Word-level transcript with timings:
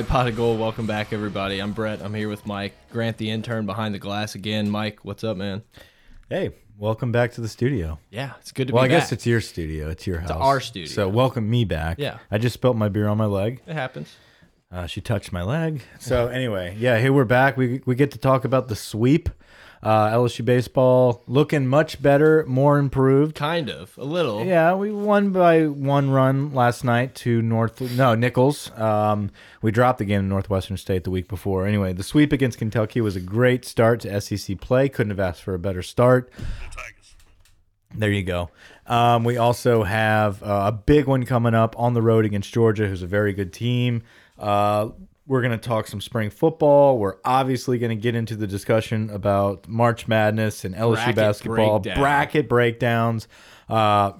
Right, 0.00 0.08
Pot 0.08 0.28
of 0.28 0.36
Gold, 0.36 0.58
welcome 0.58 0.86
back, 0.86 1.12
everybody. 1.12 1.58
I'm 1.58 1.72
Brett. 1.72 2.00
I'm 2.00 2.14
here 2.14 2.30
with 2.30 2.46
Mike. 2.46 2.72
Grant, 2.90 3.18
the 3.18 3.30
intern 3.30 3.66
behind 3.66 3.94
the 3.94 3.98
glass 3.98 4.34
again. 4.34 4.70
Mike, 4.70 5.00
what's 5.02 5.22
up, 5.24 5.36
man? 5.36 5.62
Hey, 6.30 6.52
welcome 6.78 7.12
back 7.12 7.32
to 7.32 7.42
the 7.42 7.48
studio. 7.48 7.98
Yeah, 8.08 8.32
it's 8.40 8.50
good 8.50 8.68
to 8.68 8.72
be. 8.72 8.76
Well, 8.76 8.84
be 8.84 8.94
I 8.94 8.94
back. 8.94 9.02
guess 9.02 9.12
it's 9.12 9.26
your 9.26 9.42
studio. 9.42 9.90
It's 9.90 10.06
your 10.06 10.20
house. 10.20 10.30
It's 10.30 10.40
our 10.40 10.60
studio. 10.60 10.90
So 10.90 11.06
welcome 11.06 11.50
me 11.50 11.66
back. 11.66 11.98
Yeah. 11.98 12.16
I 12.30 12.38
just 12.38 12.54
spilled 12.54 12.78
my 12.78 12.88
beer 12.88 13.08
on 13.08 13.18
my 13.18 13.26
leg. 13.26 13.60
it 13.66 13.74
happens. 13.74 14.16
Uh, 14.72 14.86
she 14.86 15.02
touched 15.02 15.32
my 15.32 15.42
leg. 15.42 15.82
So 15.98 16.28
anyway, 16.28 16.76
yeah, 16.78 16.98
here 16.98 17.12
we're 17.12 17.26
back. 17.26 17.58
We 17.58 17.82
we 17.84 17.94
get 17.94 18.10
to 18.12 18.18
talk 18.18 18.46
about 18.46 18.68
the 18.68 18.76
sweep. 18.76 19.28
Uh, 19.82 20.10
LSU 20.10 20.44
baseball 20.44 21.22
looking 21.26 21.66
much 21.66 22.02
better, 22.02 22.44
more 22.46 22.78
improved. 22.78 23.34
Kind 23.34 23.70
of, 23.70 23.96
a 23.96 24.04
little. 24.04 24.44
Yeah, 24.44 24.74
we 24.74 24.92
won 24.92 25.30
by 25.30 25.66
one 25.66 26.10
run 26.10 26.52
last 26.52 26.84
night 26.84 27.14
to 27.16 27.40
North. 27.40 27.80
No, 27.96 28.14
Nicholls. 28.14 28.70
Um, 28.78 29.30
we 29.62 29.70
dropped 29.70 29.98
the 29.98 30.04
game 30.04 30.20
to 30.20 30.26
Northwestern 30.26 30.76
State 30.76 31.04
the 31.04 31.10
week 31.10 31.28
before. 31.28 31.66
Anyway, 31.66 31.94
the 31.94 32.02
sweep 32.02 32.30
against 32.30 32.58
Kentucky 32.58 33.00
was 33.00 33.16
a 33.16 33.20
great 33.20 33.64
start 33.64 34.00
to 34.00 34.20
SEC 34.20 34.60
play. 34.60 34.90
Couldn't 34.90 35.10
have 35.10 35.20
asked 35.20 35.42
for 35.42 35.54
a 35.54 35.58
better 35.58 35.82
start. 35.82 36.30
There 37.94 38.10
you 38.10 38.22
go. 38.22 38.50
Um, 38.86 39.24
we 39.24 39.36
also 39.36 39.82
have 39.82 40.42
uh, 40.42 40.64
a 40.66 40.72
big 40.72 41.06
one 41.06 41.24
coming 41.24 41.54
up 41.54 41.74
on 41.78 41.94
the 41.94 42.02
road 42.02 42.24
against 42.24 42.52
Georgia, 42.52 42.86
who's 42.86 43.02
a 43.02 43.06
very 43.06 43.32
good 43.32 43.52
team. 43.52 44.02
Uh, 44.38 44.90
we're 45.26 45.42
going 45.42 45.58
to 45.58 45.68
talk 45.68 45.86
some 45.86 46.00
spring 46.00 46.30
football. 46.30 46.98
We're 46.98 47.16
obviously 47.24 47.78
going 47.78 47.96
to 47.96 48.02
get 48.02 48.14
into 48.14 48.36
the 48.36 48.46
discussion 48.46 49.10
about 49.10 49.68
March 49.68 50.08
Madness 50.08 50.64
and 50.64 50.74
LSU 50.74 50.94
Bracket 50.94 51.16
basketball, 51.16 51.78
breakdown. 51.80 52.02
bracket 52.02 52.48
breakdowns. 52.48 53.28
Uh, 53.68 54.12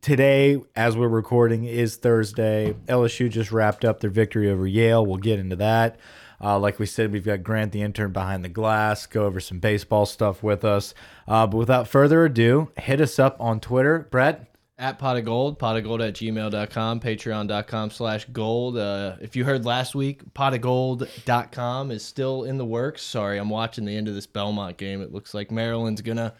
today, 0.00 0.60
as 0.76 0.96
we're 0.96 1.08
recording, 1.08 1.64
is 1.64 1.96
Thursday. 1.96 2.74
LSU 2.86 3.30
just 3.30 3.50
wrapped 3.52 3.84
up 3.84 4.00
their 4.00 4.10
victory 4.10 4.50
over 4.50 4.66
Yale. 4.66 5.04
We'll 5.06 5.16
get 5.16 5.38
into 5.38 5.56
that. 5.56 5.98
Uh, 6.40 6.58
like 6.58 6.78
we 6.78 6.86
said, 6.86 7.12
we've 7.12 7.24
got 7.24 7.42
Grant 7.42 7.72
the 7.72 7.82
intern 7.82 8.12
behind 8.12 8.44
the 8.44 8.48
glass, 8.48 9.06
go 9.06 9.24
over 9.24 9.40
some 9.40 9.58
baseball 9.58 10.06
stuff 10.06 10.42
with 10.42 10.64
us. 10.64 10.94
Uh, 11.26 11.46
but 11.46 11.56
without 11.56 11.88
further 11.88 12.24
ado, 12.24 12.70
hit 12.78 13.00
us 13.00 13.18
up 13.18 13.36
on 13.40 13.58
Twitter. 13.58 14.06
Brett, 14.10 14.54
At 14.80 15.00
pot 15.00 15.16
of 15.16 15.24
gold, 15.24 15.58
pot 15.58 15.76
of 15.76 15.82
gold 15.82 16.00
at 16.00 16.14
gmail.com, 16.14 17.00
patreon.com 17.00 17.90
slash 17.90 18.26
gold. 18.26 18.76
Uh, 18.78 19.16
if 19.20 19.34
you 19.34 19.44
heard 19.44 19.64
last 19.64 19.96
week, 19.96 20.32
pot 20.34 20.54
of 20.54 20.60
gold.com 20.60 21.90
is 21.90 22.04
still 22.04 22.44
in 22.44 22.58
the 22.58 22.64
works. 22.64 23.02
Sorry, 23.02 23.38
I'm 23.38 23.50
watching 23.50 23.84
the 23.86 23.96
end 23.96 24.06
of 24.06 24.14
this 24.14 24.26
Belmont 24.28 24.76
game. 24.76 25.02
It 25.02 25.12
looks 25.12 25.34
like 25.34 25.50
Maryland's 25.50 26.00
going 26.00 26.18
to 26.18 26.32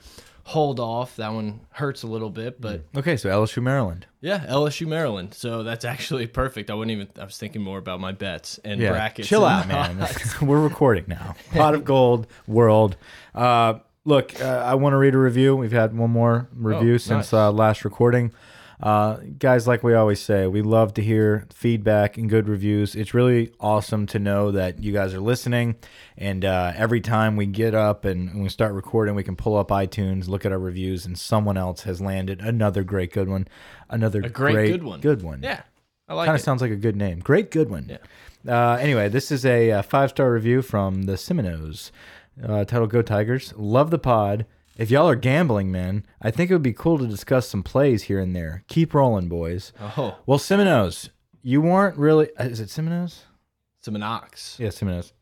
hold 0.45 0.79
off. 0.79 1.17
That 1.17 1.33
one 1.33 1.63
hurts 1.71 2.05
a 2.05 2.07
little 2.07 2.31
bit, 2.31 2.61
but 2.61 2.83
okay, 2.97 3.17
so 3.17 3.29
LSU 3.29 3.61
Maryland. 3.61 4.07
yeah, 4.21 4.47
LSU 4.47 4.87
Maryland. 4.87 5.35
So 5.35 5.65
that's 5.65 5.85
actually 5.85 6.29
perfect. 6.29 6.71
I 6.71 6.75
wouldn't 6.75 6.93
even, 6.93 7.09
I 7.21 7.25
was 7.25 7.37
thinking 7.37 7.61
more 7.63 7.79
about 7.79 7.99
my 7.99 8.13
bets 8.13 8.59
and 8.65 8.81
Yeah, 8.81 8.93
brackets. 8.93 9.27
chill 9.27 9.45
out, 9.45 9.67
man. 9.67 10.07
We're 10.41 10.61
recording 10.63 11.07
now. 11.09 11.35
Pot 11.51 11.75
of 11.75 11.85
Gold 11.85 12.29
World. 12.47 12.97
Uh, 13.35 13.81
look, 14.09 14.41
uh, 14.41 14.63
I 14.67 14.75
want 14.75 14.93
to 14.95 14.97
read 14.97 15.15
a 15.15 15.19
review. 15.19 15.55
We've 15.55 15.73
had 15.73 15.97
one 15.97 16.11
more 16.11 16.49
review 16.55 16.95
Oh, 16.95 16.99
since 16.99 17.33
nice. 17.33 17.33
uh, 17.33 17.53
last 17.53 17.85
recording. 17.85 18.33
Uh, 18.81 19.17
guys, 19.41 19.67
like 19.67 19.83
we 19.83 19.93
always 19.95 20.21
say, 20.21 20.47
we 20.47 20.63
love 20.63 20.95
to 20.95 21.03
hear 21.03 21.47
feedback 21.53 22.17
and 22.17 22.31
good 22.31 22.49
reviews. 22.49 22.95
It's 22.95 23.13
really 23.13 23.53
awesome 23.59 24.07
to 24.07 24.21
know 24.21 24.53
that 24.53 24.81
you 24.81 24.93
guys 24.93 25.15
are 25.15 25.21
listening. 25.21 25.75
And 26.17 26.45
uh, 26.45 26.73
every 26.77 27.01
time 27.01 27.35
we 27.35 27.47
get 27.47 27.75
up 27.75 28.05
and, 28.05 28.29
and 28.31 28.43
we 28.45 28.49
start 28.49 28.73
recording, 28.75 29.17
we 29.17 29.25
can 29.25 29.35
pull 29.35 29.57
up 29.57 29.69
iTunes, 29.71 30.29
look 30.29 30.47
at 30.47 30.53
our 30.53 30.61
reviews, 30.61 31.07
and 31.07 31.19
someone 31.19 31.57
else 31.57 31.83
has 31.83 32.01
landed 32.01 32.41
another 32.41 32.85
great 32.85 33.13
good 33.13 33.29
one. 33.29 33.49
Another 33.91 34.21
A 34.21 34.29
great 34.29 34.69
good 34.71 34.85
one. 34.85 35.01
Good 35.01 35.23
one. 35.23 35.43
yeah, 35.43 35.63
I 36.09 36.15
like 36.15 36.27
Kind 36.27 36.37
it. 36.37 36.41
of 36.41 36.45
sounds 36.45 36.63
like 36.63 36.71
a 36.71 36.77
good 36.77 36.95
name. 36.97 37.19
Great 37.19 37.51
Goodwin. 37.51 37.89
Yeah. 37.89 37.99
Uh, 38.47 38.77
anyway, 38.77 39.09
this 39.09 39.33
is 39.33 39.45
a, 39.45 39.73
uh 39.73 39.83
five 39.83 40.11
star 40.11 40.33
review 40.33 40.63
from 40.63 41.03
the 41.03 41.17
Seminoles. 41.17 41.91
Uh, 42.43 42.65
titled 42.65 42.91
"Go 42.91 43.03
Tigers." 43.03 43.53
Love 43.57 43.91
the 43.91 43.99
pod. 43.99 44.47
If 44.77 44.91
y'all 44.93 45.09
are 45.09 45.17
gambling, 45.17 45.73
man, 45.73 46.07
I 46.23 46.31
think 46.31 46.51
it 46.51 46.55
would 46.55 46.63
be 46.63 46.73
cool 46.73 46.99
to 46.99 47.07
discuss 47.07 47.49
some 47.49 47.63
plays 47.65 48.05
here 48.05 48.21
and 48.21 48.35
there. 48.37 48.63
Keep 48.69 48.95
rolling, 48.95 49.29
boys. 49.29 49.73
oh, 49.81 50.17
Well, 50.25 50.39
Seminoles, 50.39 51.11
you 51.43 51.61
weren't 51.61 51.97
really. 51.97 52.29
uh, 52.37 52.45
Is 52.45 52.61
it 52.61 52.71
Seminoles? 52.71 53.25
Seminox. 53.85 54.59
Yeah, 54.59 54.71
Seminoles. 54.71 55.13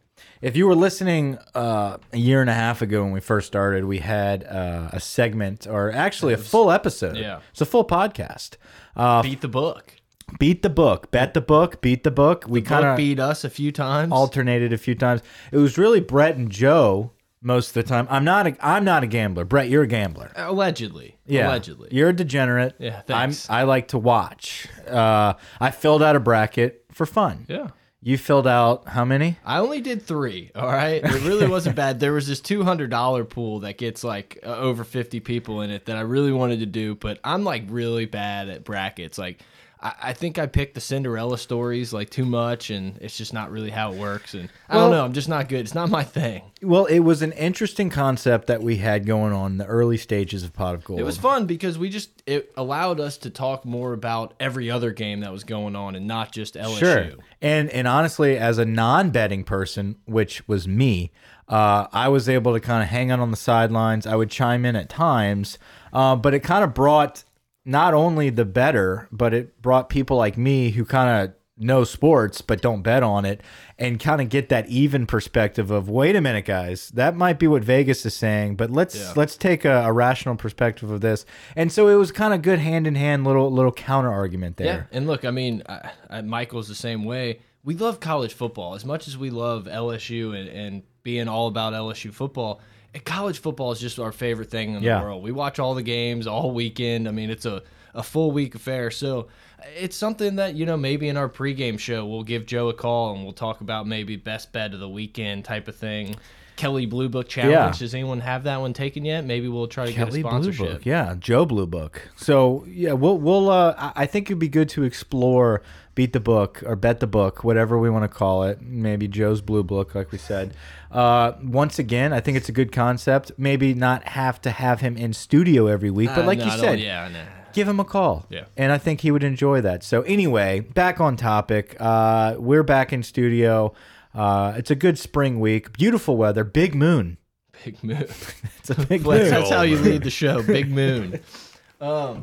If 0.41 0.56
you 0.56 0.66
were 0.66 0.75
listening 0.75 1.38
uh, 1.55 1.99
a 2.12 2.16
year 2.19 2.41
and 2.41 2.49
a 2.50 2.55
half 2.55 2.81
ago 2.82 3.03
when 3.03 3.12
we 3.12 3.21
first 3.21 3.47
started, 3.47 3.84
we 3.84 3.99
had 3.99 4.44
uh, 4.44 4.88
a 4.93 5.00
segment, 5.00 5.66
or 5.66 5.91
actually 5.93 6.32
a 6.34 6.38
full 6.38 6.71
episode. 6.71 7.16
yeah. 7.16 7.41
it's 7.50 7.60
a 7.60 7.66
full 7.66 7.84
podcast. 7.84 8.56
Uh, 8.94 9.22
Beat 9.22 9.41
the 9.43 9.49
book. 9.49 9.95
Beat 10.38 10.62
the 10.62 10.70
book, 10.70 11.10
bet 11.10 11.34
the 11.34 11.41
book, 11.41 11.81
beat 11.81 12.04
the 12.04 12.10
book. 12.10 12.44
We 12.48 12.62
kind 12.62 12.84
of 12.87 12.97
beat 12.97 13.20
us 13.20 13.44
a 13.44 13.50
few 13.50 13.72
times. 13.72 14.12
alternated 14.12 14.72
a 14.72 14.78
few 14.78 14.94
times. 14.94 15.22
It 15.53 15.59
was 15.59 15.78
really 15.78 16.00
Brett 16.00 16.37
and 16.37 16.50
Joe 16.50 17.12
most 17.42 17.69
of 17.69 17.75
the 17.75 17.82
time. 17.84 18.06
I'm 18.10 18.25
not 18.25 18.47
a 18.47 18.56
I'm 18.60 18.84
not 18.84 19.03
a 19.04 19.06
gambler. 19.06 19.44
Brett, 19.44 19.69
you're 19.69 19.84
a 19.84 19.88
gambler. 19.88 20.32
Allegedly. 20.37 21.16
Yeah, 21.26 21.48
Allegedly. 21.48 21.88
You're 21.92 22.09
a 22.10 22.12
degenerate. 22.16 22.75
Yeah, 22.78 22.98
I'm, 22.98 23.04
thanks. 23.31 23.48
I 23.50 23.62
like 23.62 23.88
to 23.88 23.98
watch. 23.98 24.66
Uh, 24.88 25.34
I 25.60 25.70
filled 25.70 26.03
out 26.03 26.16
a 26.16 26.20
bracket 26.20 26.84
for 26.93 27.06
fun. 27.06 27.44
yeah. 27.48 27.69
You 28.03 28.16
filled 28.19 28.47
out 28.47 28.87
how 28.87 29.04
many? 29.04 29.37
I 29.44 29.58
only 29.58 29.81
did 29.81 30.00
three. 30.00 30.53
All 30.54 30.69
right, 30.69 31.03
it 31.03 31.25
really 31.25 31.48
wasn't 31.48 31.75
bad. 31.82 31.98
There 31.98 32.12
was 32.12 32.28
this 32.28 32.41
two 32.41 32.62
hundred 32.62 32.88
dollar 32.88 33.25
pool 33.25 33.60
that 33.60 33.78
gets 33.78 34.04
like 34.04 34.38
uh, 34.47 34.54
over 34.58 34.84
fifty 34.84 35.19
people 35.19 35.62
in 35.62 35.70
it 35.70 35.87
that 35.87 35.97
I 35.97 36.03
really 36.03 36.31
wanted 36.31 36.60
to 36.60 36.66
do, 36.66 36.94
but 36.94 37.19
I'm 37.25 37.43
like 37.43 37.64
really 37.69 38.06
bad 38.06 38.48
at 38.48 38.62
brackets. 38.62 39.19
Like, 39.19 39.41
I, 39.81 39.94
I 40.03 40.12
think 40.12 40.38
I 40.38 40.47
picked 40.47 40.75
the 40.75 40.81
Cinderella 40.81 41.38
stories 41.38 41.92
like 41.92 42.10
too 42.10 42.25
much, 42.25 42.70
and 42.70 42.97
it's 42.98 43.16
just 43.16 43.32
not 43.32 43.50
really 43.50 43.70
how 43.70 43.92
it 43.92 43.98
works. 43.98 44.34
And 44.34 44.48
I 44.69 44.75
don't 44.75 44.91
know. 44.91 45.04
I'm 45.04 45.12
just 45.12 45.28
not 45.28 45.48
good. 45.48 45.60
It's 45.60 45.75
not 45.75 45.91
my 45.91 46.04
thing. 46.04 46.42
Well, 46.62 46.87
it 46.87 47.00
was 47.00 47.22
an 47.22 47.32
interesting 47.32 47.91
concept 47.91 48.47
that 48.47 48.62
we 48.62 48.78
had 48.78 49.06
going 49.06 49.32
on 49.32 49.53
in 49.53 49.59
the 49.59 49.66
early 49.66 49.97
stages 49.97 50.42
of 50.42 50.53
Pot 50.53 50.75
of 50.75 50.84
Gold. 50.84 51.00
It 51.00 51.04
was 51.04 51.19
fun 51.19 51.47
because 51.47 51.78
we 51.78 51.88
just 51.88 52.22
it 52.26 52.53
allowed 52.56 53.00
us 53.00 53.19
to 53.19 53.31
talk 53.31 53.64
more 53.64 53.92
about 53.92 54.34
every 54.41 54.70
other 54.70 54.92
game 54.92 55.20
that 55.20 55.32
was 55.32 55.44
going 55.44 55.76
on 55.76 55.94
and 55.94 56.06
not 56.06 56.32
just 56.32 56.54
LSU. 56.54 56.78
Sure. 56.78 57.10
And 57.43 57.69
and 57.70 57.87
honestly, 57.87 58.38
as 58.38 58.58
a 58.58 58.64
non-betting 58.64 59.44
person, 59.44 59.96
which 60.06 60.46
was 60.49 60.67
me, 60.67 61.12
uh, 61.49 61.87
I 61.93 62.08
was 62.08 62.28
able 62.28 62.55
to 62.55 62.61
kind 62.61 62.82
of 62.82 62.88
hang 62.88 63.11
out 63.11 63.20
on 63.20 63.31
the 63.31 63.37
sidelines. 63.37 64.06
I 64.06 64.17
would 64.17 64.31
chime 64.31 64.64
in 64.64 64.75
at 64.75 64.88
times, 64.88 65.58
uh, 65.93 66.17
but 66.17 66.34
it 66.34 66.40
kind 66.40 66.64
of 66.64 66.75
brought 66.75 67.25
not 67.66 67.92
only 67.92 68.30
the 68.30 68.44
better, 68.46 69.08
but 69.12 69.34
it 69.34 69.60
brought 69.60 69.90
people 69.90 70.16
like 70.16 70.38
me 70.38 70.70
who 70.70 70.84
kind 70.86 71.28
of 71.28 71.34
know 71.58 71.84
sports 71.84 72.42
but 72.42 72.60
don't 72.60 72.82
bet 72.82 73.02
on 73.02 73.24
it 73.24 73.40
and 73.78 73.98
kind 73.98 74.20
of 74.20 74.28
get 74.28 74.50
that 74.50 74.68
even 74.68 75.06
perspective 75.06 75.70
of 75.70 75.88
wait 75.88 76.14
a 76.14 76.20
minute 76.20 76.44
guys 76.44 76.90
that 76.90 77.16
might 77.16 77.38
be 77.38 77.46
what 77.46 77.64
vegas 77.64 78.04
is 78.04 78.12
saying 78.12 78.54
but 78.54 78.70
let's 78.70 78.94
Yeah. 78.94 79.14
let's 79.16 79.38
take 79.38 79.64
a, 79.64 79.84
a 79.84 79.90
rational 79.90 80.36
perspective 80.36 80.90
of 80.90 81.00
this 81.00 81.24
and 81.56 81.72
so 81.72 81.88
it 81.88 81.94
was 81.94 82.12
kind 82.12 82.34
of 82.34 82.42
good 82.42 82.58
hand 82.58 82.86
in 82.86 82.94
hand 82.94 83.24
little 83.24 83.50
little 83.50 83.72
counter 83.72 84.12
argument 84.12 84.58
there 84.58 84.66
Yeah, 84.90 84.98
and 84.98 85.06
look, 85.06 85.24
I 85.24 85.30
mean, 85.30 85.62
I, 85.66 85.92
I, 86.10 86.20
Michael's 86.20 86.68
the 86.68 86.74
same 86.74 87.04
way. 87.04 87.40
We 87.64 87.74
love 87.74 88.00
college 88.00 88.34
football 88.34 88.74
as 88.74 88.84
much 88.84 89.08
as 89.08 89.16
we 89.16 89.30
love 89.30 89.64
LSU 89.64 90.38
and, 90.38 90.50
and 90.50 90.82
being 91.04 91.26
all 91.26 91.46
about 91.48 91.72
LSU 91.72 92.12
football. 92.12 92.60
College 93.04 93.38
football 93.40 93.72
is 93.72 93.81
just 93.81 93.98
our 93.98 94.12
favorite 94.12 94.50
thing 94.50 94.75
in 94.75 94.82
Yeah. 94.82 94.98
the 95.00 95.04
world. 95.04 95.22
We 95.22 95.32
watch 95.32 95.58
all 95.58 95.75
the 95.75 95.82
games 95.82 96.26
all 96.26 96.50
weekend. 96.52 97.08
I 97.08 97.10
mean, 97.12 97.31
it's 97.31 97.46
a 97.46 97.62
a 97.94 98.02
full 98.02 98.31
week 98.31 98.54
affair. 98.54 98.90
So 98.90 99.28
it's 99.76 99.96
something 99.96 100.37
that 100.37 100.54
you 100.54 100.66
know 100.66 100.76
maybe 100.76 101.08
in 101.08 101.16
our 101.16 101.28
pregame 101.28 101.78
show 101.78 102.04
we'll 102.06 102.22
give 102.25 102.44
Joe 102.46 102.69
a 102.69 102.75
call 102.75 103.14
and 103.14 103.25
we'll 103.25 103.32
talk 103.32 103.60
about 103.62 103.87
maybe 103.87 104.16
best 104.16 104.52
bet 104.52 104.75
of 104.75 104.81
the 104.81 104.88
weekend 104.88 105.44
type 105.44 105.66
of 105.69 105.76
thing. 105.76 106.14
Kelley 106.56 106.87
Blue 106.87 107.08
Book 107.10 107.28
Challenge. 107.28 107.52
Yeah. 107.52 107.72
Does 107.78 107.94
anyone 107.94 108.20
have 108.20 108.44
that 108.44 108.60
one 108.60 108.72
taken 108.72 109.04
yet? 109.04 109.25
Maybe 109.26 109.46
we'll 109.46 109.66
try 109.66 109.84
to 109.87 109.92
Kelly 109.92 110.22
get 110.22 110.26
a 110.26 110.31
Blue 110.40 110.42
sponsorship. 110.52 110.72
Book, 110.78 110.87
yeah, 110.87 111.14
Joe 111.19 111.44
Blue 111.44 111.66
Book. 111.66 112.00
So 112.16 112.64
yeah, 112.69 112.92
we'll 112.92 113.19
we'll. 113.19 113.50
Uh, 113.50 113.75
I 113.76 113.92
I 114.02 114.06
think 114.06 114.28
it'd 114.28 114.38
be 114.38 114.49
good 114.49 114.69
to 114.70 114.82
explore, 114.84 115.62
beat 115.96 116.12
the 116.12 116.20
book 116.20 116.62
or 116.64 116.76
bet 116.76 117.00
the 117.00 117.06
book, 117.08 117.43
whatever 117.43 117.76
we 117.76 117.90
want 117.90 118.04
to 118.04 118.08
call 118.08 118.44
it. 118.44 118.62
Maybe 118.62 119.08
Joe's 119.08 119.40
Blue 119.40 119.64
Book, 119.64 119.96
like 119.96 120.12
we 120.12 120.19
said. 120.19 120.54
Uh, 120.93 121.32
once 121.43 121.81
again, 121.81 122.12
I 122.12 122.20
think 122.20 122.37
it's 122.37 122.48
a 122.48 122.52
good 122.52 122.70
concept. 122.70 123.32
Maybe 123.37 123.75
not 123.75 124.04
have 124.08 124.40
to 124.43 124.50
have 124.50 124.81
him 124.81 124.96
in 124.96 125.12
studio 125.12 125.66
every 125.66 125.90
week, 125.90 126.10
but 126.14 126.20
Uh, 126.22 126.26
like 126.26 126.38
no, 126.38 126.44
you 126.44 126.50
said, 126.52 126.78
yeah, 126.78 127.08
no. 127.12 127.25
give 127.52 127.66
him 127.66 127.81
a 127.81 127.84
call. 127.84 128.26
Yeah. 128.31 128.44
And 128.56 128.70
I 128.70 128.78
think 128.78 129.00
he 129.00 129.10
would 129.10 129.25
enjoy 129.25 129.60
that. 129.62 129.82
So 129.82 130.02
anyway, 130.02 130.60
back 130.60 131.00
on 131.00 131.16
topic. 131.16 131.76
Uh, 131.81 132.37
we're 132.38 132.62
back 132.62 132.92
in 132.92 133.02
studio. 133.02 133.75
Uh, 134.14 134.54
it's 134.56 134.70
a 134.70 134.76
good 134.76 134.99
spring 134.99 135.40
week. 135.40 135.72
Beautiful 135.72 136.16
weather. 136.16 136.44
Big 136.44 136.75
moon. 136.75 137.16
Big 137.64 137.82
moon. 137.82 138.04
It's 138.58 138.70
a 138.70 138.87
big 138.87 139.02
moon. 139.04 139.31
that's 139.31 139.49
how 139.50 139.62
you 139.62 139.78
lead 139.78 140.02
the 140.02 140.10
show. 140.10 140.42
Big 140.42 140.70
moon. 140.70 141.20
Um, 141.78 141.88
uh, 141.90 142.14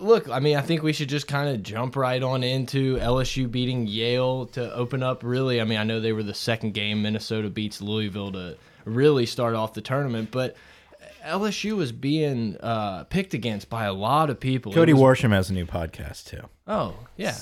look, 0.00 0.28
I 0.28 0.40
mean, 0.40 0.56
I 0.56 0.60
think 0.62 0.82
we 0.82 0.92
should 0.92 1.08
just 1.08 1.26
kind 1.28 1.48
of 1.54 1.62
jump 1.62 1.96
right 1.96 2.22
on 2.22 2.42
into 2.42 2.96
LSU 2.98 3.50
beating 3.50 3.86
Yale 3.86 4.46
to 4.46 4.72
open 4.74 5.02
up. 5.02 5.22
Really, 5.22 5.60
I 5.60 5.64
mean, 5.64 5.78
I 5.78 5.84
know 5.84 6.00
they 6.00 6.12
were 6.12 6.22
the 6.22 6.34
second 6.34 6.74
game. 6.74 7.02
Minnesota 7.02 7.48
beats 7.50 7.80
Louisville 7.80 8.32
to 8.32 8.56
really 8.84 9.26
start 9.26 9.54
off 9.54 9.74
the 9.74 9.80
tournament, 9.80 10.30
but 10.30 10.56
LSU 11.24 11.76
was 11.76 11.92
being 11.92 12.56
uh, 12.58 13.04
picked 13.04 13.34
against 13.34 13.68
by 13.68 13.84
a 13.84 13.92
lot 13.92 14.30
of 14.30 14.38
people. 14.40 14.72
Cody 14.72 14.92
was- 14.92 15.02
Worsham 15.20 15.30
has 15.30 15.50
a 15.50 15.52
new 15.52 15.66
podcast 15.66 16.26
too. 16.26 16.42
Oh 16.66 16.94
yeah. 17.16 17.34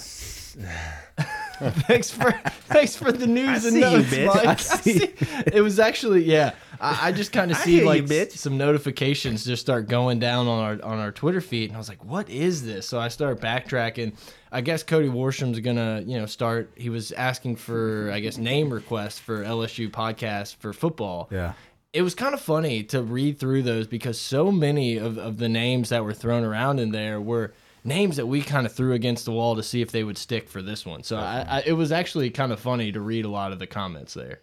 thanks 1.87 2.11
for 2.11 2.33
thanks 2.69 2.97
for 2.97 3.13
the 3.13 3.27
news 3.27 3.65
and 3.65 3.75
see 3.75 3.79
you, 3.79 3.97
notes, 3.99 4.09
bitch. 4.09 4.27
Mike. 4.27 4.47
I 4.47 4.51
I 4.53 4.55
see. 4.57 5.15
It 5.53 5.63
was 5.63 5.79
actually 5.79 6.25
yeah. 6.25 6.53
I, 6.81 7.09
I 7.09 7.13
just 7.13 7.33
kind 7.33 7.51
of 7.51 7.57
see 7.59 7.73
hear 7.81 7.81
you, 7.97 8.05
like 8.07 8.31
some 8.33 8.59
notifications 8.59 9.45
just 9.45 9.63
start 9.63 9.89
going 9.89 10.19
down 10.19 10.47
on 10.47 10.63
our 10.63 10.85
on 10.85 10.99
our 10.99 11.13
Twitter 11.13 11.41
feed, 11.41 11.71
and 11.71 11.77
I 11.77 11.79
was 11.79 11.89
like, 11.89 12.05
"What 12.05 12.29
is 12.29 12.65
this?" 12.65 12.87
So 12.87 12.99
I 13.01 13.09
started 13.09 13.43
backtracking. 13.43 14.15
I 14.53 14.61
guess 14.61 14.83
Cody 14.83 15.09
Worsham's 15.09 15.59
gonna 15.61 16.03
you 16.07 16.19
know 16.19 16.27
start. 16.27 16.71
He 16.77 16.91
was 16.91 17.13
asking 17.13 17.57
for 17.57 18.11
I 18.13 18.21
guess 18.21 18.37
name 18.37 18.71
requests 18.71 19.19
for 19.19 19.43
LSU 19.43 19.91
podcast 19.91 20.57
for 20.57 20.73
football 20.73 21.29
Yeah. 21.31 21.53
it 21.93 22.03
was 22.03 22.15
kind 22.15 22.35
of 22.35 22.41
funny 22.41 22.83
to 22.85 23.01
read 23.03 23.39
through 23.39 23.63
those 23.63 23.87
because 23.87 24.21
so 24.21 24.53
many 24.53 24.99
of, 24.99 25.17
of 25.17 25.39
the 25.39 25.49
names 25.49 25.89
that 25.89 26.05
were 26.05 26.13
thrown 26.13 26.45
around 26.45 26.79
in 26.79 26.91
there 26.91 27.21
were 27.21 27.55
names 27.87 28.17
that 28.17 28.27
we 28.27 28.43
kind 28.43 28.67
of 28.67 28.73
threw 28.73 28.93
against 28.93 29.25
the 29.25 29.33
wall 29.33 29.57
to 29.57 29.63
see 29.63 29.81
if 29.81 29.91
they 29.93 30.05
would 30.05 30.19
stick 30.19 30.49
for 30.49 30.61
this 30.61 30.85
one. 30.85 31.03
So 31.03 31.17
I, 31.17 31.47
I, 31.49 31.63
it 31.67 31.73
was 31.73 31.93
actually 31.93 32.31
kind 32.31 32.53
of 32.53 32.61
funny 32.61 32.93
to 32.93 33.01
read 33.01 33.25
a 33.25 33.29
lot 33.29 33.53
of 33.53 33.59
the 33.59 33.67
comments 33.67 34.15
there. 34.15 34.41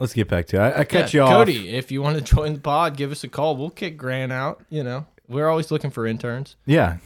Let's 0.00 0.12
get 0.12 0.28
back 0.28 0.46
to 0.48 0.56
it. 0.56 0.60
I, 0.60 0.80
I 0.80 0.84
cut 0.84 1.12
Yeah, 1.14 1.20
you 1.20 1.22
off. 1.26 1.32
Cody, 1.32 1.68
if 1.68 1.92
you 1.92 2.02
want 2.02 2.16
to 2.18 2.22
join 2.34 2.54
the 2.54 2.60
pod, 2.60 2.96
give 2.96 3.12
us 3.12 3.22
a 3.24 3.28
call. 3.28 3.56
We'll 3.56 3.70
kick 3.70 3.96
Grant 3.96 4.32
out. 4.32 4.64
You 4.70 4.82
know, 4.82 5.06
we're 5.28 5.48
always 5.48 5.70
looking 5.70 5.90
for 5.90 6.06
interns. 6.06 6.56
Yeah. 6.66 6.96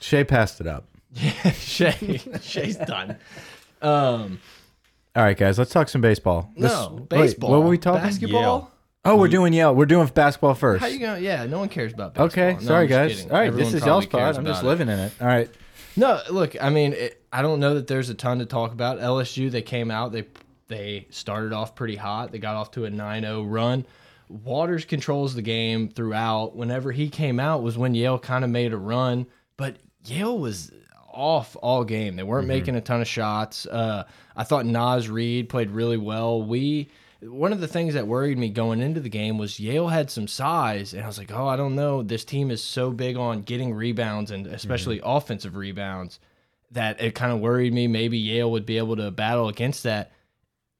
Shay 0.00 0.24
passed 0.24 0.60
it 0.60 0.66
up. 0.66 0.84
Yeah, 1.12 1.50
Shay, 1.52 2.20
Shay's 2.40 2.76
done. 2.76 3.16
Um, 3.82 4.40
All 5.16 5.24
right, 5.24 5.36
guys, 5.36 5.58
let's 5.58 5.72
talk 5.72 5.88
some 5.88 6.00
baseball. 6.00 6.52
This- 6.56 6.70
no, 6.70 6.98
wait, 7.00 7.08
baseball. 7.08 7.50
what 7.50 7.62
were 7.64 7.68
we 7.68 7.78
talking? 7.78 8.02
Basketball. 8.02 8.70
Oh, 9.04 9.16
we're 9.16 9.28
doing 9.28 9.54
Yale. 9.54 9.74
We're 9.74 9.86
doing 9.86 10.06
basketball 10.08 10.54
first. 10.54 10.82
How 10.82 10.86
you 10.88 10.98
going? 10.98 11.24
Yeah, 11.24 11.46
no 11.46 11.58
one 11.58 11.70
cares 11.70 11.92
about 11.94 12.12
basketball. 12.14 12.44
okay, 12.50 12.60
No, 12.60 12.66
sorry 12.66 12.82
I'm 12.84 12.88
just 12.88 12.98
guys. 12.98 13.16
kidding. 13.16 13.30
All 13.32 13.38
right, 13.38 13.46
Everyone 13.46 13.72
this 13.72 13.80
is 13.80 13.86
y'all's 13.86 14.06
cares 14.06 14.36
I'm 14.36 14.44
just 14.44 14.60
about 14.60 14.66
it. 14.66 14.70
living 14.70 14.88
in 14.90 14.98
it. 14.98 15.12
All 15.20 15.26
right. 15.26 15.50
No, 15.96 16.20
look, 16.30 16.62
I 16.62 16.68
mean, 16.68 16.92
it, 16.92 17.24
I 17.32 17.40
don't 17.40 17.60
know 17.60 17.74
that 17.74 17.86
there's 17.86 18.10
a 18.10 18.14
ton 18.14 18.40
to 18.40 18.46
talk 18.46 18.72
about. 18.72 18.98
LSU, 19.00 19.50
they 19.50 19.62
came 19.62 19.90
out, 19.90 20.12
they 20.12 20.24
they 20.68 21.06
started 21.10 21.52
off 21.52 21.74
pretty 21.74 21.96
hot. 21.96 22.30
They 22.30 22.38
got 22.38 22.54
off 22.56 22.70
to 22.72 22.84
a 22.84 22.90
9-0 22.90 23.44
run. 23.50 23.86
Waters 24.28 24.84
controls 24.84 25.34
the 25.34 25.42
game 25.42 25.88
throughout. 25.88 26.54
Whenever 26.54 26.92
he 26.92 27.08
came 27.08 27.40
out 27.40 27.62
was 27.62 27.76
when 27.76 27.94
Yale 27.94 28.18
kind 28.20 28.44
of 28.44 28.50
made 28.50 28.72
a 28.72 28.76
run, 28.76 29.26
but 29.56 29.76
Yale 30.04 30.38
was 30.38 30.70
off 31.12 31.56
all 31.60 31.82
game. 31.84 32.14
They 32.14 32.22
weren't 32.22 32.46
making 32.46 32.76
a 32.76 32.80
ton 32.80 33.00
of 33.00 33.08
shots. 33.08 33.66
Uh, 33.66 34.04
I 34.36 34.44
thought 34.44 34.64
Naz 34.66 35.08
Reid 35.08 35.48
played 35.48 35.70
really 35.72 35.96
well. 35.96 36.40
We 36.40 36.88
one 37.22 37.52
of 37.52 37.60
the 37.60 37.68
things 37.68 37.94
that 37.94 38.06
worried 38.06 38.38
me 38.38 38.48
going 38.48 38.80
into 38.80 39.00
the 39.00 39.08
game 39.08 39.36
was 39.36 39.60
Yale 39.60 39.88
had 39.88 40.10
some 40.10 40.26
size, 40.26 40.94
and 40.94 41.02
I 41.02 41.06
was 41.06 41.18
like, 41.18 41.32
oh, 41.32 41.46
I 41.46 41.56
don't 41.56 41.74
know. 41.74 42.02
This 42.02 42.24
team 42.24 42.50
is 42.50 42.62
so 42.62 42.90
big 42.90 43.16
on 43.16 43.42
getting 43.42 43.74
rebounds 43.74 44.30
and 44.30 44.46
especially 44.46 44.98
mm-hmm. 44.98 45.08
offensive 45.08 45.56
rebounds 45.56 46.18
that 46.72 47.00
it 47.00 47.14
kind 47.14 47.32
of 47.32 47.40
worried 47.40 47.72
me. 47.72 47.86
Maybe 47.88 48.16
Yale 48.16 48.50
would 48.50 48.64
be 48.64 48.78
able 48.78 48.96
to 48.96 49.10
battle 49.10 49.48
against 49.48 49.82
that. 49.82 50.12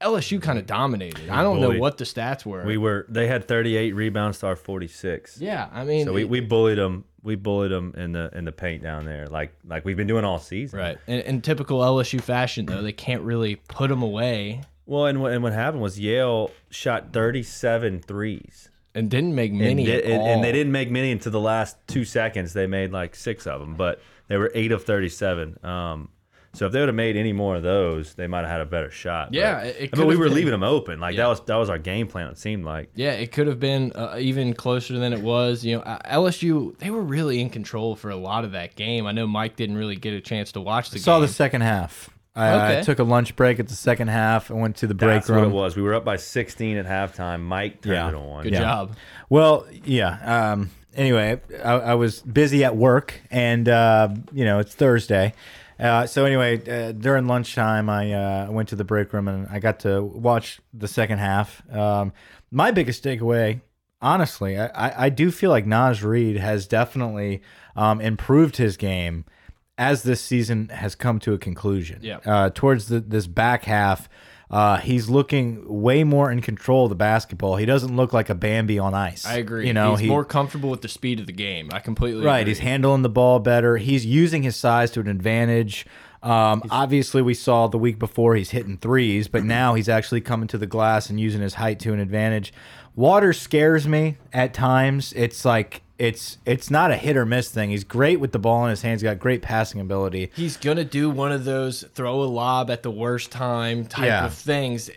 LSU 0.00 0.36
mm-hmm. 0.36 0.46
kind 0.46 0.58
of 0.58 0.64
dominated. 0.64 1.28
I 1.28 1.40
oh, 1.40 1.44
don't 1.44 1.60
know 1.60 1.78
what 1.78 1.98
the 1.98 2.04
stats 2.04 2.46
were. 2.46 2.64
We 2.64 2.78
were 2.78 3.04
they 3.10 3.26
had 3.26 3.46
38 3.46 3.94
rebounds 3.94 4.38
to 4.38 4.46
our 4.46 4.56
46. 4.56 5.40
yeah, 5.40 5.68
I 5.70 5.84
mean, 5.84 6.06
So 6.06 6.14
we, 6.14 6.24
we 6.24 6.40
bullied 6.40 6.78
them. 6.78 7.04
We 7.22 7.34
bullied 7.34 7.70
them 7.70 7.92
in 7.98 8.12
the 8.12 8.30
in 8.32 8.46
the 8.46 8.52
paint 8.52 8.82
down 8.82 9.04
there, 9.04 9.26
like 9.26 9.52
like 9.66 9.84
we've 9.84 9.98
been 9.98 10.06
doing 10.06 10.24
all 10.24 10.38
season. 10.38 10.78
right. 10.78 10.98
In, 11.06 11.20
in 11.20 11.40
typical 11.42 11.80
LSU 11.80 12.18
fashion, 12.18 12.64
though, 12.64 12.80
they 12.80 12.94
can't 12.94 13.20
really 13.20 13.56
put 13.56 13.88
them 13.88 14.00
away 14.00 14.62
Well, 14.90 15.06
and 15.06 15.22
what 15.22 15.32
and 15.32 15.40
what 15.42 15.52
happened 15.52 15.82
was 15.82 16.00
Yale 16.00 16.50
shot 16.70 17.12
37 17.12 18.00
threes, 18.00 18.68
and 18.92 19.08
didn't 19.08 19.36
make 19.36 19.52
and, 19.52 19.60
many 19.60 19.84
di- 19.86 19.92
at 19.94 20.04
and, 20.04 20.20
all. 20.20 20.26
and 20.28 20.42
they 20.42 20.50
didn't 20.50 20.72
make 20.72 20.90
many 20.90 21.12
until 21.12 21.30
the 21.30 21.38
last 21.40 21.76
two 21.86 22.04
seconds. 22.04 22.54
They 22.54 22.66
made 22.66 22.90
like 22.90 23.14
six 23.14 23.46
of 23.46 23.60
them, 23.60 23.76
but 23.76 24.00
they 24.26 24.36
were 24.36 24.50
eight 24.52 24.72
of 24.72 24.82
37. 24.84 25.64
Um, 25.64 26.08
so 26.54 26.66
if 26.66 26.72
they 26.72 26.80
would 26.80 26.88
have 26.88 26.96
made 26.96 27.16
any 27.16 27.32
more 27.32 27.54
of 27.54 27.62
those, 27.62 28.14
they 28.14 28.26
might 28.26 28.40
have 28.40 28.48
had 28.48 28.60
a 28.62 28.66
better 28.66 28.90
shot. 28.90 29.32
Yeah, 29.32 29.58
but, 29.60 29.66
it- 29.68 29.76
it 29.78 29.90
but 29.92 30.06
we 30.08 30.16
were 30.16 30.24
been. 30.24 30.34
leaving 30.34 30.50
them 30.50 30.64
open. 30.64 30.98
Like 30.98 31.14
Yeah. 31.14 31.22
that 31.22 31.28
was 31.28 31.40
that 31.42 31.54
was 31.54 31.70
our 31.70 31.78
game 31.78 32.08
plan. 32.08 32.26
It 32.26 32.38
seemed 32.38 32.64
like. 32.64 32.90
Yeah, 32.96 33.12
it 33.12 33.30
could 33.30 33.46
have 33.46 33.60
been 33.60 33.92
uh, 33.94 34.16
even 34.18 34.54
closer 34.54 34.98
than 34.98 35.12
it 35.12 35.20
was. 35.20 35.64
You 35.64 35.76
know, 35.76 35.82
uh, 35.82 36.00
LSU 36.10 36.76
they 36.78 36.90
were 36.90 37.00
really 37.02 37.40
in 37.40 37.48
control 37.48 37.94
for 37.94 38.10
a 38.10 38.16
lot 38.16 38.42
of 38.44 38.50
that 38.52 38.74
game. 38.74 39.06
I 39.06 39.12
know 39.12 39.28
Mike 39.28 39.54
didn't 39.54 39.76
really 39.76 39.94
get 39.96 40.14
a 40.14 40.20
chance 40.20 40.50
to 40.52 40.60
watch 40.60 40.90
the 40.90 40.98
Saw 40.98 41.12
game. 41.12 41.20
Saw 41.22 41.26
the 41.28 41.32
second 41.32 41.60
half. 41.60 42.10
I, 42.36 42.78
I 42.78 42.82
took 42.82 42.98
a 43.00 43.04
lunch 43.04 43.34
break 43.36 43.58
at 43.58 43.68
the 43.68 43.74
second 43.74 44.08
half 44.08 44.50
and 44.50 44.60
went 44.60 44.76
to 44.76 44.86
the 44.86 44.94
break 44.94 45.08
room. 45.08 45.16
That's 45.16 45.28
what 45.30 45.42
it 45.44 45.48
was. 45.50 45.76
We 45.76 45.82
were 45.82 45.94
up 45.94 46.04
by 46.04 46.16
16 46.16 46.76
at 46.76 46.86
halftime. 46.86 47.40
Mike 47.42 47.82
turned 47.82 47.94
Yeah. 47.94 48.08
it 48.08 48.14
on. 48.14 48.42
Good 48.44 48.52
Yeah. 48.52 48.60
job. 48.60 48.96
Well, 49.28 49.66
yeah. 49.84 50.52
Um, 50.52 50.70
anyway, 50.94 51.40
I, 51.64 51.72
I 51.72 51.94
was 51.94 52.20
busy 52.22 52.62
at 52.64 52.76
work, 52.76 53.20
and 53.30 53.68
uh, 53.68 54.08
you 54.32 54.44
know 54.44 54.58
it's 54.60 54.74
Thursday. 54.74 55.34
Uh, 55.78 56.06
so 56.06 56.24
anyway, 56.26 56.60
uh, 56.68 56.92
during 56.92 57.26
lunchtime, 57.26 57.88
I 57.88 58.12
uh, 58.12 58.50
went 58.50 58.68
to 58.68 58.76
the 58.76 58.84
break 58.84 59.12
room 59.14 59.28
and 59.28 59.48
I 59.50 59.60
got 59.60 59.80
to 59.80 60.02
watch 60.02 60.60
the 60.74 60.86
second 60.86 61.18
half. 61.18 61.62
Um, 61.74 62.12
my 62.50 62.70
biggest 62.70 63.02
takeaway, 63.02 63.62
honestly, 64.02 64.58
I, 64.58 64.66
I, 64.66 65.06
I 65.06 65.08
do 65.08 65.30
feel 65.30 65.48
like 65.48 65.64
Naz 65.66 66.02
Reid 66.04 66.36
has 66.36 66.66
definitely 66.66 67.40
um, 67.76 67.98
improved 68.02 68.58
his 68.58 68.76
game 68.76 69.24
as 69.80 70.02
this 70.02 70.20
season 70.20 70.68
has 70.68 70.94
come 70.94 71.18
to 71.20 71.32
a 71.32 71.38
conclusion. 71.38 72.00
Yeah. 72.02 72.18
Uh, 72.26 72.50
towards 72.50 72.88
the, 72.88 73.00
this 73.00 73.26
back 73.26 73.64
half, 73.64 74.10
uh, 74.50 74.76
he's 74.76 75.08
looking 75.08 75.64
way 75.66 76.04
more 76.04 76.30
in 76.30 76.42
control 76.42 76.84
of 76.84 76.90
the 76.90 76.96
basketball. 76.96 77.56
He 77.56 77.64
doesn't 77.64 77.96
look 77.96 78.12
like 78.12 78.28
a 78.28 78.34
Bambi 78.34 78.78
on 78.78 78.92
ice. 78.92 79.24
I 79.24 79.36
agree. 79.36 79.66
You 79.66 79.72
know, 79.72 79.92
he's 79.92 80.00
he, 80.00 80.06
more 80.06 80.24
comfortable 80.24 80.68
with 80.68 80.82
the 80.82 80.88
speed 80.88 81.18
of 81.18 81.26
the 81.26 81.32
game. 81.32 81.70
I 81.72 81.80
completely 81.80 82.22
right. 82.22 82.40
agree. 82.40 82.50
He's 82.50 82.58
handling 82.58 83.00
the 83.00 83.08
ball 83.08 83.38
better. 83.38 83.78
He's 83.78 84.04
using 84.04 84.42
his 84.42 84.54
size 84.54 84.90
to 84.92 85.00
an 85.00 85.08
advantage. 85.08 85.86
Um, 86.22 86.62
obviously, 86.70 87.22
we 87.22 87.32
saw 87.32 87.66
the 87.66 87.78
week 87.78 87.98
before 87.98 88.34
he's 88.34 88.50
hitting 88.50 88.76
threes, 88.76 89.28
but 89.28 89.44
now 89.46 89.72
he's 89.72 89.88
actually 89.88 90.20
coming 90.20 90.48
to 90.48 90.58
the 90.58 90.66
glass 90.66 91.08
and 91.08 91.18
using 91.18 91.40
his 91.40 91.54
height 91.54 91.80
to 91.80 91.94
an 91.94 92.00
advantage. 92.00 92.52
Water 92.94 93.32
scares 93.32 93.88
me 93.88 94.18
at 94.30 94.52
times. 94.52 95.14
It's 95.14 95.46
like 95.46 95.82
it's 96.00 96.38
it's 96.46 96.70
not 96.70 96.90
a 96.90 96.96
hit 96.96 97.16
or 97.16 97.26
miss 97.26 97.50
thing. 97.50 97.70
He's 97.70 97.84
great 97.84 98.18
with 98.20 98.32
the 98.32 98.38
ball 98.38 98.64
in 98.64 98.70
his 98.70 98.80
hands. 98.82 99.02
He's 99.02 99.08
got 99.10 99.18
great 99.18 99.42
passing 99.42 99.80
ability. 99.80 100.30
He's 100.34 100.56
gonna 100.56 100.84
do 100.84 101.10
one 101.10 101.30
of 101.30 101.44
those 101.44 101.84
throw 101.94 102.22
a 102.22 102.24
lob 102.24 102.70
at 102.70 102.82
the 102.82 102.90
worst 102.90 103.30
time 103.30 103.84
type 103.84 104.06
Yeah. 104.06 104.24
of 104.24 104.32
things. 104.34 104.90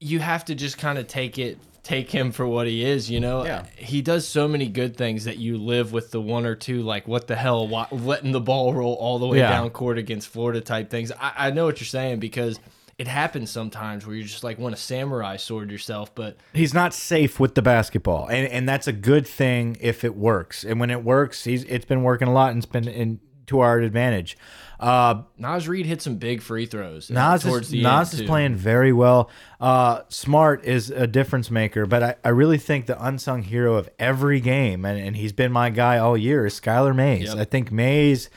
You 0.00 0.18
have 0.20 0.44
to 0.44 0.54
just 0.54 0.76
kind 0.76 0.98
of 0.98 1.06
take 1.06 1.38
it, 1.38 1.56
take 1.82 2.10
him 2.10 2.30
for 2.30 2.46
what 2.46 2.66
he 2.66 2.84
is. 2.84 3.10
You 3.10 3.20
know, 3.20 3.44
Yeah. 3.44 3.64
he 3.76 4.02
does 4.02 4.28
so 4.28 4.46
many 4.46 4.68
good 4.68 4.96
things 4.98 5.24
that 5.24 5.38
you 5.38 5.56
live 5.56 5.92
with 5.92 6.10
the 6.10 6.20
one 6.20 6.44
or 6.44 6.54
two 6.54 6.82
like 6.82 7.08
what 7.08 7.26
the 7.26 7.36
hell, 7.36 7.66
why, 7.66 7.86
letting 7.90 8.32
the 8.32 8.40
ball 8.40 8.74
roll 8.74 8.94
all 8.94 9.18
the 9.18 9.26
way 9.26 9.38
Yeah. 9.38 9.48
down 9.50 9.70
court 9.70 9.96
against 9.96 10.28
Florida 10.28 10.60
type 10.60 10.90
things. 10.90 11.10
I, 11.18 11.32
I 11.46 11.50
know 11.52 11.64
what 11.64 11.80
you're 11.80 11.86
saying 11.86 12.18
because 12.20 12.60
it 13.00 13.08
happens 13.08 13.50
sometimes 13.50 14.06
where 14.06 14.14
you 14.14 14.22
just 14.22 14.44
like 14.44 14.58
want 14.58 14.76
to 14.76 14.80
samurai 14.80 15.38
sword 15.38 15.70
yourself, 15.70 16.14
but 16.14 16.36
He's 16.52 16.74
not 16.74 16.92
safe 16.92 17.40
with 17.40 17.54
the 17.54 17.62
basketball, 17.62 18.26
and 18.26 18.46
and 18.46 18.68
that's 18.68 18.86
a 18.86 18.92
good 18.92 19.26
thing 19.26 19.78
if 19.80 20.04
it 20.04 20.14
works. 20.14 20.64
And 20.64 20.78
when 20.78 20.90
it 20.90 21.02
works, 21.02 21.44
he's 21.44 21.64
it's 21.64 21.86
been 21.86 22.02
working 22.02 22.28
a 22.28 22.32
lot 22.32 22.50
and 22.50 22.58
it's 22.58 22.66
been 22.70 22.86
in 22.86 23.20
to 23.46 23.60
our 23.60 23.78
advantage. 23.78 24.36
Uh, 24.78 25.22
Naz 25.38 25.66
Reid 25.66 25.86
hit 25.86 26.02
some 26.02 26.16
big 26.16 26.42
free 26.42 26.66
throws. 26.66 27.10
uh, 27.10 27.14
Naz 27.14 27.46
is, 27.46 27.72
Naz 27.72 28.12
is 28.12 28.22
playing 28.22 28.54
very 28.54 28.92
well. 28.92 29.30
Uh, 29.58 30.02
Smart 30.08 30.64
is 30.66 30.90
a 30.90 31.06
difference 31.06 31.50
maker, 31.50 31.86
but 31.86 32.02
I, 32.02 32.14
I 32.22 32.28
really 32.28 32.58
think 32.58 32.84
the 32.84 33.02
unsung 33.02 33.42
hero 33.42 33.76
of 33.76 33.88
every 33.98 34.40
game, 34.40 34.84
and, 34.84 35.00
and 35.00 35.16
he's 35.16 35.32
been 35.32 35.52
my 35.52 35.70
guy 35.70 35.96
all 35.98 36.18
year, 36.18 36.44
is 36.44 36.60
Skylar 36.60 36.94
Mays. 36.94 37.28
Yep. 37.28 37.38
I 37.38 37.44
think 37.44 37.72
Mays, 37.72 38.28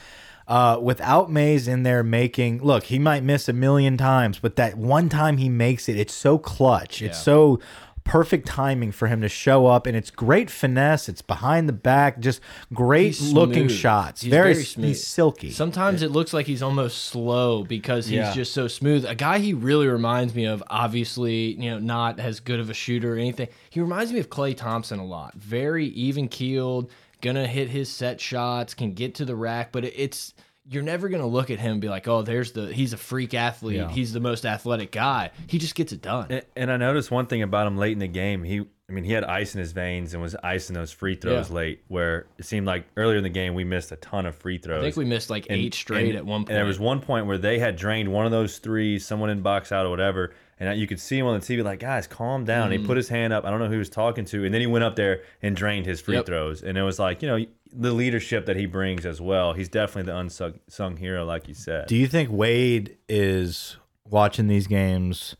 uh, 0.48 0.78
without 0.82 1.32
Mays 1.32 1.68
in 1.68 1.84
there 1.84 2.04
making, 2.04 2.62
look, 2.64 2.84
he 2.86 3.00
might 3.00 3.24
miss 3.24 3.48
a 3.48 3.54
million 3.54 3.98
times, 3.98 4.40
but 4.40 4.56
that 4.58 4.78
one 4.78 5.10
time 5.10 5.38
he 5.38 5.50
makes 5.50 5.88
it, 5.88 5.98
it's 5.98 6.14
so 6.14 6.38
clutch. 6.38 7.02
It's 7.02 7.22
so 7.22 7.60
perfect 8.06 8.46
timing 8.46 8.92
for 8.92 9.08
him 9.08 9.22
to 9.22 9.30
show 9.30 9.66
up, 9.66 9.88
and 9.88 9.96
it's 9.96 10.12
great 10.12 10.50
finesse. 10.50 11.08
It's 11.08 11.22
behind 11.22 11.70
the 11.70 11.74
back, 11.74 12.20
just 12.20 12.42
great 12.74 13.22
looking 13.22 13.70
shots. 13.70 14.24
He's 14.24 14.30
very, 14.30 14.52
very 14.54 14.66
smooth. 14.66 14.88
he's 14.90 15.08
silky. 15.08 15.52
Sometimes 15.52 16.02
it 16.02 16.12
looks 16.12 16.34
like 16.34 16.46
he's 16.46 16.62
almost 16.62 17.06
slow 17.06 17.64
because 17.64 18.08
he's 18.08 18.18
Yeah. 18.18 18.34
just 18.34 18.52
so 18.54 18.68
smooth. 18.68 19.06
A 19.06 19.16
guy 19.16 19.40
he 19.40 19.54
really 19.54 19.88
reminds 19.88 20.36
me 20.36 20.44
of, 20.44 20.62
obviously, 20.70 21.54
you 21.54 21.72
know, 21.72 21.80
not 21.80 22.20
as 22.20 22.42
good 22.42 22.60
of 22.60 22.70
a 22.70 22.74
shooter 22.74 23.14
or 23.14 23.18
anything. 23.18 23.48
He 23.70 23.80
reminds 23.80 24.12
me 24.12 24.20
of 24.20 24.30
Klay 24.30 24.56
Thompson 24.58 25.00
a 25.00 25.06
lot. 25.06 25.34
Very 25.36 25.86
even 25.88 26.28
keeled, 26.28 26.92
gonna 27.24 27.48
hit 27.48 27.70
his 27.70 27.90
set 27.90 28.22
shots, 28.22 28.76
can 28.76 28.94
get 28.94 29.16
to 29.16 29.26
the 29.26 29.36
rack, 29.36 29.72
but 29.72 29.84
it's 29.86 30.36
you're 30.70 30.84
never 30.84 31.10
gonna 31.10 31.26
look 31.26 31.50
at 31.50 31.60
him 31.60 31.74
and 31.74 31.82
be 31.82 31.90
like, 31.90 32.08
oh, 32.08 32.22
there's 32.22 32.52
the 32.52 32.72
he's 32.72 32.94
a 32.94 32.98
freak 32.98 33.34
athlete. 33.34 33.78
Yeah. 33.78 33.90
He's 33.90 34.14
the 34.14 34.20
most 34.20 34.46
athletic 34.46 34.92
guy. 34.92 35.32
He 35.48 35.58
just 35.58 35.74
gets 35.74 35.92
it 35.92 36.04
done. 36.04 36.28
And, 36.30 36.46
and 36.56 36.72
I 36.72 36.78
noticed 36.78 37.10
one 37.10 37.26
thing 37.26 37.42
about 37.42 37.66
him 37.66 37.78
late 37.78 37.94
in 37.94 38.00
the 38.00 38.08
game. 38.08 38.44
He, 38.44 38.66
I 38.94 38.96
mean, 38.96 39.06
he 39.06 39.12
had 39.12 39.24
ice 39.24 39.56
in 39.56 39.60
his 39.60 39.72
veins 39.72 40.14
and 40.14 40.22
was 40.22 40.36
icing 40.44 40.76
those 40.76 40.92
free 40.92 41.16
throws 41.16 41.50
Yeah. 41.50 41.56
late. 41.56 41.80
Where 41.88 42.28
it 42.38 42.46
seemed 42.46 42.68
like 42.68 42.86
earlier 42.96 43.18
in 43.18 43.24
the 43.24 43.30
game 43.30 43.56
we 43.56 43.64
missed 43.64 43.92
a 43.92 43.96
ton 43.96 44.28
of 44.28 44.36
free 44.36 44.60
throws. 44.60 44.80
I 44.80 44.82
think 44.84 44.96
we 44.98 45.06
missed 45.06 45.32
like 45.32 45.48
And- 45.50 45.60
eight 45.60 45.74
straight 45.74 46.10
and- 46.10 46.18
at 46.18 46.26
one 46.28 46.42
point. 46.42 46.50
And 46.52 46.58
there 46.58 46.66
was 46.66 46.80
one 46.80 47.00
point 47.02 47.26
where 47.26 47.40
they 47.40 47.58
had 47.58 47.76
drained 47.76 48.14
one 48.14 48.26
of 48.28 48.32
those 48.32 48.60
threes, 48.60 49.04
someone 49.04 49.32
in 49.32 49.42
box 49.42 49.72
out 49.72 49.88
or 49.88 49.90
whatever, 49.90 50.32
and 50.60 50.80
you 50.80 50.86
could 50.86 51.00
see 51.00 51.18
him 51.18 51.26
on 51.26 51.40
the 51.40 51.44
TV 51.46 51.64
like, 51.64 51.80
guys, 51.80 52.06
calm 52.06 52.46
down. 52.46 52.70
Mm. 52.70 52.80
He 52.80 52.86
put 52.86 52.96
his 52.98 53.10
hand 53.10 53.34
up. 53.34 53.46
I 53.46 53.50
don't 53.50 53.58
know 53.60 53.66
who 53.66 53.72
he 53.74 53.78
was 53.80 53.90
talking 53.90 54.26
to, 54.26 54.46
and 54.46 54.54
then 54.54 54.62
he 54.62 54.68
went 54.68 54.84
up 54.84 54.96
there 54.96 55.22
and 55.42 55.56
drained 55.56 55.88
his 55.88 56.00
free 56.00 56.16
Yep. 56.18 56.28
throws. 56.28 56.62
And 56.62 56.78
it 56.78 56.84
was 56.84 57.00
like, 57.00 57.24
you 57.24 57.28
know, 57.28 57.44
the 57.76 57.92
leadership 57.92 58.46
that 58.46 58.56
he 58.58 58.68
brings 58.68 59.08
as 59.08 59.20
well. 59.20 59.54
He's 59.54 59.70
definitely 59.70 60.12
the 60.12 60.18
unsung 60.20 60.98
hero, 60.98 61.26
like 61.26 61.48
you 61.48 61.56
said. 61.56 61.88
Do 61.88 61.96
you 61.96 62.06
think 62.06 62.30
Wade 62.32 62.98
is 63.10 63.78
watching 64.08 64.48
these 64.48 64.68
games 64.68 65.36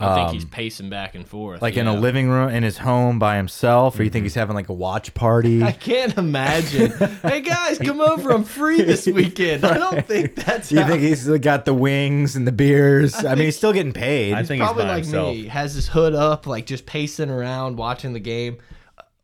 I 0.00 0.14
think 0.14 0.30
he's 0.32 0.44
pacing 0.44 0.90
back 0.90 1.14
and 1.14 1.26
forth. 1.26 1.56
um, 1.56 1.60
like 1.62 1.76
in 1.76 1.86
a 1.86 1.94
living 1.94 2.28
room 2.28 2.50
in 2.50 2.62
his 2.62 2.78
home 2.78 3.18
by 3.18 3.36
himself, 3.36 3.98
or 3.98 4.02
you 4.04 4.10
think 4.10 4.20
Mm-hmm. 4.20 4.24
he's 4.26 4.34
having 4.34 4.54
like 4.54 4.68
a 4.68 4.72
watch 4.74 5.12
party? 5.14 5.62
I 5.64 5.72
can't 5.72 6.16
imagine. 6.16 6.90
hey 7.22 7.40
guys, 7.40 7.78
come 7.78 8.00
over. 8.00 8.30
I'm 8.30 8.44
free 8.44 8.80
this 8.82 9.06
weekend. 9.06 9.64
I 9.64 9.76
don't 9.78 10.06
think 10.06 10.34
that's. 10.44 10.68
Do 10.68 10.76
you 10.76 10.82
how- 10.82 10.88
think 10.88 11.02
he's 11.02 11.26
got 11.38 11.64
the 11.64 11.74
wings 11.74 12.36
and 12.36 12.46
the 12.46 12.52
beers? 12.52 13.14
I, 13.24 13.34
mean, 13.34 13.44
he's 13.46 13.56
still 13.56 13.72
getting 13.72 13.92
paid. 13.92 14.34
I 14.34 14.42
think 14.44 14.60
he's 14.62 14.68
probably 14.68 14.84
like 14.84 15.02
himself. 15.04 15.34
me? 15.34 15.46
Has 15.48 15.74
his 15.74 15.88
hood 15.88 16.14
up, 16.14 16.46
like 16.46 16.66
just 16.66 16.86
pacing 16.86 17.30
around, 17.30 17.76
watching 17.76 18.12
the 18.12 18.20
game. 18.20 18.58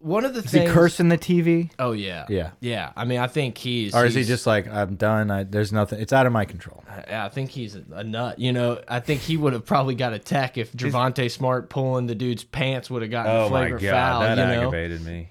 One 0.05 0.25
of 0.27 0.35
the 0.35 0.41
is 0.41 0.51
he 0.53 0.59
things. 0.59 0.71
cursing 0.71 1.09
the 1.09 1.17
TV, 1.17 1.71
Oh 1.79 1.93
yeah, 1.93 2.27
Yeah. 2.29 2.51
yeah. 2.61 2.93
I 2.95 3.05
mean, 3.07 3.19
I 3.21 3.27
think 3.27 3.57
he's. 3.57 3.95
or 3.95 4.05
is 4.05 4.13
he 4.13 4.21
he's- 4.21 4.29
just 4.29 4.47
like, 4.47 4.69
I'm 4.69 4.97
done. 4.97 5.31
I, 5.31 5.45
there's 5.45 5.73
nothing. 5.73 5.99
It's 6.01 6.13
out 6.13 6.27
of 6.27 6.33
my 6.33 6.45
control. 6.45 6.85
I 6.89 7.25
I 7.25 7.29
think 7.31 7.51
he's 7.51 7.75
a, 7.75 7.83
a 7.93 8.05
nut. 8.05 8.39
You 8.39 8.53
know, 8.53 8.81
I 8.87 9.01
think 9.01 9.23
he 9.23 9.37
would 9.39 9.55
have 9.55 9.65
probably 9.65 9.95
got 9.95 10.13
a 10.13 10.19
tech 10.19 10.59
if 10.59 10.73
Javonte 10.75 11.31
Smart 11.31 11.71
pulling 11.71 12.07
the 12.07 12.15
dude's 12.15 12.45
pants 12.45 12.91
would 12.91 13.01
have 13.03 13.11
gotten 13.11 13.33
Oh 13.33 13.47
a 13.47 13.51
my 13.51 13.61
flagrant 13.63 13.83
god, 13.83 13.91
foul. 13.93 14.21
that 14.21 14.31
you 14.39 14.45
know, 14.45 14.61
aggravated 14.61 15.05
me. 15.07 15.31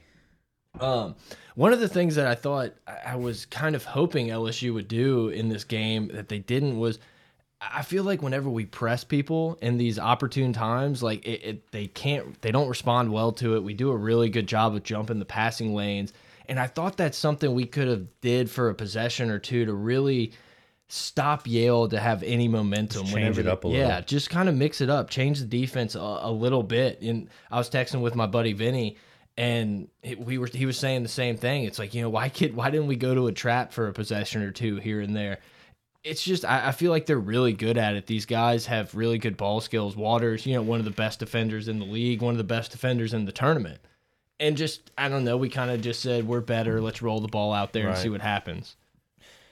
Um, 0.80 1.15
one 1.56 1.72
of 1.72 1.80
the 1.80 1.88
things 1.88 2.15
that 2.15 2.25
I 2.25 2.34
thought 2.34 2.74
I 2.88 3.13
I 3.13 3.15
was 3.15 3.46
kind 3.46 3.75
of 3.75 3.86
hoping 3.86 4.27
LSU 4.30 4.74
would 4.74 4.88
do 4.88 5.30
in 5.30 5.50
this 5.50 5.63
game 5.63 6.10
that 6.13 6.30
they 6.30 6.39
didn't 6.39 6.80
was 6.80 6.98
I 7.72 7.82
feel 7.84 8.03
like 8.03 8.22
whenever 8.22 8.50
we 8.50 8.65
press 8.65 9.03
people 9.03 9.58
in 9.62 9.77
these 9.77 10.00
opportune 10.00 10.53
times, 10.53 11.03
like 11.03 11.25
it, 11.25 11.43
it 11.43 11.72
they 11.72 11.88
can't 11.88 12.41
they 12.41 12.51
don't 12.51 12.67
respond 12.67 13.12
well 13.12 13.32
to 13.34 13.55
it. 13.55 13.63
We 13.63 13.74
do 13.74 13.91
a 13.91 13.98
really 13.98 14.29
good 14.29 14.48
job 14.48 14.75
of 14.75 14.84
jumping 14.84 15.20
the 15.20 15.25
passing 15.25 15.74
lanes. 15.75 16.13
And 16.50 16.60
I 16.60 16.67
thought 16.67 16.98
that's 16.98 17.17
something 17.17 17.53
we 17.53 17.65
could 17.65 17.88
have 17.88 18.05
did 18.22 18.50
for 18.50 18.70
a 18.70 18.75
possession 18.75 19.29
or 19.29 19.39
two 19.39 19.65
to 19.65 19.74
really 19.74 20.34
stop 20.88 21.48
Yale 21.48 21.88
to 21.89 22.00
have 22.00 22.22
any 22.24 22.48
momentum. 22.48 23.03
Just 23.03 23.13
change 23.13 23.38
whenever 23.38 23.41
it 23.41 23.48
up 23.48 23.63
a 23.63 23.67
little. 23.67 23.82
Yeah, 23.82 23.88
little. 23.96 24.05
just 24.05 24.29
kind 24.29 24.50
of 24.50 24.55
mix 24.55 24.82
it 24.82 24.89
up, 24.89 25.10
change 25.10 25.39
the 25.39 25.46
defense 25.46 25.96
a, 25.96 26.00
a 26.00 26.32
little 26.32 26.63
bit. 26.63 27.01
And 27.01 27.29
I 27.50 27.58
was 27.58 27.70
texting 27.70 28.01
with 28.01 28.15
my 28.15 28.27
buddy 28.27 28.53
Vinny, 28.53 28.98
and 29.38 29.88
he- 30.01 30.15
we 30.15 30.38
were 30.38 30.48
he 30.48 30.65
was 30.65 30.77
saying 30.77 31.03
the 31.03 31.10
same 31.10 31.38
thing. 31.38 31.63
It's 31.63 31.79
like 31.79 31.93
you 31.93 32.01
know 32.01 32.10
why 32.10 32.29
kid 32.29 32.55
why 32.55 32.70
didn't 32.70 32.88
we 32.88 32.96
go 32.96 33.15
to 33.15 33.27
a 33.27 33.32
trap 33.32 33.72
for 33.72 33.88
a 33.88 33.93
possession 33.93 34.41
or 34.43 34.51
two 34.51 34.77
here 34.77 35.00
and 35.01 35.15
there? 35.15 35.39
It's 36.03 36.24
just 36.24 36.43
I, 36.43 36.67
I 36.67 36.72
feel 36.72 36.91
like 36.91 37.05
they're 37.05 37.17
really 37.17 37.53
good 37.53 37.77
at 37.77 37.95
it. 37.95 38.07
These 38.07 38.25
guys 38.25 38.65
have 38.65 38.93
really 38.93 39.17
good 39.17 39.38
ball 39.38 39.62
skills. 39.62 39.95
Waters, 39.95 40.45
you 40.45 40.53
know, 40.53 40.62
one 40.62 40.79
of 40.79 40.86
the 40.86 40.91
best 40.91 41.19
defenders 41.19 41.67
in 41.67 41.79
the 41.79 41.86
league, 41.86 42.22
one 42.22 42.33
of 42.33 42.38
the 42.38 42.43
best 42.43 42.72
defenders 42.72 43.13
in 43.13 43.25
the 43.25 43.31
tournament. 43.31 43.79
And 44.39 44.57
just 44.57 44.91
I 44.98 45.07
don't 45.07 45.24
know, 45.24 45.38
we 45.38 45.50
kind 45.50 45.72
of 45.72 45.81
just 45.81 46.01
said 46.01 46.27
we're 46.27 46.41
better. 46.41 46.81
Let's 46.81 47.01
roll 47.01 47.22
the 47.22 47.27
ball 47.29 47.53
out 47.53 47.72
there 47.72 47.88
and 47.88 47.98
see 47.98 48.10
what 48.10 48.22
happens. 48.22 48.75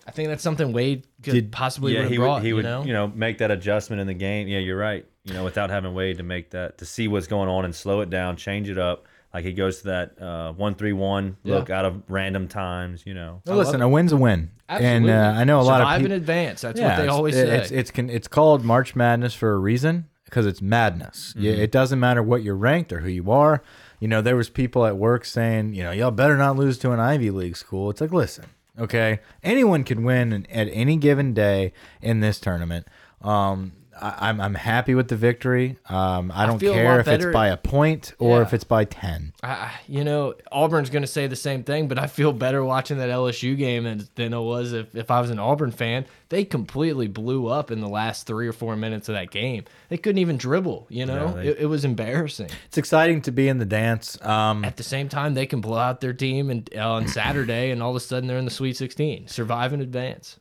I 0.07 0.11
think 0.11 0.29
that's 0.29 0.43
something 0.43 0.73
Wade 0.73 1.05
could 1.21 1.33
Did- 1.33 1.51
possibly 1.51 1.93
yeah, 1.93 2.07
he 2.07 2.17
brought. 2.17 2.35
would 2.35 2.41
he 2.43 2.49
you 2.49 2.55
would 2.55 2.65
know? 2.65 2.83
you 2.83 2.91
know 2.91 3.07
make 3.07 3.37
that 3.37 3.51
adjustment 3.51 4.01
in 4.01 4.07
the 4.07 4.13
game. 4.13 4.47
Yeah, 4.47 4.59
you're 4.59 4.77
right. 4.77 5.05
You 5.23 5.33
know, 5.33 5.43
without 5.43 5.69
having 5.69 5.93
Wade 5.93 6.17
to 6.17 6.23
make 6.23 6.49
that 6.49 6.79
to 6.79 6.85
see 6.85 7.07
what's 7.07 7.27
going 7.27 7.47
on 7.47 7.63
and 7.63 7.73
slow 7.75 8.01
it 8.01 8.09
down, 8.09 8.35
change 8.35 8.69
it 8.69 8.77
up. 8.79 9.05
Like 9.33 9.45
he 9.45 9.53
goes 9.53 9.79
to 9.79 9.83
that 9.87 10.21
uh, 10.21 10.51
one 10.53 10.75
three 10.75 10.93
one 10.93 11.37
look 11.43 11.69
out 11.69 11.85
of 11.85 12.03
random 12.09 12.47
times. 12.47 13.03
You 13.05 13.13
know, 13.13 13.41
Well, 13.45 13.57
listen, 13.57 13.81
a 13.81 13.87
win's 13.87 14.11
a 14.11 14.17
win, 14.17 14.51
and 14.67 15.09
uh, 15.09 15.33
I 15.37 15.43
know 15.45 15.59
a 15.59 15.63
lot 15.63 15.81
of 15.81 15.85
Survive 15.85 15.99
people. 16.01 16.11
in 16.13 16.17
advance. 16.17 16.61
That's 16.61 16.79
Yeah, 16.79 16.87
what 16.89 16.95
they 16.97 17.03
it's- 17.03 17.15
always 17.15 17.35
it- 17.37 17.47
say. 17.47 17.57
It's 17.57 17.71
it's 17.71 17.91
con- 17.91 18.09
it's 18.09 18.27
called 18.27 18.63
March 18.65 18.95
Madness 18.95 19.33
for 19.33 19.53
a 19.53 19.57
reason 19.57 20.07
because 20.25 20.45
it's 20.45 20.61
madness. 20.61 21.33
Yeah, 21.37 21.53
Mm-hmm. 21.53 21.61
it 21.61 21.71
doesn't 21.71 21.99
matter 21.99 22.21
what 22.23 22.43
you're 22.43 22.55
ranked 22.57 22.91
or 22.91 22.99
who 22.99 23.09
you 23.09 23.31
are. 23.31 23.61
You 23.99 24.07
know, 24.07 24.21
there 24.21 24.35
was 24.35 24.49
people 24.49 24.85
at 24.85 24.97
work 24.97 25.25
saying, 25.25 25.75
you 25.75 25.83
know, 25.83 25.91
y'all 25.91 26.09
better 26.11 26.35
not 26.37 26.55
lose 26.57 26.77
to 26.79 26.91
an 26.91 26.99
Ivy 26.99 27.29
League 27.31 27.55
school. 27.55 27.89
It's 27.89 28.01
like, 28.01 28.11
listen, 28.11 28.45
okay, 28.79 29.19
anyone 29.43 29.83
can 29.83 30.03
win 30.03 30.33
in- 30.33 30.45
at 30.51 30.67
any 30.73 30.97
given 30.97 31.33
day 31.33 31.71
in 32.01 32.19
this 32.19 32.39
tournament. 32.39 32.87
Um, 33.21 33.73
I, 34.01 34.29
I'm 34.29 34.41
I'm 34.41 34.55
happy 34.55 34.95
with 34.95 35.07
the 35.07 35.15
victory. 35.15 35.77
Um, 35.87 36.31
I 36.35 36.45
don't 36.45 36.61
a 36.61 36.71
care 36.73 36.99
if 36.99 37.05
better- 37.05 37.29
it's 37.29 37.33
by 37.33 37.47
a 37.49 37.57
point 37.57 38.13
or 38.19 38.37
Yeah. 38.39 38.43
if 38.45 38.53
it's 38.53 38.63
by 38.63 38.85
ten. 38.85 39.33
I, 39.43 39.49
I- 39.51 39.71
you 39.87 40.03
know, 40.03 40.33
Auburn's 40.51 40.89
going 40.89 41.03
to 41.03 41.07
say 41.07 41.27
the 41.27 41.35
same 41.35 41.63
thing, 41.63 41.87
but 41.87 41.99
I 41.99 42.07
feel 42.07 42.33
better 42.33 42.63
watching 42.63 42.97
that 42.97 43.09
LSU 43.09 43.57
game 43.57 43.83
than, 43.83 44.07
than 44.15 44.33
it 44.33 44.39
was 44.39 44.73
if, 44.73 44.95
if 44.95 45.11
I 45.11 45.21
was 45.21 45.29
an 45.29 45.39
Auburn 45.39 45.71
fan. 45.71 46.05
They 46.29 46.45
completely 46.45 47.07
blew 47.07 47.47
up 47.47 47.71
in 47.71 47.81
the 47.81 47.89
last 47.89 48.25
three 48.25 48.47
or 48.47 48.53
four 48.53 48.77
minutes 48.77 49.09
of 49.09 49.15
that 49.15 49.31
game. 49.31 49.65
They 49.89 49.97
couldn't 49.97 50.19
even 50.19 50.37
dribble, 50.37 50.87
you 50.89 51.05
know? 51.05 51.27
No, 51.27 51.33
they- 51.33 51.47
it, 51.49 51.57
it 51.61 51.65
was 51.65 51.83
embarrassing. 51.83 52.49
It's 52.67 52.77
exciting 52.77 53.21
to 53.23 53.31
be 53.31 53.49
in 53.49 53.57
the 53.57 53.65
dance. 53.65 54.17
Um, 54.25 54.63
At 54.63 54.77
the 54.77 54.83
same 54.83 55.09
time, 55.09 55.33
they 55.33 55.45
can 55.45 55.59
blow 55.59 55.77
out 55.77 55.99
their 55.99 56.13
team 56.13 56.49
and, 56.49 56.69
uh, 56.75 56.89
on 56.93 57.07
Saturday, 57.09 57.71
and 57.71 57.83
all 57.83 57.89
of 57.89 57.95
a 57.97 57.99
sudden 57.99 58.27
they're 58.27 58.37
in 58.37 58.45
the 58.45 58.51
Sweet 58.51 58.77
16. 58.77 59.27
Survive 59.27 59.73
in 59.73 59.81
advance. 59.81 60.39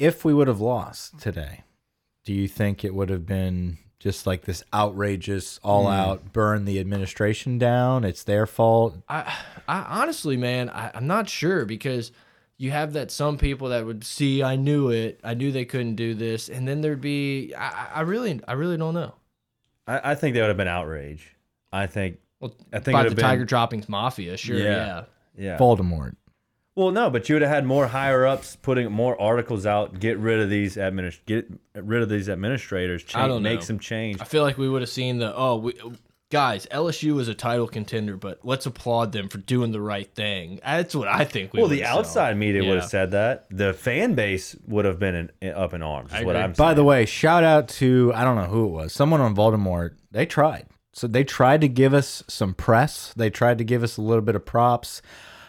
if 0.00 0.24
we 0.24 0.34
would 0.34 0.48
have 0.48 0.60
lost 0.60 1.20
today, 1.20 1.62
do 2.24 2.32
you 2.32 2.48
think 2.48 2.84
it 2.84 2.94
would 2.94 3.08
have 3.10 3.26
been 3.26 3.78
just 3.98 4.26
like 4.26 4.42
this 4.42 4.62
outrageous, 4.74 5.60
all 5.62 5.84
hmm. 5.84 5.92
out 5.92 6.32
burn 6.32 6.64
the 6.64 6.78
administration 6.80 7.58
down? 7.58 8.04
It's 8.04 8.24
their 8.24 8.46
fault. 8.46 8.96
I, 9.08 9.32
I 9.68 10.00
honestly, 10.00 10.36
man, 10.36 10.70
I, 10.70 10.90
I'm 10.94 11.06
not 11.06 11.28
sure 11.28 11.64
because 11.64 12.12
you 12.58 12.70
have 12.70 12.92
that 12.92 13.10
some 13.10 13.38
people 13.38 13.68
that 13.70 13.84
would 13.84 14.04
see, 14.04 14.42
I 14.42 14.56
knew 14.56 14.90
it, 14.90 15.20
I 15.24 15.34
knew 15.34 15.50
they 15.50 15.64
couldn't 15.64 15.96
do 15.96 16.14
this, 16.14 16.48
and 16.48 16.66
then 16.66 16.80
there'd 16.80 17.00
be, 17.00 17.54
I, 17.54 17.66
I- 17.66 17.88
I 17.94 18.00
really, 18.02 18.40
I 18.46 18.52
really 18.52 18.76
don't 18.76 18.94
know. 18.94 19.14
I, 19.86 20.12
I 20.12 20.14
think 20.14 20.34
that 20.34 20.40
would 20.42 20.48
have 20.48 20.56
been 20.56 20.68
outrage. 20.68 21.34
I 21.72 21.86
think 21.86 22.18
Well, 22.40 22.52
I 22.72 22.78
think 22.78 22.94
by 22.94 23.04
the 23.04 23.14
been 23.14 23.24
Tiger 23.24 23.44
Droppings 23.44 23.88
Mafia, 23.88 24.36
sure, 24.36 24.58
Yeah. 24.58 24.64
yeah. 24.64 25.04
yeah. 25.36 25.58
Voldemort. 25.58 26.14
Well, 26.74 26.90
no, 26.90 27.10
but 27.10 27.28
you 27.28 27.34
would 27.34 27.42
have 27.42 27.50
had 27.50 27.66
more 27.66 27.86
higher 27.86 28.24
ups 28.26 28.56
putting 28.56 28.90
more 28.90 29.20
articles 29.20 29.66
out. 29.66 30.00
Get 30.00 30.16
rid 30.18 30.40
of 30.40 30.48
these 30.48 30.76
administ 30.76 31.18
get 31.26 31.46
rid 31.74 32.02
of 32.02 32.08
these 32.08 32.28
administrators. 32.30 33.02
Change, 33.02 33.22
I 33.24 33.28
don't 33.28 33.42
make 33.42 33.60
know. 33.60 33.64
some 33.64 33.78
change. 33.78 34.20
I 34.20 34.24
feel 34.24 34.42
like 34.42 34.56
we 34.56 34.68
would 34.68 34.80
have 34.80 34.88
seen 34.88 35.18
the 35.18 35.36
oh, 35.36 35.56
we, 35.56 35.74
guys, 36.30 36.66
LSU 36.70 37.20
is 37.20 37.28
a 37.28 37.34
title 37.34 37.68
contender, 37.68 38.16
but 38.16 38.38
let's 38.42 38.64
applaud 38.64 39.12
them 39.12 39.28
for 39.28 39.36
doing 39.36 39.70
the 39.70 39.82
right 39.82 40.10
thing. 40.14 40.60
That's 40.64 40.94
what 40.94 41.08
I 41.08 41.24
think. 41.26 41.52
We 41.52 41.58
Well, 41.60 41.68
the 41.68 41.76
would've 41.80 41.88
saw. 41.92 41.98
outside 41.98 42.38
media 42.38 42.64
would 42.66 42.78
have 42.80 42.88
said 42.88 43.10
that. 43.10 43.44
The 43.50 43.74
fan 43.74 44.14
base 44.14 44.56
would 44.66 44.86
have 44.86 44.98
been 44.98 45.30
in, 45.42 45.52
up 45.52 45.74
in 45.74 45.82
arms. 45.82 46.10
Is 46.14 46.24
what. 46.24 46.36
I'm 46.36 46.52
By 46.52 46.68
saying. 46.68 46.76
the 46.76 46.84
way, 46.84 47.04
shout 47.04 47.44
out 47.44 47.68
to 47.68 48.12
I 48.14 48.24
don't 48.24 48.36
know 48.36 48.44
who 48.46 48.64
it 48.64 48.70
was. 48.70 48.94
Someone 48.94 49.20
on 49.20 49.36
Voldemort. 49.36 49.90
They 50.10 50.24
tried. 50.24 50.68
So 50.94 51.06
they 51.06 51.24
tried 51.24 51.60
to 51.60 51.68
give 51.68 51.92
us 51.92 52.22
some 52.28 52.54
press. 52.54 53.12
They 53.14 53.28
tried 53.28 53.58
to 53.58 53.64
give 53.64 53.82
us 53.82 53.98
a 53.98 54.02
little 54.02 54.22
bit 54.22 54.36
of 54.36 54.46
props. 54.46 55.02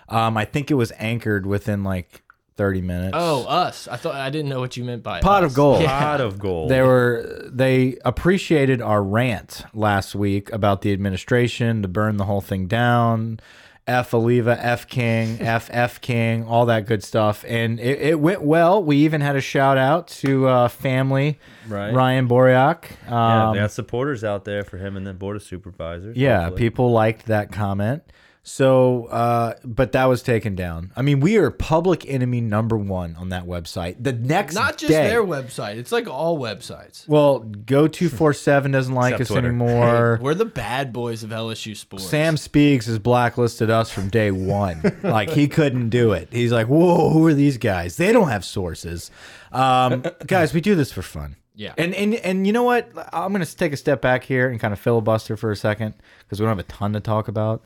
Um, 0.10 0.38
I 0.38 0.46
think 0.46 0.70
it 0.72 0.76
was 0.76 0.92
anchored 0.98 1.46
within 1.46 1.84
like 1.84 2.22
30 2.56 2.82
minutes. 2.82 3.16
Oh, 3.20 3.46
us. 3.46 3.88
I 3.88 3.96
thought 3.98 4.14
I 4.16 4.30
didn't 4.30 4.50
know 4.50 4.60
what 4.60 4.78
you 4.78 4.84
meant 4.84 5.02
by 5.02 5.22
Pot 5.22 5.44
us. 5.44 5.52
of 5.52 5.56
gold. 5.56 5.84
pot 5.86 6.22
of 6.22 6.38
gold. 6.38 6.70
They 6.70 6.82
were 6.82 7.50
they 7.52 7.98
appreciated 8.06 8.82
our 8.82 9.02
rant 9.02 9.64
last 9.74 10.14
week 10.14 10.52
about 10.52 10.82
the 10.82 10.94
administration 10.94 11.82
to 11.82 11.88
burn 11.88 12.18
the 12.18 12.26
whole 12.26 12.42
thing 12.42 12.68
down, 12.68 13.40
F 13.88 14.12
Alleva, 14.12 14.56
F 14.62 14.88
King, 14.88 15.38
F 15.42 15.68
F 15.74 16.00
King, 16.00 16.46
all 16.46 16.68
that 16.68 16.86
good 16.86 17.04
stuff. 17.04 17.44
And 17.48 17.80
it, 17.80 18.00
it 18.00 18.20
went 18.20 18.44
well. 18.44 18.84
We 18.84 18.98
even 18.98 19.22
had 19.22 19.36
a 19.36 19.42
shout 19.42 19.80
out 19.80 20.08
to 20.20 20.48
uh, 20.48 20.68
family, 20.68 21.40
Right. 21.68 21.92
Ryan 21.92 22.28
Boreak. 22.28 22.84
Yeah, 23.10 23.48
Um, 23.48 23.56
they 23.56 23.62
got 23.62 23.72
supporters 23.72 24.24
out 24.24 24.46
there 24.46 24.64
for 24.64 24.78
him 24.78 24.96
and 24.96 25.08
the 25.08 25.14
board 25.14 25.36
of 25.38 25.42
supervisors. 25.44 26.16
yeah, 26.16 26.42
hopefully. 26.44 26.60
people 26.60 26.92
liked 26.92 27.26
that 27.26 27.52
comment. 27.52 28.04
So, 28.46 29.06
uh, 29.06 29.54
but 29.64 29.94
that 29.94 30.06
was 30.06 30.22
taken 30.22 30.54
down. 30.54 30.92
I 30.98 31.02
mean, 31.02 31.22
we 31.22 31.38
are 31.38 31.50
public 31.50 32.06
enemy 32.06 32.42
number 32.42 32.76
one 32.76 33.16
on 33.16 33.30
that 33.30 33.46
website. 33.46 33.96
The 34.02 34.12
next 34.12 34.54
Not 34.54 34.78
just 34.78 34.92
day, 34.92 35.08
their 35.08 35.24
website. 35.24 35.78
It's 35.78 35.94
like 35.94 36.10
all 36.10 36.38
websites. 36.38 37.08
well, 37.08 37.40
go 37.40 37.88
two 37.88 38.10
four 38.10 38.34
seven 38.34 38.72
doesn't 38.72 38.94
like 38.94 39.14
Except 39.14 39.22
us 39.22 39.28
Twitter. 39.30 39.48
anymore. 39.48 40.20
We're 40.22 40.34
the 40.34 40.44
bad 40.44 40.92
boys 40.92 41.24
of 41.24 41.30
LSU 41.30 41.74
sports. 41.78 42.06
Sam 42.06 42.36
Speaks 42.36 42.86
has 42.88 43.00
blacklisted 43.00 43.70
us 43.70 43.90
from 43.90 44.10
day 44.10 44.30
one. 44.30 44.82
like 45.04 45.30
he 45.30 45.48
couldn't 45.48 45.88
do 45.88 46.12
it. 46.12 46.28
He's 46.30 46.52
like, 46.52 46.68
whoa, 46.68 47.12
who 47.12 47.26
are 47.26 47.34
these 47.34 47.58
guys? 47.58 47.96
They 47.96 48.12
don't 48.12 48.28
have 48.28 48.44
sources. 48.44 49.10
Um, 49.54 50.04
guys, 50.28 50.54
we 50.54 50.60
do 50.60 50.76
this 50.76 50.92
for 50.92 51.02
fun. 51.02 51.38
Yeah. 51.56 51.74
And 51.78 51.94
and 51.96 52.16
and 52.16 52.46
you 52.46 52.52
know 52.52 52.64
what? 52.64 52.90
I'm 53.14 53.32
gonna 53.32 53.46
take 53.46 53.72
a 53.72 53.78
step 53.78 54.02
back 54.02 54.26
here 54.26 54.50
and 54.50 54.60
kind 54.60 54.74
of 54.74 54.80
filibuster 54.80 55.38
for 55.38 55.50
a 55.50 55.56
second 55.56 55.94
because 56.20 56.42
we 56.42 56.44
don't 56.46 56.58
have 56.58 56.60
a 56.60 56.70
ton 56.70 56.92
to 56.92 57.00
talk 57.00 57.30
about. 57.30 57.64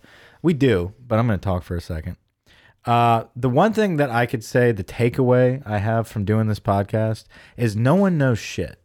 We 0.48 0.54
do, 0.54 0.94
but 1.06 1.20
I'm 1.20 1.28
gonna 1.28 1.40
talk 1.40 1.64
for 1.64 1.76
a 1.76 1.82
second. 1.82 2.16
Uh, 2.86 3.26
the 3.36 3.50
one 3.50 3.74
thing 3.74 3.98
that 3.98 4.10
I 4.10 4.26
could 4.26 4.46
say, 4.46 4.72
the 4.72 4.82
takeaway 4.82 5.62
I 5.66 5.80
have 5.80 6.08
from 6.08 6.24
doing 6.24 6.48
this 6.48 6.62
podcast 6.62 7.26
is 7.58 7.76
no 7.76 7.96
one 7.96 8.18
knows 8.18 8.40
shit. 8.40 8.80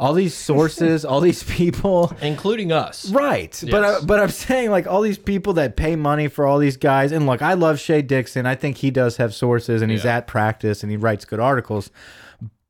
All 0.00 0.12
these 0.12 0.34
sources, 0.34 1.04
all 1.04 1.20
these 1.20 1.44
people, 1.58 2.12
including 2.20 2.72
us. 2.72 3.12
Right, 3.12 3.62
but 3.70 3.84
I, 3.84 4.00
but 4.04 4.18
I'm 4.18 4.30
saying 4.30 4.72
like 4.72 4.88
all 4.88 5.02
these 5.02 5.16
people 5.18 5.52
that 5.52 5.76
pay 5.76 5.94
money 5.94 6.26
for 6.26 6.46
all 6.46 6.58
these 6.58 6.76
guys, 6.76 7.12
and 7.12 7.26
look, 7.26 7.42
I 7.42 7.54
love 7.54 7.78
Shea 7.78 8.02
Dixon. 8.02 8.44
I 8.44 8.56
think 8.56 8.78
he 8.78 8.90
does 8.90 9.18
have 9.18 9.32
sources, 9.32 9.82
and 9.82 9.92
he's 9.92 10.02
Yeah. 10.02 10.16
at 10.16 10.26
practice, 10.26 10.82
and 10.82 10.90
he 10.90 10.96
writes 10.96 11.24
good 11.24 11.38
articles. 11.38 11.92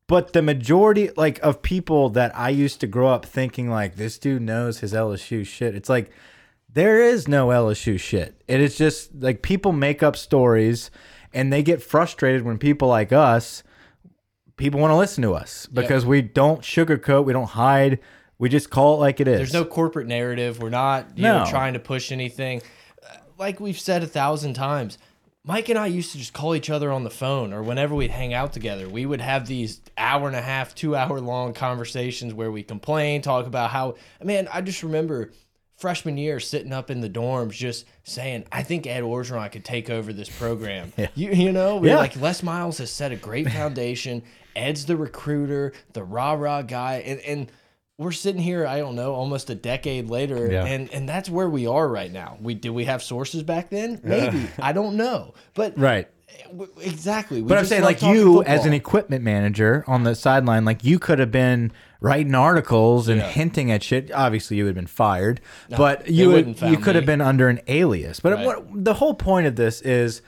But 0.06 0.34
the 0.34 0.42
majority, 0.42 1.08
like 1.16 1.38
of 1.42 1.62
people 1.62 2.10
that 2.10 2.36
I 2.36 2.50
used 2.50 2.80
to 2.80 2.86
grow 2.86 3.08
up 3.08 3.24
thinking 3.24 3.70
like 3.70 3.96
this 3.96 4.18
dude 4.18 4.42
knows 4.42 4.80
his 4.80 4.92
LSU 4.92 5.46
shit, 5.46 5.74
it's 5.74 5.88
like 5.88 6.10
there 6.74 7.02
is 7.02 7.26
no 7.28 7.48
LSU 7.48 7.98
shit. 7.98 8.42
It 8.46 8.60
is 8.60 8.76
just 8.76 9.14
like 9.14 9.42
people 9.42 9.72
make 9.72 10.02
up 10.02 10.16
stories, 10.16 10.90
and 11.32 11.52
they 11.52 11.62
get 11.62 11.82
frustrated 11.82 12.42
when 12.42 12.58
people 12.58 12.88
like 12.88 13.12
us, 13.12 13.62
people 14.56 14.80
want 14.80 14.90
to 14.90 14.96
listen 14.96 15.22
to 15.22 15.34
us 15.34 15.66
because 15.66 16.04
we 16.04 16.22
don't 16.22 16.60
sugarcoat, 16.60 17.24
we 17.24 17.32
don't 17.32 17.50
hide. 17.50 18.00
We 18.38 18.48
just 18.48 18.68
call 18.70 18.94
it 18.96 18.98
like 18.98 19.20
it 19.20 19.28
is. 19.28 19.38
There's 19.38 19.52
no 19.52 19.64
corporate 19.64 20.08
narrative. 20.08 20.60
We're 20.60 20.68
not 20.70 21.16
you 21.16 21.22
know 21.22 21.44
No. 21.44 21.50
trying 21.50 21.74
to 21.74 21.78
push 21.80 22.10
anything. 22.12 22.60
Uh, 23.02 23.16
Like 23.38 23.60
we've 23.60 23.78
said 23.78 24.02
a 24.02 24.06
thousand 24.08 24.54
times, 24.54 24.98
Mike 25.44 25.68
and 25.68 25.78
I 25.78 25.86
used 25.86 26.12
to 26.12 26.18
just 26.18 26.32
call 26.32 26.54
each 26.56 26.70
other 26.70 26.90
on 26.90 27.04
the 27.04 27.10
phone, 27.10 27.52
or 27.52 27.62
whenever 27.62 27.94
we'd 27.94 28.10
hang 28.10 28.34
out 28.34 28.52
together, 28.52 28.88
we 28.88 29.06
would 29.06 29.20
have 29.20 29.46
these 29.46 29.80
hour 29.96 30.26
and 30.26 30.36
a 30.36 30.42
half, 30.42 30.74
two 30.74 30.96
hour 30.96 31.20
long 31.20 31.52
conversations 31.52 32.34
where 32.34 32.50
we 32.50 32.62
complain, 32.64 33.22
talk 33.22 33.46
about 33.46 33.70
how. 33.70 33.94
Man, 34.22 34.48
I 34.52 34.60
just 34.60 34.82
remember 34.82 35.30
freshman 35.76 36.16
year 36.16 36.38
sitting 36.40 36.72
up 36.72 36.90
in 36.90 37.00
the 37.00 37.10
dorms 37.10 37.52
just 37.52 37.84
saying, 38.04 38.44
I 38.52 38.62
think 38.62 38.86
Ed 38.86 39.02
Orgeron 39.02 39.50
could 39.50 39.64
take 39.64 39.90
over 39.90 40.12
this 40.12 40.28
program. 40.28 40.92
You, 41.14 41.30
you 41.32 41.52
know, 41.52 41.76
we're 41.76 41.88
Yeah. 41.88 41.96
like, 41.96 42.16
Les 42.20 42.42
Miles 42.42 42.78
has 42.78 42.90
set 42.90 43.12
a 43.12 43.16
great 43.16 43.48
foundation. 43.50 44.22
Ed's 44.56 44.86
the 44.86 44.96
recruiter, 44.96 45.72
the 45.92 46.04
rah 46.04 46.32
rah 46.34 46.62
guy. 46.62 47.02
And, 47.04 47.20
and 47.20 47.52
we're 47.98 48.12
sitting 48.12 48.40
here, 48.40 48.66
I 48.66 48.78
don't 48.78 48.94
know, 48.94 49.14
almost 49.14 49.50
a 49.50 49.54
decade 49.54 50.08
later. 50.08 50.50
Yeah. 50.50 50.64
And, 50.64 50.88
and 50.92 51.08
that's 51.08 51.28
where 51.28 51.48
we 51.50 51.66
are 51.66 51.86
right 51.88 52.10
now. 52.12 52.38
We 52.40 52.54
Did 52.54 52.70
we 52.70 52.84
have 52.84 53.02
sources 53.02 53.42
back 53.42 53.70
then? 53.70 54.00
Maybe. 54.02 54.46
I 54.60 54.72
don't 54.72 54.96
know. 54.96 55.34
But 55.54 55.76
right. 55.78 56.08
Exactly. 56.80 57.42
We 57.42 57.48
But 57.48 57.58
I'm 57.58 57.64
saying, 57.66 57.82
like 57.82 58.02
you 58.02 58.42
as 58.44 58.66
an 58.66 58.72
equipment 58.72 59.24
manager 59.24 59.84
on 59.86 60.04
the 60.04 60.14
sideline, 60.14 60.64
like 60.64 60.84
you 60.84 60.98
could 60.98 61.18
have 61.18 61.30
been 61.30 61.72
writing 62.00 62.34
articles 62.34 63.08
and 63.08 63.20
Yeah. 63.20 63.28
hinting 63.28 63.70
at 63.70 63.82
shit. 63.82 64.12
Obviously, 64.12 64.56
you 64.56 64.64
would 64.64 64.70
have 64.70 64.74
been 64.76 64.86
fired, 64.86 65.40
but 65.76 66.08
you 66.10 66.30
would, 66.30 66.60
you 66.62 66.76
could 66.76 66.94
have 66.96 67.06
been 67.06 67.20
under 67.20 67.48
an 67.48 67.60
alias. 67.68 68.20
But 68.20 68.34
Right. 68.34 68.46
what, 68.46 68.84
the 68.84 68.94
whole 68.94 69.14
point 69.14 69.46
of 69.46 69.56
this 69.56 69.80
is 69.80 70.20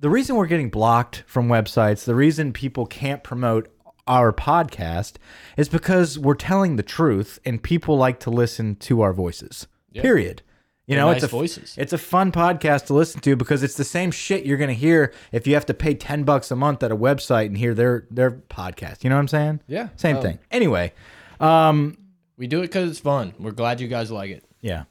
the 0.00 0.10
reason 0.10 0.36
we're 0.36 0.46
getting 0.46 0.70
blocked 0.70 1.22
from 1.26 1.48
websites. 1.48 2.04
The 2.04 2.14
reason 2.14 2.52
people 2.52 2.86
can't 2.86 3.22
promote 3.22 3.68
our 4.06 4.32
podcast 4.32 5.14
is 5.56 5.68
because 5.68 6.18
we're 6.18 6.34
telling 6.34 6.76
the 6.76 6.82
truth, 6.82 7.38
and 7.44 7.62
people 7.62 7.96
like 7.96 8.20
to 8.20 8.30
listen 8.30 8.76
to 8.76 9.00
our 9.00 9.12
voices. 9.14 9.66
Period. 9.94 10.42
You 10.86 10.96
know, 10.96 11.06
They're 11.06 11.14
it's 11.16 11.24
a 11.24 11.28
voices. 11.28 11.74
it's 11.78 11.94
a 11.94 11.98
fun 11.98 12.30
podcast 12.30 12.86
to 12.86 12.94
listen 12.94 13.20
to 13.22 13.36
because 13.36 13.62
it's 13.62 13.76
the 13.76 13.84
same 13.84 14.10
shit 14.10 14.44
you're 14.44 14.58
gonna 14.58 14.74
hear 14.74 15.14
if 15.32 15.46
you 15.46 15.54
have 15.54 15.64
to 15.66 15.74
pay 15.74 15.94
ten 15.94 16.24
bucks 16.24 16.50
a 16.50 16.56
month 16.56 16.82
at 16.82 16.92
a 16.92 16.96
website 16.96 17.46
and 17.46 17.56
hear 17.56 17.72
their 17.72 18.06
their 18.10 18.30
podcast. 18.30 19.02
You 19.02 19.08
know 19.10 19.16
what 19.16 19.20
I'm 19.20 19.28
saying? 19.28 19.60
Yeah. 19.66 19.88
Same 19.96 20.16
Um, 20.16 20.22
thing. 20.22 20.38
Anyway, 20.50 20.92
we 22.36 22.46
do 22.46 22.58
it 22.58 22.62
because 22.68 22.90
it's 22.90 22.98
fun. 22.98 23.32
We're 23.38 23.52
glad 23.52 23.80
you 23.80 23.88
guys 23.88 24.10
like 24.10 24.30
it. 24.30 24.44
yeah. 24.60 24.84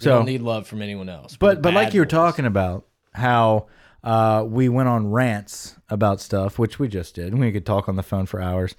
We 0.00 0.04
So, 0.04 0.10
don't 0.10 0.26
need 0.26 0.42
love 0.42 0.66
from 0.68 0.80
anyone 0.80 1.08
else. 1.08 1.36
But 1.36 1.60
but 1.60 1.74
like 1.74 1.92
you 1.92 2.00
were 2.00 2.06
boys. 2.06 2.10
talking 2.12 2.46
about 2.46 2.86
how 3.12 3.66
uh, 4.04 4.44
we 4.46 4.68
went 4.68 4.88
on 4.88 5.10
rants 5.10 5.74
about 5.90 6.20
stuff, 6.20 6.58
which 6.58 6.78
we 6.78 6.86
just 6.88 7.16
did. 7.16 7.34
We 7.36 7.50
could 7.50 7.66
talk 7.66 7.88
on 7.88 7.96
the 7.96 8.02
phone 8.04 8.26
for 8.26 8.40
hours. 8.40 8.76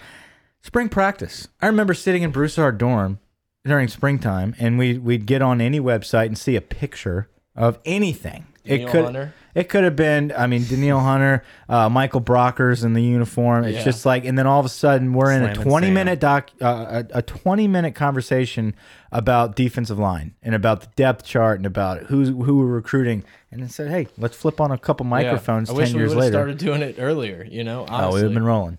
Spring 0.61 0.87
practice. 0.89 1.47
I 1.61 1.67
remember 1.67 1.93
sitting 1.93 2.23
in 2.23 2.31
Broussard 2.31 2.77
dorm 2.77 3.19
during 3.65 3.87
springtime, 3.87 4.55
and 4.59 4.77
we 4.77 4.97
we'd 4.97 5.25
get 5.25 5.41
on 5.41 5.61
any 5.61 5.79
website 5.79 6.27
and 6.27 6.37
see 6.37 6.55
a 6.55 6.61
picture 6.61 7.29
of 7.55 7.79
anything. 7.85 8.45
Daniil 8.65 8.87
it 8.87 8.91
could 8.91 9.03
Hunter? 9.05 9.33
it 9.55 9.69
could 9.69 9.83
have 9.83 9.95
been. 9.95 10.31
I 10.37 10.45
mean, 10.47 10.63
Danielle 10.67 10.99
Hunter, 10.99 11.43
uh, 11.67 11.89
Michael 11.89 12.21
Brockers 12.21 12.83
in 12.83 12.93
the 12.93 13.01
uniform. 13.01 13.63
It's 13.63 13.77
Yeah. 13.79 13.83
just 13.83 14.05
like, 14.05 14.25
and 14.25 14.37
then 14.37 14.45
all 14.47 14.59
of 14.59 14.65
a 14.65 14.69
sudden 14.69 15.13
we're 15.13 15.31
in 15.31 15.43
a 15.43 15.53
Slam 15.55 15.65
twenty 15.65 15.91
minute 15.91 16.19
doc, 16.19 16.51
uh, 16.61 17.03
a, 17.13 17.17
a 17.17 17.21
twenty 17.21 17.67
minute 17.67 17.95
conversation 17.95 18.75
about 19.11 19.55
defensive 19.55 19.97
line 19.97 20.35
and 20.43 20.53
about 20.55 20.81
the 20.81 20.87
depth 20.95 21.25
chart 21.25 21.57
and 21.57 21.65
about 21.65 22.03
who's 22.03 22.29
who 22.29 22.59
we're 22.59 22.65
recruiting, 22.67 23.23
and 23.51 23.61
then 23.61 23.69
said, 23.69 23.89
hey, 23.89 24.07
let's 24.17 24.35
flip 24.37 24.61
on 24.61 24.71
a 24.71 24.77
couple 24.77 25.05
Yeah. 25.05 25.09
microphones 25.09 25.69
I 25.69 25.73
wish 25.73 25.93
we 25.93 25.99
years 25.99 26.09
would've 26.09 26.21
later. 26.21 26.33
started 26.33 26.57
doing 26.59 26.81
it 26.81 26.95
earlier. 26.99 27.45
You 27.49 27.63
know, 27.63 27.85
oh, 27.89 28.13
we've 28.13 28.33
been 28.33 28.43
rolling. 28.45 28.77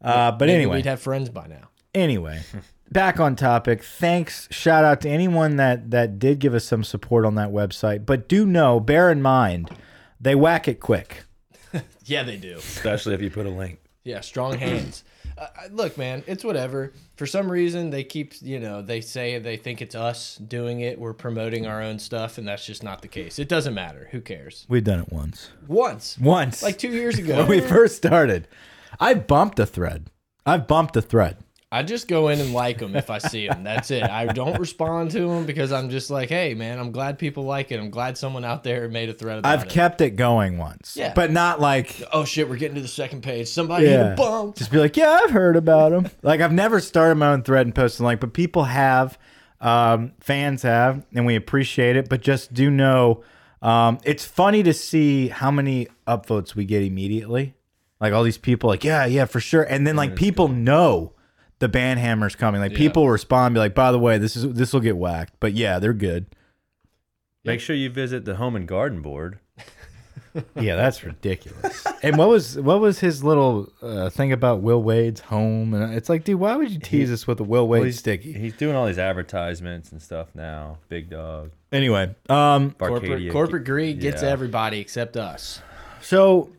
Uh, 0.00 0.30
but 0.32 0.46
Maybe 0.46 0.52
anyway, 0.52 0.76
we'd 0.76 0.86
have 0.86 1.00
friends 1.00 1.28
by 1.30 1.46
now. 1.46 1.68
Anyway 1.94 2.42
back 2.90 3.18
on 3.20 3.34
topic 3.36 3.82
thanks 3.82 4.48
shout 4.50 4.84
out 4.84 5.00
to 5.00 5.08
anyone 5.08 5.56
that 5.56 5.90
that 5.90 6.18
did 6.18 6.38
give 6.38 6.54
us 6.54 6.64
some 6.64 6.84
support 6.84 7.24
on 7.24 7.34
that 7.34 7.50
website 7.50 8.04
but 8.04 8.28
do 8.28 8.44
know 8.46 8.78
bear 8.80 9.10
in 9.10 9.22
mind 9.22 9.70
they 10.20 10.34
whack 10.34 10.68
it 10.68 10.80
quick 10.80 11.24
Yeah, 12.06 12.22
they 12.22 12.36
do. 12.36 12.56
especially 12.58 13.14
if 13.14 13.22
you 13.22 13.30
put 13.30 13.46
a 13.46 13.50
link. 13.50 13.80
Yeah, 14.04 14.20
strong 14.20 14.58
hands. 14.58 15.02
Uh, 15.36 15.46
uh, 15.64 15.68
look, 15.72 15.98
man, 15.98 16.22
it's 16.28 16.44
whatever. 16.44 16.92
For 17.16 17.26
some 17.26 17.50
reason, 17.50 17.90
they 17.90 18.04
keep, 18.04 18.34
you 18.40 18.60
know, 18.60 18.82
they 18.82 19.00
say 19.00 19.40
they 19.40 19.56
think 19.56 19.82
it's 19.82 19.96
us 19.96 20.36
doing 20.36 20.78
it. 20.78 20.96
We're 20.96 21.12
promoting 21.12 21.66
our 21.66 21.82
own 21.82 21.98
stuff, 21.98 22.38
and 22.38 22.46
that's 22.46 22.64
just 22.64 22.84
not 22.84 23.02
the 23.02 23.08
case. 23.08 23.40
It 23.40 23.48
doesn't 23.48 23.74
matter. 23.74 24.06
Who 24.12 24.20
cares? 24.20 24.64
we've 24.68 24.84
done 24.84 25.00
it 25.00 25.10
once 25.12 25.50
Once, 25.66 26.16
once 26.18 26.62
like 26.62 26.78
two 26.78 26.90
years 26.90 27.18
ago, 27.18 27.38
when 27.38 27.48
we 27.48 27.60
first 27.60 27.96
started 27.96 28.46
i 29.00 29.12
bumped 29.12 29.58
a 29.58 29.66
thread 29.66 30.08
i've 30.46 30.68
bumped 30.68 30.96
a 30.96 31.02
thread 31.02 31.38
I 31.74 31.82
just 31.82 32.06
go 32.06 32.28
in 32.28 32.38
and 32.40 32.52
like 32.52 32.78
them 32.78 32.94
if 32.94 33.10
I 33.10 33.18
see 33.18 33.48
them. 33.48 33.64
That's 33.64 33.90
it. 33.90 34.04
I 34.04 34.26
don't 34.26 34.60
respond 34.60 35.10
to 35.10 35.28
them 35.28 35.44
because 35.44 35.72
I'm 35.72 35.90
just 35.90 36.08
like, 36.08 36.28
hey, 36.28 36.54
man, 36.54 36.78
I'm 36.78 36.92
glad 36.92 37.18
people 37.18 37.42
like 37.44 37.72
it. 37.72 37.80
I'm 37.80 37.90
glad 37.90 38.16
someone 38.16 38.44
out 38.44 38.62
there 38.62 38.88
made 38.88 39.08
a 39.08 39.12
thread 39.12 39.38
about 39.38 39.52
i've 39.52 39.64
it. 39.64 39.70
kept 39.70 40.00
it 40.00 40.10
going 40.10 40.56
once 40.56 40.96
Yeah. 40.96 41.12
but 41.14 41.32
not 41.32 41.60
like 41.60 42.00
oh 42.12 42.24
shit, 42.24 42.48
we're 42.48 42.56
getting 42.58 42.76
to 42.76 42.80
the 42.80 42.86
second 42.86 43.22
page. 43.22 43.48
Somebody 43.48 43.86
hit 43.86 43.98
yeah 43.98 44.12
a 44.12 44.16
bump. 44.16 44.54
just 44.56 44.70
be 44.70 44.78
like 44.78 44.96
yeah 44.96 45.20
i've 45.24 45.30
heard 45.30 45.56
about 45.56 45.90
them 45.90 46.08
like 46.22 46.40
i've 46.40 46.52
never 46.52 46.78
started 46.80 47.16
my 47.16 47.28
own 47.32 47.42
thread 47.42 47.66
and 47.66 47.74
posted 47.74 48.04
like 48.04 48.20
but 48.20 48.32
people 48.34 48.64
have 48.64 49.18
um, 49.60 50.12
fans 50.20 50.62
have 50.62 51.04
and 51.14 51.26
we 51.26 51.34
appreciate 51.36 51.96
it 51.96 52.08
but 52.08 52.20
just 52.20 52.52
do 52.54 52.70
know 52.70 53.24
um, 53.62 53.98
it's 54.04 54.24
funny 54.24 54.62
to 54.62 54.74
see 54.74 55.28
how 55.28 55.50
many 55.50 55.88
upvotes 56.06 56.54
we 56.54 56.64
get 56.66 56.82
immediately 56.82 57.54
like 58.00 58.12
all 58.12 58.22
these 58.22 58.38
people 58.38 58.68
like 58.68 58.84
yeah 58.84 59.06
yeah 59.06 59.24
for 59.24 59.40
sure 59.40 59.62
and 59.62 59.86
then 59.86 59.96
like 59.96 60.14
people 60.14 60.46
know 60.48 61.13
the 61.60 61.68
band 61.68 62.00
hammer's 62.00 62.34
coming 62.36 62.60
like 62.60 62.74
people 62.74 63.08
respond 63.08 63.54
be 63.54 63.58
like 63.58 63.74
by 63.74 63.90
the 63.92 63.98
way 63.98 64.18
this 64.18 64.36
is 64.36 64.52
this 64.54 64.72
will 64.72 64.80
get 64.80 64.96
whacked 64.96 65.34
but 65.40 65.52
yeah 65.52 65.78
they're 65.78 65.92
good 65.92 66.26
Make 67.46 67.60
sure 67.60 67.76
you 67.76 67.90
visit 67.90 68.24
the 68.24 68.36
Home 68.36 68.56
and 68.56 68.66
Garden 68.66 69.02
Board. 69.02 69.38
yeah 70.60 70.74
that's 70.74 71.04
ridiculous 71.04 71.86
and 72.02 72.16
what 72.18 72.28
was 72.28 72.58
what 72.58 72.80
was 72.80 72.98
his 72.98 73.22
little 73.22 73.70
uh, 73.82 74.10
thing 74.10 74.32
about 74.32 74.62
will 74.62 74.82
wade's 74.82 75.20
home 75.20 75.72
and 75.74 75.94
it's 75.94 76.08
like 76.08 76.24
dude 76.24 76.40
why 76.40 76.56
would 76.56 76.70
you 76.70 76.78
tease 76.80 77.12
us 77.12 77.24
with 77.26 77.38
a 77.38 77.44
will 77.44 77.68
wade 77.68 77.84
he's, 77.84 77.98
sticky 78.00 78.32
He's 78.32 78.56
doing 78.56 78.74
all 78.74 78.84
these 78.86 78.98
advertisements 78.98 79.92
and 79.92 80.02
stuff 80.02 80.28
now. 80.34 80.78
Big 80.88 81.08
Dog, 81.08 81.52
anyway 81.70 82.12
um 82.28 82.72
Corporate, 82.72 83.30
corporate 83.30 83.64
greed 83.64 84.00
gets 84.00 84.22
Yeah. 84.22 84.30
everybody 84.30 84.80
except 84.80 85.16
us. 85.16 85.62
so 86.00 86.50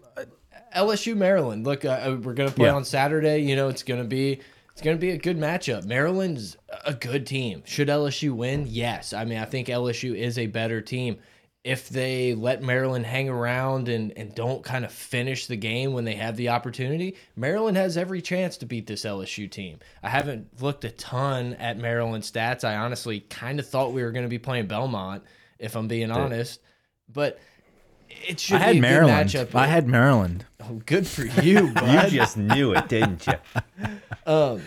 LSU 0.73 1.15
Maryland. 1.15 1.65
Look, 1.65 1.85
uh, 1.85 1.89
uh, 1.89 2.17
we're 2.21 2.33
gonna 2.33 2.51
play 2.51 2.65
Yeah. 2.67 2.75
on 2.75 2.83
Saturday. 2.83 3.39
You 3.39 3.55
know, 3.55 3.69
it's 3.69 3.83
gonna 3.83 4.03
be 4.03 4.39
it's 4.75 4.81
gonna 4.81 4.97
be 4.97 5.11
a 5.11 5.17
good 5.17 5.37
matchup. 5.39 5.85
Maryland's 5.85 6.57
a 6.85 6.93
good 6.93 7.25
team. 7.25 7.63
Should 7.65 7.87
LSU 7.87 8.31
win? 8.35 8.65
Yes. 8.67 9.13
I 9.13 9.23
mean, 9.23 9.37
I 9.37 9.45
think 9.45 9.69
LSU 9.69 10.13
is 10.13 10.37
a 10.37 10.47
better 10.47 10.81
team. 10.81 11.17
if 11.63 11.89
they 11.89 12.35
let 12.35 12.61
Maryland 12.61 13.07
hang 13.07 13.27
around 13.27 13.87
and, 13.89 14.13
and 14.15 14.35
don't 14.35 14.63
kind 14.63 14.85
of 14.85 14.91
finish 14.91 15.47
the 15.47 15.55
game 15.55 15.93
when 15.93 16.05
they 16.05 16.13
have 16.13 16.37
the 16.37 16.49
opportunity, 16.49 17.15
Maryland 17.35 17.75
has 17.75 17.97
every 17.97 18.21
chance 18.21 18.55
to 18.57 18.67
beat 18.67 18.85
this 18.85 19.03
LSU 19.03 19.49
team. 19.49 19.79
I 20.03 20.09
haven't 20.09 20.61
looked 20.61 20.85
a 20.85 20.91
ton 20.91 21.53
at 21.55 21.79
Maryland 21.79 22.23
stats. 22.23 22.63
I 22.63 22.75
honestly 22.75 23.21
kind 23.21 23.59
of 23.59 23.67
thought 23.67 23.93
we 23.93 24.03
were 24.03 24.11
going 24.11 24.25
to 24.25 24.29
be 24.29 24.37
playing 24.37 24.67
Belmont, 24.67 25.23
if 25.57 25.75
I'm 25.75 25.87
being 25.87 26.11
honest. 26.11 26.61
But 27.11 27.39
it 28.09 28.39
should 28.39 28.57
I 28.57 28.59
had 28.65 28.71
be 28.73 28.77
a 28.79 28.81
Maryland. 28.81 29.31
good 29.31 29.49
matchup. 29.49 29.55
I 29.55 29.67
had 29.67 29.87
Maryland. 29.87 30.45
Oh, 30.61 30.81
good 30.85 31.07
for 31.07 31.23
you, 31.25 31.67
You 31.85 32.09
just 32.09 32.37
knew 32.37 32.73
it, 32.73 32.87
didn't 32.87 33.25
you? 33.27 33.33
Um, 34.27 34.61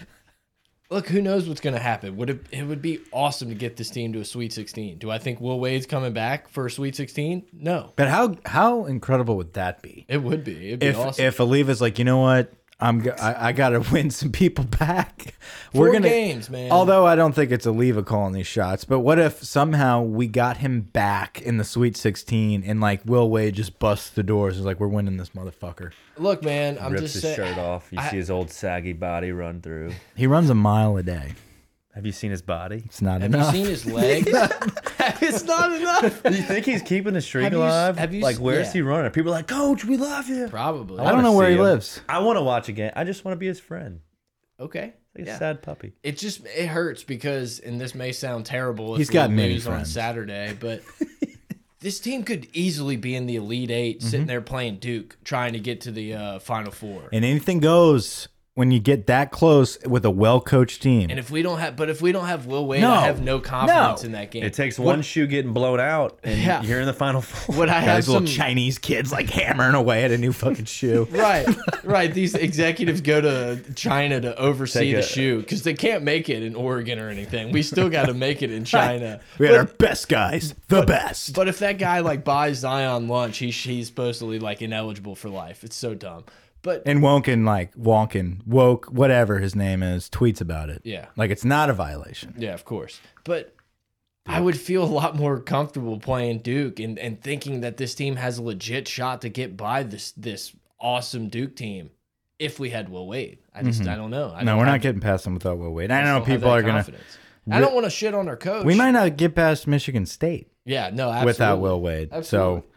look, 0.89 1.09
who 1.09 1.21
knows 1.21 1.49
what's 1.49 1.61
going 1.61 1.75
to 1.75 1.81
happen? 1.83 2.17
Would 2.17 2.31
it? 2.31 2.47
It 2.53 2.63
would 2.63 2.81
be 2.81 3.01
awesome 3.13 3.49
to 3.49 3.57
get 3.57 3.77
this 3.77 3.91
team 3.91 4.13
to 4.13 4.21
a 4.21 4.25
Sweet 4.25 4.53
16. 4.53 4.99
Do 4.99 5.11
I 5.11 5.19
think 5.19 5.41
Will 5.41 5.59
Wade's 5.59 5.85
coming 5.87 6.13
back 6.13 6.49
for 6.49 6.67
a 6.67 6.71
Sweet 6.71 6.95
16? 6.95 7.45
No, 7.53 7.93
But 7.97 8.07
how 8.09 8.37
how 8.47 8.85
incredible 8.85 9.37
would 9.37 9.55
that 9.55 9.83
be? 9.83 10.05
it 10.09 10.23
would 10.23 10.45
be. 10.45 10.69
It'd 10.69 10.81
be 10.81 10.87
If 10.87 10.97
awesome. 10.99 11.25
if 11.25 11.41
Alleva's 11.41 11.81
like, 11.81 11.99
you 11.99 12.05
know 12.05 12.19
what, 12.19 12.53
I'm 12.81 13.01
go- 13.01 13.15
I, 13.21 13.49
I 13.49 13.53
got 13.53 13.71
to 13.71 13.81
win 13.93 14.11
some 14.11 14.31
people 14.31 14.65
back. 14.65 15.35
Four 15.73 15.83
We're 15.83 15.93
gonna 15.95 16.09
games, 16.09 16.49
man. 16.49 16.71
Although 16.71 17.05
I 17.07 17.17
don't 17.17 17.35
think 17.35 17.51
it's 17.51 17.67
Alleva 17.67 18.07
calling 18.07 18.33
these 18.35 18.47
shots, 18.47 18.85
but 18.85 19.01
what 19.01 19.19
if 19.19 19.43
somehow 19.43 20.03
we 20.03 20.29
got 20.29 20.59
him 20.59 20.83
back 20.83 21.43
in 21.43 21.57
the 21.57 21.65
Sweet 21.65 21.97
16 21.97 22.63
and 22.65 22.81
like 22.81 23.01
Will 23.05 23.29
Wade 23.29 23.55
just 23.55 23.79
busts 23.81 24.11
the 24.11 24.23
doors? 24.23 24.59
Is 24.59 24.65
like 24.65 24.79
we're 24.79 24.87
winning 24.87 25.17
this 25.17 25.31
motherfucker. 25.31 25.93
look, 26.17 26.43
man, 26.45 26.79
I'm 26.81 26.93
Rips 26.93 27.03
just 27.03 27.15
his 27.15 27.23
saying. 27.25 27.37
shirt 27.37 27.59
off. 27.59 27.89
You 27.91 27.99
I- 27.99 28.11
see 28.11 28.17
his 28.17 28.31
old 28.31 28.51
saggy 28.51 28.93
body 28.93 29.33
run 29.33 29.61
through. 29.61 29.93
He 30.15 30.27
runs 30.29 30.49
a 30.49 30.55
mile 30.55 30.97
a 30.97 31.03
day. 31.03 31.35
Have 31.99 32.07
you 32.07 32.13
seen 32.13 32.31
his 32.31 32.43
body? 32.43 32.85
It's 32.85 33.03
not 33.03 33.23
enough. 33.23 33.47
Have 33.47 33.55
enough. 33.55 33.55
you 33.57 33.61
seen 33.65 33.71
his 33.73 33.87
legs? 33.87 34.29
it's 35.21 35.43
not 35.43 35.73
enough. 35.73 36.23
Do 36.23 36.31
you 36.37 36.43
think 36.45 36.65
he's 36.65 36.81
keeping 36.81 37.13
the 37.13 37.21
streak 37.21 37.43
Have 37.43 37.53
you- 37.55 37.59
alive? 37.59 37.99
have 37.99 38.15
you- 38.15 38.21
like, 38.23 38.37
where's 38.37 38.69
yeah. 38.69 38.73
he 38.75 38.83
running? 38.83 39.11
People 39.11 39.33
are 39.33 39.37
like, 39.39 39.49
Coach, 39.49 39.85
we 39.85 39.97
love 39.97 40.29
you. 40.29 40.47
Probably. 40.47 41.01
I 41.01 41.07
don't 41.07 41.15
wanna 41.15 41.23
know 41.25 41.33
where 41.37 41.49
see 41.49 41.55
he 41.55 41.59
him. 41.59 41.65
lives. 41.65 42.01
I 42.09 42.21
want 42.21 42.37
to 42.37 42.43
watch 42.45 42.69
again. 42.69 42.93
I 42.95 43.03
just 43.03 43.25
want 43.25 43.33
to 43.33 43.37
be 43.41 43.49
his 43.49 43.59
friend. 43.59 43.99
Okay. 44.61 44.93
Like 45.17 45.25
a 45.25 45.27
Yeah. 45.27 45.39
sad 45.41 45.61
puppy. 45.61 45.95
It 46.05 46.19
just 46.19 46.47
it 46.47 46.69
hurts 46.69 47.03
because, 47.03 47.59
and 47.59 47.81
this 47.81 47.97
may 47.97 48.13
sound 48.13 48.47
terrible. 48.47 48.95
If 48.95 48.99
He's 48.99 49.09
we 49.09 49.15
got 49.15 49.33
many 49.33 49.55
lose 49.55 49.67
on 49.67 49.73
friends. 49.75 49.93
Saturday, 49.93 50.57
but 50.61 50.83
this 51.81 51.99
team 51.99 52.23
could 52.23 52.47
easily 52.53 52.95
be 52.97 53.17
in 53.17 53.27
the 53.27 53.35
Elite 53.35 53.73
8 53.73 53.99
Mm-hmm. 53.99 54.09
sitting 54.09 54.27
there 54.27 54.41
playing 54.41 54.77
Duke, 54.79 55.17
trying 55.25 55.55
to 55.55 55.59
get 55.59 55.81
to 55.81 55.91
the 55.91 56.15
uh, 56.15 56.39
Final 56.39 56.71
Four. 56.71 57.09
And 57.13 57.25
anything 57.25 57.59
goes 57.59 58.29
when 58.59 58.73
you 58.73 58.81
get 58.81 59.07
that 59.07 59.31
close 59.31 59.79
with 59.87 60.05
a 60.05 60.11
well 60.11 60.41
coached 60.41 60.83
team. 60.83 61.11
And 61.11 61.19
if 61.21 61.31
we 61.31 61.43
don't 61.43 61.61
have, 61.61 61.77
but 61.77 61.89
if 61.89 62.03
we 62.03 62.11
don't 62.11 62.27
have 62.27 62.47
Will 62.47 62.67
Wade, 62.67 62.81
No. 62.81 62.93
I 62.93 63.03
have 63.07 63.23
no 63.23 63.39
confidence 63.39 64.03
No. 64.03 64.07
in 64.07 64.13
that 64.13 64.33
game. 64.33 64.43
It 64.43 64.53
takes 64.53 64.81
one 64.81 65.01
shoe 65.03 65.29
getting 65.29 65.53
blown 65.53 65.79
out, 65.79 66.19
and 66.25 66.43
Yeah. 66.43 66.61
you're 66.63 66.81
in 66.81 66.87
the 66.87 66.93
final 66.93 67.21
four. 67.21 67.55
Would 67.59 67.69
I 67.69 67.75
Got 67.75 67.83
have 67.85 68.05
some? 68.05 68.15
little 68.15 68.29
Chinese 68.29 68.79
kids 68.79 69.13
like 69.13 69.31
hammering 69.31 69.77
away 69.77 70.03
at 70.03 70.11
a 70.11 70.19
new 70.19 70.33
fucking 70.33 70.65
shoe. 70.65 71.07
Right, 71.13 71.47
right. 71.85 72.13
These 72.13 72.35
executives 72.35 73.01
go 73.01 73.21
to 73.21 73.61
China 73.75 74.21
to 74.21 74.37
oversee 74.37 74.81
Take 74.81 74.93
the 74.95 74.99
a- 74.99 75.03
shoe 75.03 75.39
because 75.41 75.63
they 75.63 75.75
can't 75.75 76.03
make 76.03 76.29
it 76.29 76.43
in 76.43 76.57
Oregon 76.57 76.99
or 76.99 77.11
anything. 77.11 77.53
We 77.53 77.63
still 77.63 77.89
got 77.89 78.07
to 78.07 78.15
make 78.15 78.43
it 78.43 78.51
in 78.51 78.65
China. 78.65 79.21
We 79.39 79.47
had 79.47 79.55
our 79.55 79.65
best 79.67 80.09
guys, 80.09 80.55
the 80.67 80.83
best. 80.83 81.35
But 81.37 81.47
if 81.47 81.61
that 81.61 81.79
guy 81.79 82.01
like 82.01 82.25
buys 82.25 82.59
Zion 82.59 83.07
lunch, 83.07 83.39
he's 83.39 83.55
he's 83.55 83.87
supposedly 83.87 84.41
like 84.41 84.63
ineligible 84.63 85.15
for 85.15 85.29
life. 85.29 85.63
It's 85.63 85.77
so 85.77 85.95
dumb. 85.95 86.25
But 86.69 86.83
And 86.85 87.01
Wonkin, 87.01 87.47
like 87.47 87.75
Wonkin, 87.77 88.47
woke, 88.47 88.87
whatever 88.87 89.39
his 89.39 89.57
name 89.57 89.83
is, 89.83 90.11
tweets 90.11 90.43
about 90.43 90.69
it. 90.69 90.83
yeah, 90.85 91.07
Like 91.17 91.31
it's 91.31 91.45
not 91.45 91.71
a 91.71 91.73
violation. 91.73 92.35
yeah, 92.37 92.53
of 92.53 92.67
course. 92.67 93.01
But 93.25 93.55
I 94.27 94.39
would 94.39 94.61
feel 94.61 94.85
a 94.85 94.85
lot 94.85 95.17
more 95.17 95.41
comfortable 95.41 95.99
playing 95.99 96.41
Duke 96.41 96.79
and, 96.79 96.99
and 96.99 97.23
thinking 97.23 97.63
that 97.63 97.79
this 97.79 97.95
team 97.95 98.17
has 98.17 98.37
a 98.37 98.43
legit 98.43 98.87
shot 98.87 99.23
to 99.23 99.31
get 99.31 99.57
by 99.57 99.83
this 99.83 100.13
this 100.13 100.55
awesome 100.79 101.31
Duke 101.31 101.57
team 101.57 101.89
if 102.39 102.61
we 102.61 102.69
had 102.69 102.91
Will 102.91 103.07
Wade. 103.07 103.39
I 103.55 103.63
just 103.63 103.81
mm-hmm. 103.81 103.89
I 103.89 103.97
don't 103.97 104.11
know. 104.11 104.35
I. 104.37 104.45
No, 104.45 104.53
don't 104.53 104.59
we're 104.59 104.67
not 104.67 104.83
getting 104.83 105.01
past 105.01 105.25
them 105.25 105.33
without 105.33 105.57
Will 105.57 105.73
Wade. 105.73 105.91
I 105.91 106.03
just 106.03 106.29
know 106.29 106.35
people 106.35 106.51
are 106.51 106.61
gonna. 106.61 106.87
I 107.51 107.61
don't 107.61 107.73
want 107.73 107.85
to 107.85 107.91
shit 107.91 108.13
on 108.13 108.29
our 108.29 108.37
coach. 108.37 108.67
We 108.67 108.75
might 108.75 108.91
not 108.91 109.17
get 109.17 109.35
past 109.35 109.67
Michigan 109.67 110.05
State 110.05 110.53
Yeah, 110.67 110.91
no, 110.93 111.09
absolutely. 111.09 111.25
without 111.25 111.61
Will 111.61 111.81
Wade. 111.81 112.11
Absolutely. 112.13 112.61
So 112.61 112.69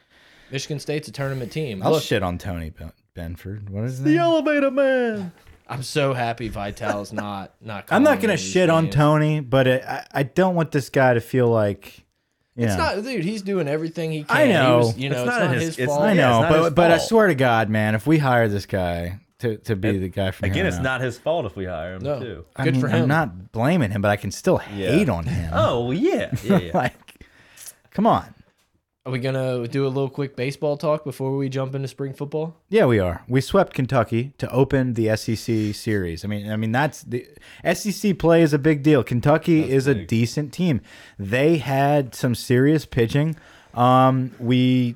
Michigan 0.49 0.79
State's 0.79 1.09
a 1.09 1.11
tournament 1.11 1.51
team. 1.51 1.83
I'll 1.83 1.91
Look, 1.91 2.03
shit 2.03 2.23
on 2.23 2.37
Tony 2.37 2.71
Benford. 3.15 3.69
What 3.69 3.83
is 3.83 3.93
his 3.97 4.03
The 4.03 4.17
elevator 4.17 4.71
man. 4.71 5.31
I'm 5.67 5.83
so 5.83 6.13
happy 6.13 6.49
Vital's 6.49 7.13
not 7.13 7.53
not. 7.61 7.85
I'm 7.91 8.03
not 8.03 8.19
gonna 8.21 8.33
these 8.35 8.45
shit 8.45 8.69
on 8.69 8.85
games. 8.85 8.95
Tony, 8.95 9.39
but 9.39 9.67
it, 9.67 9.83
I 9.85 10.05
I 10.13 10.23
don't 10.23 10.55
want 10.55 10.71
this 10.71 10.89
guy 10.89 11.13
to 11.13 11.21
feel 11.21 11.47
like. 11.47 12.03
You 12.57 12.65
It's 12.65 12.75
know. 12.75 12.95
not, 12.95 13.03
dude. 13.03 13.23
He's 13.23 13.41
doing 13.41 13.69
everything 13.69 14.11
he 14.11 14.23
can. 14.25 14.35
I 14.35 14.45
He 14.47 14.51
know. 14.53 14.77
was- 14.79 14.97
you 14.97 15.09
know, 15.09 15.21
It's 15.23 15.29
it's, 15.29 15.37
not 15.39 15.45
not, 15.45 15.53
his- 15.55 15.63
his, 15.63 15.79
it's 15.79 15.87
fault. 15.87 16.01
I 16.01 16.09
Yeah, 16.11 16.21
know, 16.29 16.41
not 16.41 16.49
but 16.51 16.75
but 16.75 16.91
I 16.91 16.97
swear 16.97 17.27
to 17.27 17.35
God, 17.35 17.69
man, 17.69 17.95
if 17.95 18.05
we 18.05 18.17
hire 18.17 18.49
this 18.49 18.65
guy 18.65 19.19
to 19.39 19.55
to 19.57 19.75
be 19.77 19.97
the 19.97 20.09
guy 20.09 20.31
from 20.31 20.45
Again, 20.47 20.55
here 20.57 20.65
it's 20.67 20.75
out- 20.77 20.83
not 20.83 20.99
his 21.01 21.17
fault 21.17 21.45
if 21.45 21.55
we 21.55 21.63
hire 21.65 21.95
him 21.95 22.03
No. 22.03 22.19
too. 22.19 22.45
I 22.57 22.65
Good 22.65 22.73
mean, 22.73 22.81
for 22.81 22.87
him. 22.89 23.03
I'm 23.03 23.07
not 23.07 23.51
blaming 23.53 23.91
him, 23.91 24.01
but 24.01 24.11
I 24.11 24.17
can 24.17 24.31
still 24.31 24.61
Yeah. 24.75 24.91
hate 24.91 25.07
on 25.07 25.25
him. 25.25 25.51
Oh 25.53 25.91
yeah, 25.91 26.31
yeah, 26.43 26.57
yeah. 26.57 26.71
like, 26.73 27.25
come 27.91 28.05
on. 28.05 28.25
Are 29.03 29.11
we 29.11 29.17
gonna 29.17 29.67
do 29.67 29.87
a 29.87 29.89
little 29.89 30.09
quick 30.11 30.35
baseball 30.35 30.77
talk 30.77 31.03
before 31.03 31.35
we 31.35 31.49
jump 31.49 31.73
into 31.73 31.87
spring 31.87 32.13
football? 32.13 32.55
Yeah, 32.69 32.85
we 32.85 32.99
are. 32.99 33.23
We 33.27 33.41
swept 33.41 33.73
Kentucky 33.73 34.33
to 34.37 34.47
open 34.51 34.93
the 34.93 35.15
SEC 35.17 35.73
series. 35.73 36.23
I 36.23 36.27
mean, 36.27 36.51
I 36.51 36.55
mean 36.55 36.71
that's 36.71 37.01
the 37.01 37.27
SEC 37.73 38.19
play 38.19 38.43
is 38.43 38.53
a 38.53 38.59
big 38.59 38.83
deal. 38.83 39.03
Kentucky 39.03 39.67
is 39.71 39.87
a 39.87 39.95
decent 39.95 40.53
team. 40.53 40.81
They 41.17 41.57
had 41.57 42.13
some 42.13 42.35
serious 42.35 42.85
pitching. 42.85 43.35
Um, 43.73 44.35
we 44.37 44.93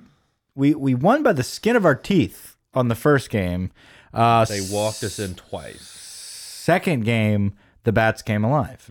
we 0.53 0.75
we 0.75 0.93
won 0.93 1.23
by 1.23 1.33
the 1.33 1.43
skin 1.43 1.75
of 1.75 1.83
our 1.83 1.95
teeth 1.95 2.57
on 2.75 2.89
the 2.89 2.95
first 2.95 3.31
game. 3.31 3.71
Uh, 4.13 4.45
they 4.45 4.61
walked 4.69 5.03
us 5.03 5.17
in 5.17 5.33
twice. 5.33 5.81
Second 5.81 7.05
game, 7.05 7.53
the 7.85 7.91
bats 7.91 8.21
came 8.21 8.43
alive. 8.43 8.87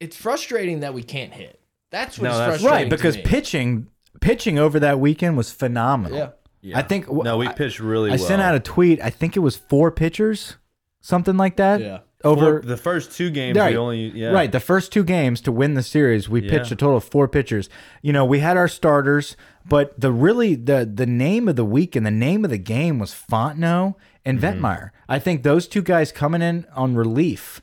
It's 0.00 0.16
frustrating 0.16 0.80
that 0.80 0.94
we 0.94 1.02
can't 1.02 1.32
hit. 1.34 1.60
That's 1.90 2.18
No, 2.18 2.30
what's 2.30 2.38
that's- 2.38 2.60
frustrating. 2.62 2.84
Right, 2.84 2.90
because 2.90 3.14
to 3.16 3.22
me. 3.22 3.28
pitching 3.28 3.86
pitching 4.20 4.58
over 4.58 4.80
that 4.80 5.00
weekend 5.00 5.36
was 5.36 5.50
phenomenal. 5.52 6.18
Yeah. 6.18 6.30
Yeah. 6.62 6.78
I 6.78 6.82
think 6.82 7.12
no, 7.12 7.36
we 7.36 7.48
pitched 7.48 7.78
really 7.80 8.10
I 8.10 8.16
well. 8.16 8.24
sent 8.26 8.40
out 8.40 8.54
a 8.54 8.60
tweet. 8.60 9.00
I 9.02 9.10
think 9.10 9.36
it 9.36 9.40
was 9.40 9.56
four 9.56 9.90
pitchers, 9.90 10.56
something 11.02 11.36
like 11.36 11.56
that. 11.56 11.80
Yeah. 11.80 11.98
Over 12.22 12.62
Four- 12.62 12.62
the 12.62 12.78
first 12.78 13.12
two 13.12 13.28
games. 13.28 13.58
right, 13.58 13.72
We 13.72 13.76
only 13.76 14.08
yeah. 14.18 14.30
right. 14.30 14.50
The 14.50 14.60
first 14.60 14.90
two 14.90 15.04
games 15.04 15.42
to 15.42 15.52
win 15.52 15.74
the 15.74 15.82
series, 15.82 16.26
we 16.26 16.40
pitched 16.40 16.72
a 16.72 16.76
total 16.76 16.96
of 16.96 17.04
four 17.04 17.28
pitchers. 17.28 17.68
You 18.00 18.14
know, 18.14 18.24
we 18.24 18.38
had 18.38 18.56
our 18.56 18.66
starters, 18.66 19.36
but 19.68 20.00
the 20.00 20.10
really 20.10 20.54
the 20.54 20.90
the 20.90 21.04
name 21.04 21.48
of 21.48 21.56
the 21.56 21.66
week 21.66 21.94
and 21.94 22.06
the 22.06 22.10
name 22.10 22.42
of 22.42 22.50
the 22.50 22.56
game 22.56 22.98
was 22.98 23.10
Fontenot 23.12 23.94
and 24.24 24.40
Mm-hmm. 24.40 24.64
Vietmeier. 24.64 24.90
I 25.06 25.18
think 25.18 25.42
those 25.42 25.68
two 25.68 25.82
guys 25.82 26.12
coming 26.12 26.40
in 26.40 26.64
on 26.74 26.94
relief. 26.94 27.60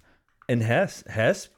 And 0.48 0.62
Hess, 0.62 1.04
Hess, 1.08 1.50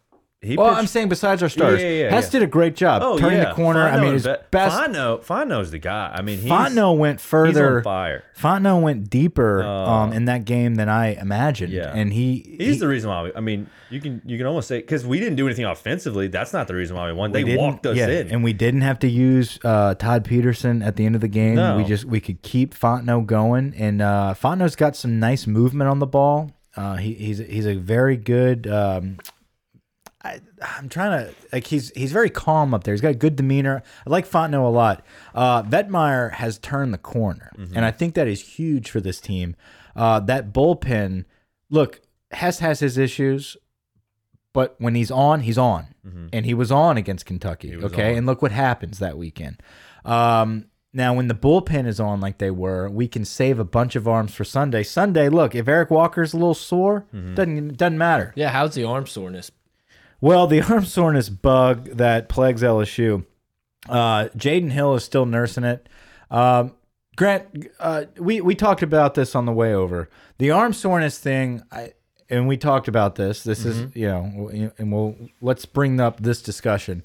he. 0.43 0.58
Well, 0.58 0.69
pitched, 0.69 0.79
I'm 0.79 0.88
saying 0.88 1.10
besides 1.10 1.41
our 1.41 1.49
stars, 1.49 1.82
Yeah, 1.82 1.89
yeah, 1.89 2.10
Hess 2.12 2.25
yeah. 2.25 2.29
did 2.32 2.43
a 2.43 2.47
great 2.47 2.75
job 2.75 3.01
oh 3.03 3.17
turning 3.17 3.39
the 3.39 3.53
corner. 3.53 3.82
I 3.82 3.99
mean, 3.99 4.13
his 4.13 4.27
best. 4.51 4.77
Fontenot, 4.77 5.23
Fontenot's 5.25 5.71
the 5.71 5.79
guy. 5.79 6.12
I 6.13 6.21
mean, 6.21 6.39
he's 6.39 6.51
Fontenot 6.51 6.97
went 6.97 7.19
he's 7.21 7.27
further. 7.29 7.77
on 7.77 7.84
fire. 7.84 8.23
Fontenot 8.38 8.82
went 8.82 9.10
deeper 9.10 9.63
Uh, 9.63 9.67
um, 9.69 10.13
in 10.13 10.25
that 10.25 10.45
game 10.45 10.75
than 10.75 10.89
I 10.89 11.13
imagined. 11.19 11.71
Yeah. 11.71 11.93
and 11.95 12.12
he, 12.12 12.56
He's 12.60 12.73
he- 12.75 12.79
the 12.79 12.88
reason 12.88 13.10
why. 13.10 13.23
We, 13.23 13.32
I 13.36 13.39
mean, 13.39 13.67
you 13.89 14.01
can 14.01 14.21
you 14.25 14.38
can 14.38 14.45
almost 14.47 14.67
say 14.67 14.79
because 14.79 15.06
we 15.06 15.19
didn't 15.19 15.36
do 15.36 15.45
anything 15.47 15.65
offensively. 15.65 16.27
That's 16.27 16.51
not 16.53 16.67
the 16.67 16.75
reason 16.75 16.95
why 16.95 17.08
we 17.08 17.13
won. 17.13 17.32
They 17.32 17.43
didn't- 17.43 17.60
walked 17.62 17.86
us 17.86 17.97
in. 17.97 18.29
and 18.32 18.43
we 18.43 18.53
didn't 18.53 18.82
have 18.82 18.99
to 18.99 19.08
use 19.08 19.60
uh, 19.63 19.95
Todd 19.95 20.25
Peterson 20.25 20.82
at 20.82 20.95
the 20.95 21.06
end 21.06 21.15
of 21.15 21.21
the 21.21 21.27
game. 21.27 21.56
No. 21.56 21.77
We 21.77 21.84
just 21.84 22.06
we 22.06 22.19
could 22.19 22.41
keep 22.41 22.73
Fontenot 22.73 23.25
going, 23.27 23.73
and 23.77 24.01
uh, 24.01 24.34
Fontenot's 24.39 24.75
got 24.75 24.95
some 24.95 25.19
nice 25.19 25.47
movement 25.47 25.89
on 25.89 25.99
the 25.99 26.08
ball. 26.08 26.51
Uh, 26.75 26.95
he, 26.95 27.13
he's 27.13 27.38
he's 27.38 27.67
a 27.67 27.75
very 27.75 28.17
good. 28.17 28.65
Um, 28.67 29.17
I, 30.25 30.39
I'm 30.62 30.88
trying 30.88 31.25
to 31.27 31.33
like 31.51 31.67
he's 31.67 31.91
he's 31.95 32.12
very 32.13 32.29
calm 32.29 32.73
up 32.73 32.83
there. 32.86 32.93
He's 32.93 33.01
got 33.01 33.12
a 33.12 33.15
good 33.15 33.36
demeanor. 33.36 33.83
I 34.07 34.09
like 34.09 34.27
Fontenot 34.27 34.65
a 34.65 34.69
lot. 34.69 35.05
Uh, 35.36 35.63
Vietmeier 35.63 36.31
has 36.33 36.57
turned 36.59 36.93
the 36.93 36.97
corner, 36.97 37.51
Mm-hmm. 37.57 37.75
and 37.75 37.86
I 37.86 37.91
think 37.91 38.15
that 38.15 38.27
is 38.27 38.41
huge 38.41 38.89
for 38.89 39.01
this 39.01 39.19
team. 39.19 39.55
Uh, 39.95 40.19
that 40.21 40.53
bullpen, 40.53 41.25
look, 41.69 42.01
Hess 42.31 42.59
has 42.59 42.79
his 42.79 42.97
issues, 42.97 43.57
but 44.53 44.75
when 44.79 44.95
he's 44.95 45.12
on, 45.12 45.41
he's 45.41 45.57
on, 45.57 45.88
and 46.31 46.45
he 46.45 46.53
was 46.53 46.71
on 46.71 46.95
against 46.97 47.25
Kentucky. 47.25 47.75
Okay, 47.75 48.12
on. 48.12 48.17
and 48.19 48.25
look 48.25 48.41
what 48.41 48.51
happens 48.51 48.99
that 48.99 49.17
weekend. 49.17 49.62
Um, 50.05 50.65
now, 50.93 51.13
when 51.15 51.27
the 51.27 51.33
bullpen 51.36 51.88
is 51.88 51.99
on 51.99 52.21
like 52.21 52.38
they 52.38 52.51
were, 52.51 52.88
we 52.89 53.07
can 53.07 53.25
save 53.25 53.57
a 53.59 53.63
bunch 53.65 53.95
of 53.95 54.07
arms 54.07 54.33
for 54.33 54.43
Sunday. 54.43 54.83
Sunday, 54.83 55.27
look, 55.27 55.55
if 55.55 55.67
Eric 55.67 55.89
Walker's 55.91 56.33
a 56.33 56.38
little 56.38 56.53
sore, 56.53 57.05
Mm-hmm. 57.13 57.36
doesn't 57.36 57.77
doesn't 57.77 57.97
matter. 57.97 58.31
Yeah, 58.36 58.49
how's 58.49 58.75
the 58.75 58.83
arm 58.86 59.05
soreness? 59.07 59.51
Well, 60.23 60.47
the 60.47 60.62
arm 60.71 60.86
soreness 60.86 61.27
bug 61.27 61.89
that 61.97 62.29
plagues 62.29 62.62
LSU, 62.63 63.25
uh, 63.89 64.29
Jaden 64.38 64.71
Hill 64.71 64.95
is 64.95 65.03
still 65.03 65.25
nursing 65.25 65.65
it. 65.65 65.89
Um, 66.31 66.75
Grant, 67.17 67.67
uh, 67.77 68.05
we 68.17 68.39
we 68.39 68.55
talked 68.55 68.83
about 68.83 69.15
this 69.15 69.36
on 69.36 69.45
the 69.45 69.51
way 69.51 69.73
over. 69.75 70.09
The 70.38 70.49
arm 70.51 70.71
soreness 70.71 71.17
thing, 71.19 71.62
I 71.73 71.91
and 72.29 72.47
we 72.47 72.55
talked 72.55 72.88
about 72.88 73.15
this. 73.15 73.43
This 73.43 73.65
is 73.65 73.93
you 73.93 74.07
know, 74.07 74.71
and 74.77 74.93
we'll 74.93 75.17
let's 75.41 75.65
bring 75.65 75.99
up 75.99 76.21
this 76.21 76.41
discussion. 76.41 77.03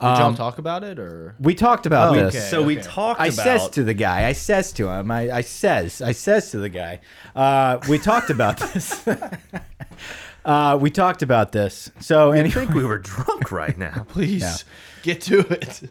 Did 0.00 0.06
y'all 0.08 0.22
Um, 0.24 0.34
talk 0.34 0.58
about 0.58 0.82
it 0.82 0.98
or? 0.98 1.36
We 1.38 1.54
talked 1.54 1.86
about 1.86 2.14
Oh, 2.16 2.20
this. 2.20 2.34
okay. 2.34 2.44
So 2.50 2.62
we 2.64 2.76
talked 2.76 3.20
I 3.20 3.28
about 3.28 3.44
says 3.44 3.68
to 3.70 3.84
the 3.84 3.94
guy, 3.94 4.26
I 4.26 4.32
says 4.32 4.72
to 4.72 4.88
him, 4.90 5.10
I, 5.10 5.30
I 5.36 5.40
says, 5.40 6.02
I 6.02 6.12
says 6.12 6.50
to 6.50 6.58
the 6.58 6.68
guy, 6.68 7.00
uh, 7.36 7.78
we 7.88 7.98
talked 7.98 8.28
about 8.28 8.58
this. 8.58 9.02
uh, 10.46 10.78
we 10.80 10.90
talked 10.90 11.22
about 11.22 11.52
this. 11.52 11.90
So 12.00 12.32
I 12.32 12.38
anyway, 12.38 12.50
think 12.54 12.70
we 12.74 12.84
were 12.84 12.98
drunk 12.98 13.52
right 13.52 13.76
now. 13.76 14.04
Please 14.08 14.40
Yeah. 14.42 14.56
get 15.02 15.20
to 15.22 15.40
it. 15.52 15.82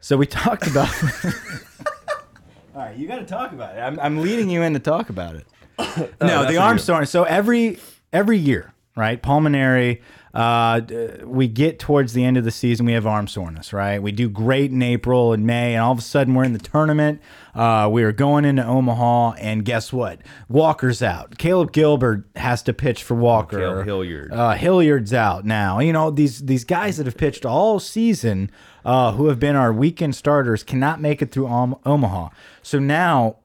so 0.00 0.16
we 0.16 0.26
talked 0.26 0.66
about. 0.68 0.88
All 2.74 2.82
right, 2.82 2.96
you 2.96 3.08
got 3.08 3.16
to 3.18 3.24
talk 3.24 3.52
about 3.52 3.74
it. 3.76 3.80
I'm, 3.80 3.98
I'm 4.00 4.20
leading 4.20 4.50
you 4.50 4.62
in 4.62 4.74
to 4.74 4.78
talk 4.78 5.08
about 5.08 5.34
it. 5.36 5.46
no, 5.78 5.84
that's 5.86 6.18
the 6.20 6.26
what 6.26 6.56
arm 6.58 6.76
you- 6.76 6.82
soreness. 6.82 7.10
So 7.10 7.24
every 7.24 7.78
every 8.12 8.38
year, 8.38 8.72
right? 8.96 9.20
Pulmonary. 9.20 10.02
Uh, 10.36 10.82
we 11.24 11.48
get 11.48 11.78
towards 11.78 12.12
the 12.12 12.22
end 12.22 12.36
of 12.36 12.44
the 12.44 12.50
season, 12.50 12.84
we 12.84 12.92
have 12.92 13.06
arm 13.06 13.26
soreness, 13.26 13.72
right? 13.72 14.02
We 14.02 14.12
do 14.12 14.28
great 14.28 14.70
in 14.70 14.82
April 14.82 15.32
and 15.32 15.46
May, 15.46 15.72
and 15.72 15.82
all 15.82 15.92
of 15.92 15.98
a 15.98 16.02
sudden 16.02 16.34
we're 16.34 16.44
in 16.44 16.52
the 16.52 16.58
tournament. 16.58 17.22
Uh, 17.54 17.88
we 17.90 18.02
are 18.02 18.12
going 18.12 18.44
into 18.44 18.62
Omaha, 18.62 19.32
and 19.38 19.64
guess 19.64 19.94
what? 19.94 20.20
Walker's 20.46 21.02
out. 21.02 21.38
Caleb 21.38 21.72
Gilbert 21.72 22.28
has 22.36 22.62
to 22.64 22.74
pitch 22.74 23.02
for 23.02 23.14
Walker. 23.14 23.56
Caleb 23.56 23.86
Hilliard. 23.86 24.30
Uh, 24.30 24.52
Hilliard's 24.52 25.14
out 25.14 25.46
now. 25.46 25.78
You 25.78 25.94
know 25.94 26.10
these 26.10 26.40
these 26.40 26.64
guys 26.66 26.98
that 26.98 27.06
have 27.06 27.16
pitched 27.16 27.46
all 27.46 27.80
season, 27.80 28.50
uh, 28.84 29.12
who 29.12 29.28
have 29.28 29.40
been 29.40 29.56
our 29.56 29.72
weekend 29.72 30.14
starters, 30.14 30.62
cannot 30.62 31.00
make 31.00 31.22
it 31.22 31.30
through 31.30 31.46
Om 31.46 31.76
Omaha. 31.86 32.28
So 32.60 32.78
now, 32.78 33.36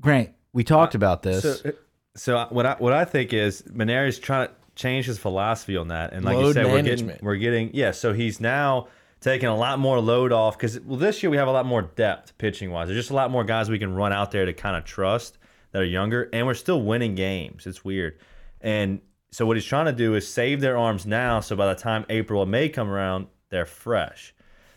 Grant, 0.00 0.30
we 0.52 0.62
talked 0.62 0.94
about 0.94 1.24
this. 1.24 1.42
So, 1.42 1.72
so 2.14 2.46
what 2.50 2.66
I 2.66 2.74
what 2.78 2.92
I 2.92 3.04
think 3.04 3.32
is 3.32 3.64
Maneri's 3.72 4.20
trying 4.20 4.46
to 4.46 4.54
change 4.74 5.06
his 5.06 5.18
philosophy 5.18 5.76
on 5.76 5.88
that, 5.88 6.12
and 6.12 6.24
like 6.24 6.36
you 6.36 6.42
Load 6.42 6.54
said, 6.54 6.66
we're 6.66 6.82
getting 6.82 7.18
we're 7.22 7.36
getting 7.36 7.70
yeah. 7.74 7.90
So 7.90 8.12
he's 8.12 8.40
now 8.40 8.88
taking 9.20 9.48
a 9.48 9.56
lot 9.56 9.78
more 9.78 10.00
load 10.00 10.32
off 10.32 10.56
because 10.56 10.80
well, 10.80 10.98
this 10.98 11.22
year 11.22 11.30
we 11.30 11.36
have 11.36 11.48
a 11.48 11.52
lot 11.52 11.66
more 11.66 11.82
depth 11.82 12.36
pitching 12.38 12.70
wise. 12.70 12.88
There's 12.88 12.98
just 12.98 13.10
a 13.10 13.14
lot 13.14 13.30
more 13.30 13.44
guys 13.44 13.70
we 13.70 13.78
can 13.78 13.94
run 13.94 14.12
out 14.12 14.30
there 14.30 14.44
to 14.44 14.52
kind 14.52 14.76
of 14.76 14.84
trust 14.84 15.38
that 15.72 15.82
are 15.82 15.86
younger, 15.86 16.28
and 16.32 16.46
we're 16.46 16.54
still 16.54 16.82
winning 16.82 17.14
games. 17.14 17.66
It's 17.66 17.84
weird, 17.84 18.18
and 18.60 19.00
so 19.30 19.46
what 19.46 19.56
he's 19.56 19.64
trying 19.64 19.86
to 19.86 19.92
do 19.92 20.14
is 20.14 20.28
save 20.28 20.60
their 20.60 20.76
arms 20.76 21.06
now, 21.06 21.40
so 21.40 21.56
by 21.56 21.66
the 21.66 21.80
time 21.80 22.06
April 22.08 22.40
or 22.40 22.46
May 22.46 22.68
come 22.68 22.88
around, 22.88 23.26
they're 23.50 23.66
fresh. 23.66 24.32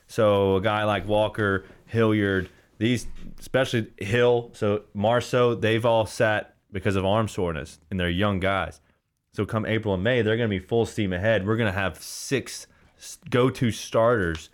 So 0.08 0.56
a 0.56 0.62
guy 0.62 0.84
like 0.84 1.08
Walker, 1.08 1.66
Hilliard, 1.86 2.50
these 2.80 3.08
especially 3.40 3.88
Hill, 3.98 4.52
so 4.54 4.84
Marceaux, 4.94 5.54
they've 5.54 5.86
all 5.86 6.06
sat 6.06 6.56
because 6.72 6.96
of 6.96 7.06
arm 7.06 7.28
soreness, 7.28 7.80
and 7.92 8.00
they're 8.00 8.10
young 8.10 8.40
guys. 8.40 8.82
So 9.38 9.46
come 9.46 9.68
April 9.68 9.94
and 9.94 10.04
May, 10.04 10.24
they're 10.24 10.36
going 10.36 10.50
to 10.50 10.60
be 10.60 10.66
full 10.66 10.88
steam 10.88 11.14
ahead. 11.14 11.46
We're 11.46 11.58
going 11.58 11.72
to 11.72 11.80
have 11.80 12.02
six 12.02 12.66
go-to 13.30 13.70
starters 13.70 14.50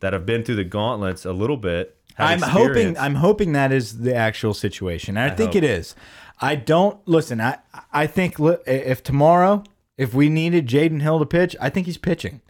that 0.00 0.12
have 0.12 0.26
been 0.26 0.42
through 0.42 0.56
the 0.56 0.64
gauntlets 0.64 1.24
a 1.24 1.32
little 1.32 1.56
bit. 1.56 1.96
I'm 2.18 2.42
hoping. 2.42 2.98
I'm 2.98 3.14
hoping 3.14 3.52
that 3.52 3.70
is 3.70 4.00
the 4.00 4.12
actual 4.12 4.52
situation. 4.52 5.16
And 5.16 5.30
I, 5.30 5.36
think 5.36 5.50
hope. 5.50 5.62
it 5.62 5.62
is. 5.62 5.94
I 6.40 6.56
don't 6.56 6.98
listen. 7.06 7.40
I 7.40 7.58
I 7.92 8.08
think 8.08 8.34
if 8.66 9.04
tomorrow 9.04 9.62
if 9.96 10.12
we 10.12 10.28
needed 10.28 10.66
Jaden 10.66 11.00
Hill 11.02 11.20
to 11.20 11.26
pitch, 11.26 11.54
I 11.60 11.70
think 11.70 11.86
he's 11.86 11.98
pitching. 11.98 12.40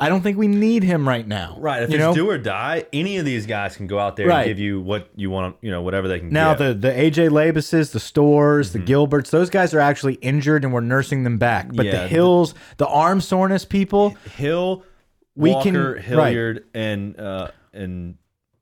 I 0.00 0.08
don't 0.08 0.22
think 0.22 0.38
we 0.38 0.48
need 0.48 0.82
him 0.84 1.06
right 1.06 1.26
now. 1.28 1.52
Mm-hmm. 1.52 1.60
right. 1.62 1.82
If 1.82 1.90
you 1.90 1.96
it's 1.96 2.02
know? 2.02 2.14
do 2.14 2.30
or 2.30 2.38
die, 2.38 2.86
any 2.94 3.18
of 3.18 3.24
these 3.26 3.44
guys 3.46 3.76
can 3.76 3.86
go 3.86 3.98
out 3.98 4.16
there 4.16 4.26
Right. 4.26 4.40
and 4.42 4.48
give 4.48 4.58
you 4.58 4.80
what 4.80 5.10
you 5.14 5.30
want. 5.30 5.56
You 5.60 5.70
know, 5.70 5.82
whatever 5.82 6.08
they 6.08 6.20
can. 6.20 6.30
now 6.30 6.54
give. 6.54 6.80
the 6.80 6.88
the 6.88 6.94
AJ 6.94 7.28
Labases, 7.30 7.92
the 7.92 7.98
Storz, 7.98 8.70
Mm-hmm. 8.70 8.84
the 8.84 8.92
Gilberts, 8.92 9.30
those 9.30 9.50
guys 9.50 9.74
are 9.74 9.80
actually 9.80 10.14
injured 10.14 10.64
and 10.64 10.72
we're 10.72 10.80
nursing 10.80 11.24
them 11.24 11.36
back. 11.38 11.68
But 11.74 11.84
Yeah, 11.86 11.92
the 11.92 11.98
the- 11.98 12.08
Hills, 12.08 12.54
the 12.78 12.86
arm 12.86 13.20
soreness 13.20 13.64
people, 13.66 14.10
Hill, 14.36 14.82
We 15.36 15.50
can- 15.62 15.74
Walker, 15.74 15.92
right. 15.94 16.02
Hilliard, 16.02 16.64
and 16.74 17.20
uh, 17.20 17.48
and 17.74 18.14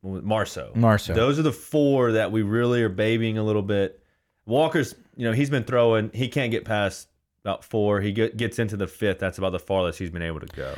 Marceaux. 0.02 0.72
Marceaux. 0.74 1.14
Those 1.14 1.38
are 1.38 1.42
the 1.42 1.52
four 1.52 2.12
that 2.12 2.32
we 2.32 2.42
really 2.42 2.82
are 2.82 2.88
babying 2.88 3.38
a 3.38 3.42
little 3.44 3.62
bit. 3.62 4.00
Walker's, 4.46 4.94
you 5.16 5.24
know, 5.26 5.32
he's 5.32 5.50
been 5.50 5.62
throwing. 5.64 6.10
He 6.12 6.26
can't 6.28 6.50
get 6.50 6.64
past 6.64 7.06
about 7.44 7.64
four. 7.64 8.00
He 8.00 8.12
get, 8.12 8.36
gets 8.36 8.58
into 8.58 8.76
the 8.76 8.86
fifth. 8.86 9.18
That's 9.18 9.38
about 9.38 9.50
the 9.52 9.58
farthest 9.58 9.98
he's 9.98 10.10
been 10.10 10.22
able 10.22 10.40
to 10.40 10.46
go. 10.46 10.74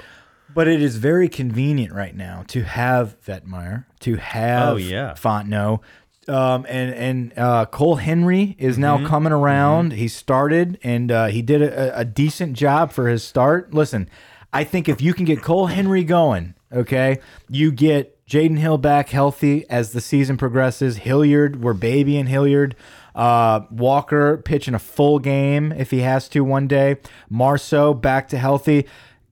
But 0.55 0.68
it 0.68 0.83
is 0.83 0.96
very 0.96 1.29
convenient 1.29 1.92
right 1.92 2.14
now 2.14 2.44
to 2.48 2.62
have 2.62 3.20
Vietmeier, 3.22 3.87
to 4.00 4.16
have 4.16 4.74
Oh, 4.74 4.77
yeah. 4.77 5.12
Fontenot. 5.14 5.81
Um, 6.27 6.64
and 6.70 6.94
and 6.94 7.38
uh, 7.38 7.66
Cole 7.66 7.96
Henry 7.96 8.57
is 8.59 8.79
now 8.79 9.07
coming 9.07 9.33
around. 9.33 9.92
He 9.92 10.09
started 10.09 10.79
and 10.83 11.12
uh, 11.12 11.27
he 11.27 11.42
did 11.42 11.61
a, 11.61 11.98
a 11.98 12.05
decent 12.07 12.55
job 12.57 12.92
for 12.92 13.09
his 13.09 13.22
start. 13.22 13.74
Listen, 13.74 14.09
I 14.54 14.62
think 14.62 14.88
if 14.88 15.00
you 15.00 15.12
can 15.12 15.24
get 15.24 15.42
Cole 15.42 15.66
Henry 15.66 16.04
going, 16.04 16.54
okay, 16.72 17.18
you 17.48 17.72
get 17.72 18.24
Jaden 18.26 18.56
Hill 18.56 18.78
back 18.78 19.08
healthy 19.08 19.68
as 19.68 19.90
the 19.90 20.00
season 20.00 20.36
progresses. 20.36 20.98
Hilliard, 20.98 21.60
we're 21.60 21.74
babying 21.74 22.26
Hilliard. 22.26 22.76
Uh, 23.16 23.62
Walker 23.70 24.36
pitching 24.38 24.74
a 24.74 24.78
full 24.78 25.18
game 25.18 25.72
if 25.72 25.90
he 25.90 26.00
has 26.00 26.28
to 26.28 26.44
one 26.44 26.68
day. 26.68 26.98
Marceaux 27.28 27.94
back 27.94 28.28
to 28.28 28.38
healthy. 28.38 28.86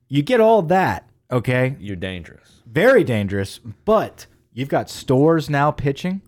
You 0.09 0.23
get 0.23 0.41
all 0.41 0.61
that, 0.63 1.09
okay? 1.31 1.77
You're 1.79 1.95
dangerous. 1.95 2.61
Very 2.65 3.05
dangerous, 3.05 3.59
but 3.85 4.25
you've 4.51 4.69
got 4.69 4.87
Storz 4.87 5.49
now 5.49 5.71
pitching. 5.71 6.21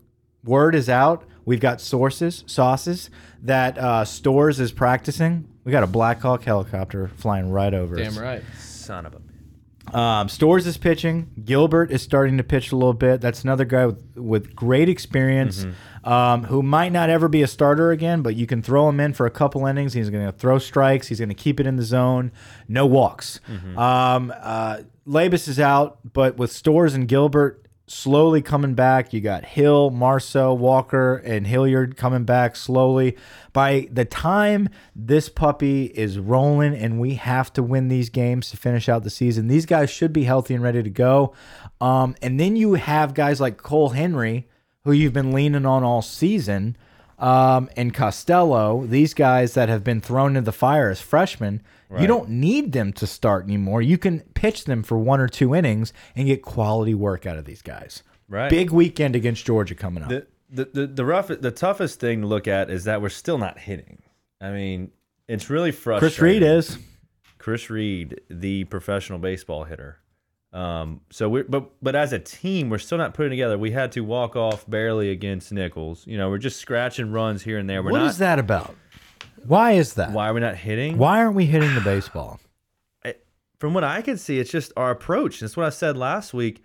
Word 0.43 0.73
is 0.73 0.89
out. 0.89 1.25
We've 1.43 1.60
got 1.60 1.81
sources, 1.81 2.43
sauces 2.47 3.10
that 3.43 3.77
uh, 3.77 4.05
Storz 4.05 4.60
is 4.60 4.71
practicing. 4.71 5.47
We 5.65 5.71
got 5.71 5.84
a 5.84 5.88
Black 5.88 6.21
Hawk 6.21 6.43
helicopter 6.43 7.08
flying 7.08 7.51
right 7.51 7.73
over 7.73 7.99
us. 7.99 8.15
Damn 8.15 8.23
right. 8.23 8.43
Son 8.86 9.06
of 9.06 9.13
a. 9.15 9.21
Um, 9.98 10.28
Storz 10.28 10.65
is 10.65 10.78
pitching. 10.78 11.30
Gilbert 11.43 11.91
is 11.91 12.02
starting 12.02 12.38
to 12.38 12.43
pitch 12.43 12.71
a 12.71 12.76
little 12.76 12.93
bit. 12.93 13.21
That's 13.21 13.43
another 13.43 13.65
guy 13.65 13.86
with, 13.86 14.04
with 14.15 14.56
great 14.56 14.89
experience 14.89 15.63
um, 16.04 16.45
who 16.45 16.63
might 16.63 16.91
not 16.91 17.12
ever 17.12 17.28
be 17.28 17.43
a 17.43 17.48
starter 17.48 17.91
again, 17.91 18.24
but 18.24 18.36
you 18.36 18.48
can 18.48 18.63
throw 18.63 18.89
him 18.89 19.00
in 19.00 19.13
for 19.13 19.28
a 19.28 19.30
couple 19.32 19.65
innings. 19.67 19.93
He's 19.93 20.10
going 20.10 20.26
to 20.26 20.32
throw 20.32 20.58
strikes. 20.58 21.08
He's 21.08 21.19
going 21.19 21.30
to 21.30 21.36
keep 21.36 21.60
it 21.60 21.67
in 21.67 21.76
the 21.76 21.84
zone. 21.84 22.32
No 22.67 22.88
walks. 22.88 23.39
Um, 23.78 24.34
uh, 24.36 24.80
Labas 25.08 25.48
is 25.48 25.60
out, 25.60 26.00
but 26.13 26.36
with 26.38 26.52
Storz 26.52 26.95
and 26.95 27.08
Gilbert 27.08 27.64
slowly 27.88 28.41
coming 28.41 28.74
back, 28.74 29.13
you 29.13 29.21
got 29.21 29.45
Hill, 29.45 29.91
Marceaux, 29.91 30.54
Walker, 30.54 31.17
and 31.17 31.45
Hilliard 31.45 31.98
coming 31.98 32.24
back 32.24 32.56
slowly. 32.56 33.15
By 33.54 33.88
the 33.91 34.06
time 34.06 34.69
this 34.95 35.30
puppy 35.30 35.86
is 35.86 36.17
rolling 36.17 36.74
and 36.76 37.00
we 37.00 37.15
have 37.15 37.54
to 37.54 37.63
win 37.63 37.88
these 37.88 38.10
games 38.10 38.50
to 38.50 38.58
finish 38.58 38.89
out 38.89 39.04
the 39.04 39.10
season, 39.10 39.48
these 39.48 39.65
guys 39.65 39.89
should 39.89 40.13
be 40.13 40.24
healthy 40.24 40.56
and 40.56 40.63
ready 40.63 40.82
to 40.82 40.89
go. 40.89 41.34
Um, 41.80 42.15
and 42.21 42.39
then 42.39 42.56
you 42.56 42.74
have 42.74 43.13
guys 43.13 43.39
like 43.39 43.58
Cole 43.58 43.89
Henry, 43.89 44.48
who 44.84 44.91
you've 44.91 45.13
been 45.13 45.34
leaning 45.34 45.65
on 45.65 45.84
all 45.84 46.02
season, 46.02 46.78
um, 47.17 47.69
and 47.78 47.93
Costello, 47.93 48.86
these 48.86 49.13
guys 49.13 49.54
that 49.54 49.69
have 49.69 49.84
been 49.84 50.02
thrown 50.02 50.32
into 50.32 50.41
the 50.41 50.52
fire 50.52 50.89
as 50.89 51.02
freshmen. 51.02 51.62
You 52.00 52.08
don't 52.08 52.30
need 52.30 52.71
them 52.74 52.91
to 52.93 53.08
start 53.08 53.45
anymore. 53.45 53.82
You 53.82 53.98
can 53.98 54.21
pitch 54.34 54.65
them 54.65 54.84
for 54.84 54.98
one 54.98 55.19
or 55.19 55.28
two 55.28 55.54
innings 55.56 55.93
and 56.15 56.26
get 56.28 56.41
quality 56.41 56.93
work 56.93 57.26
out 57.26 57.38
of 57.38 57.45
these 57.45 57.62
guys. 57.62 58.04
Right. 58.28 58.50
Big 58.50 58.71
weekend 58.71 59.15
against 59.15 59.45
Georgia 59.45 59.76
coming 59.76 60.04
up. 60.04 60.10
The, 60.10 60.28
the 60.50 60.65
the 60.65 60.88
the 60.88 61.06
rough 61.06 61.28
the 61.28 61.52
toughest 61.52 62.00
thing 62.00 62.21
to 62.21 62.28
look 62.28 62.48
at 62.48 62.69
is 62.69 62.86
that 62.86 63.02
we're 63.02 63.10
still 63.10 63.38
not 63.38 63.60
hitting. 63.60 64.02
I 64.41 64.52
mean, 64.52 64.91
it's 65.28 65.50
really 65.50 65.71
frustrating. 65.71 66.17
Chris 66.17 66.21
Reed 66.21 66.43
is. 66.43 66.78
Chris 67.38 67.69
Reed, 67.69 68.21
the 68.30 68.63
professional 68.65 69.19
baseball 69.19 69.65
hitter. 69.65 70.00
Um, 70.54 71.02
so 71.12 71.28
we 71.30 71.43
but 71.43 71.71
but 71.84 71.95
as 71.95 72.13
a 72.13 72.19
team, 72.19 72.69
we're 72.69 72.78
still 72.78 72.98
not 72.98 73.13
putting 73.13 73.30
together. 73.30 73.58
We 73.58 73.71
had 73.71 73.91
to 73.93 74.02
walk 74.02 74.36
off 74.36 74.67
barely 74.69 75.12
against 75.12 75.52
Nicholls. 75.52 76.08
You 76.08 76.17
know, 76.17 76.30
we're 76.30 76.38
just 76.38 76.60
scratching 76.60 77.12
runs 77.12 77.43
here 77.43 77.58
and 77.60 77.69
there. 77.69 77.84
We're 77.84 77.91
What 77.91 78.00
not. 78.00 78.10
is 78.10 78.17
that 78.19 78.39
about? 78.39 78.74
Why 79.47 79.73
is 79.73 79.93
that? 79.95 80.12
Why 80.12 80.29
are 80.29 80.34
we 80.34 80.39
not 80.41 80.55
hitting? 80.55 80.97
Why 80.97 81.19
aren't 81.19 81.36
we 81.36 81.45
hitting 81.45 81.73
the 81.75 81.81
baseball? 81.81 82.39
From 83.60 83.73
what 83.73 83.84
I 83.86 84.01
can 84.01 84.17
see, 84.17 84.38
it's 84.39 84.51
just 84.51 84.73
our 84.75 84.91
approach. 84.91 85.39
That's 85.39 85.55
what 85.55 85.65
I 85.65 85.69
said 85.69 85.95
last 85.97 86.34
week. 86.34 86.63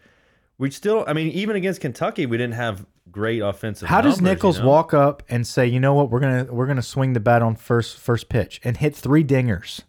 We 0.58 0.70
still, 0.70 1.04
I 1.06 1.12
mean, 1.12 1.28
even 1.28 1.56
against 1.56 1.80
Kentucky, 1.80 2.26
we 2.26 2.36
didn't 2.36 2.54
have 2.54 2.84
great 3.10 3.40
offensive. 3.40 3.88
How 3.88 4.00
does 4.00 4.16
numbers, 4.16 4.28
you 4.30 4.34
Nicholls 4.34 4.58
know? 4.58 4.66
walk 4.66 4.92
up 4.92 5.22
and 5.28 5.46
say, 5.46 5.66
"You 5.66 5.80
know 5.80 5.94
what? 5.94 6.10
We're 6.10 6.20
gonna 6.20 6.46
we're 6.50 6.66
gonna 6.66 6.82
swing 6.82 7.12
the 7.12 7.20
bat 7.20 7.42
on 7.42 7.54
first 7.56 7.98
first 7.98 8.28
pitch 8.28 8.60
and 8.64 8.76
hit 8.76 8.94
three 8.94 9.24
dingers"? 9.24 9.82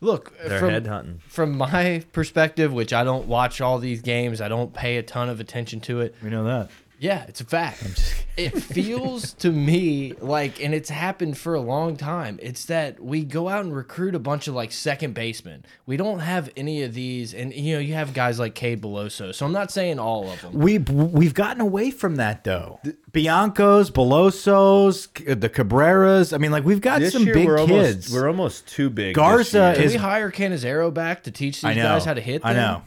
Look, 0.00 0.36
They're 0.38 0.58
from, 0.58 0.70
head 0.70 0.86
hunting. 0.86 1.20
from 1.28 1.58
my 1.58 2.02
perspective, 2.12 2.72
which 2.72 2.92
I 2.94 3.04
don't 3.04 3.26
watch 3.26 3.60
all 3.60 3.78
these 3.78 4.00
games, 4.00 4.40
I 4.40 4.48
don't 4.48 4.72
pay 4.72 4.96
a 4.96 5.02
ton 5.02 5.28
of 5.28 5.38
attention 5.40 5.80
to 5.80 6.00
it. 6.00 6.14
We 6.24 6.30
know 6.30 6.44
that. 6.44 6.70
Yeah, 7.00 7.24
it's 7.28 7.40
a 7.40 7.46
fact. 7.46 8.26
It 8.36 8.50
feels 8.62 9.32
to 9.34 9.50
me 9.50 10.12
like, 10.20 10.62
and 10.62 10.74
it's 10.74 10.90
happened 10.90 11.38
for 11.38 11.54
a 11.54 11.60
long 11.60 11.96
time. 11.96 12.38
It's 12.42 12.66
that 12.66 13.00
we 13.00 13.24
go 13.24 13.48
out 13.48 13.64
and 13.64 13.74
recruit 13.74 14.14
a 14.14 14.18
bunch 14.18 14.48
of 14.48 14.54
like 14.54 14.70
second 14.70 15.14
basemen. 15.14 15.64
We 15.86 15.96
don't 15.96 16.18
have 16.20 16.50
any 16.58 16.82
of 16.82 16.92
these, 16.92 17.32
and 17.32 17.54
you 17.54 17.74
know, 17.74 17.80
you 17.80 17.94
have 17.94 18.12
guys 18.12 18.38
like 18.38 18.54
Cade 18.54 18.82
Beloso. 18.82 19.34
So 19.34 19.46
I'm 19.46 19.52
not 19.52 19.70
saying 19.70 19.98
all 19.98 20.30
of 20.30 20.42
them. 20.42 20.52
We 20.52 20.76
we've 20.78 21.32
gotten 21.32 21.62
away 21.62 21.90
from 21.90 22.16
that 22.16 22.44
though. 22.44 22.80
The, 22.84 22.96
Bianco's, 23.12 23.90
Belosos, 23.90 25.40
the 25.40 25.48
Cabreras. 25.48 26.34
I 26.34 26.38
mean, 26.38 26.50
like 26.50 26.64
we've 26.64 26.82
got 26.82 27.02
some 27.04 27.24
year, 27.24 27.34
big 27.34 27.46
we're 27.46 27.66
kids. 27.66 27.70
Almost, 27.70 28.12
we're 28.12 28.28
almost 28.28 28.68
too 28.68 28.90
big. 28.90 29.14
Garza 29.14 29.42
this 29.42 29.54
year. 29.54 29.74
Can 29.74 29.84
is- 29.84 29.92
we 29.92 29.98
hire 29.98 30.30
Cannizaro 30.30 30.92
back 30.92 31.22
to 31.22 31.30
teach 31.30 31.62
these 31.62 31.76
know. 31.76 31.82
guys 31.82 32.04
how 32.04 32.14
to 32.14 32.20
hit? 32.20 32.42
I 32.44 32.52
know. 32.52 32.82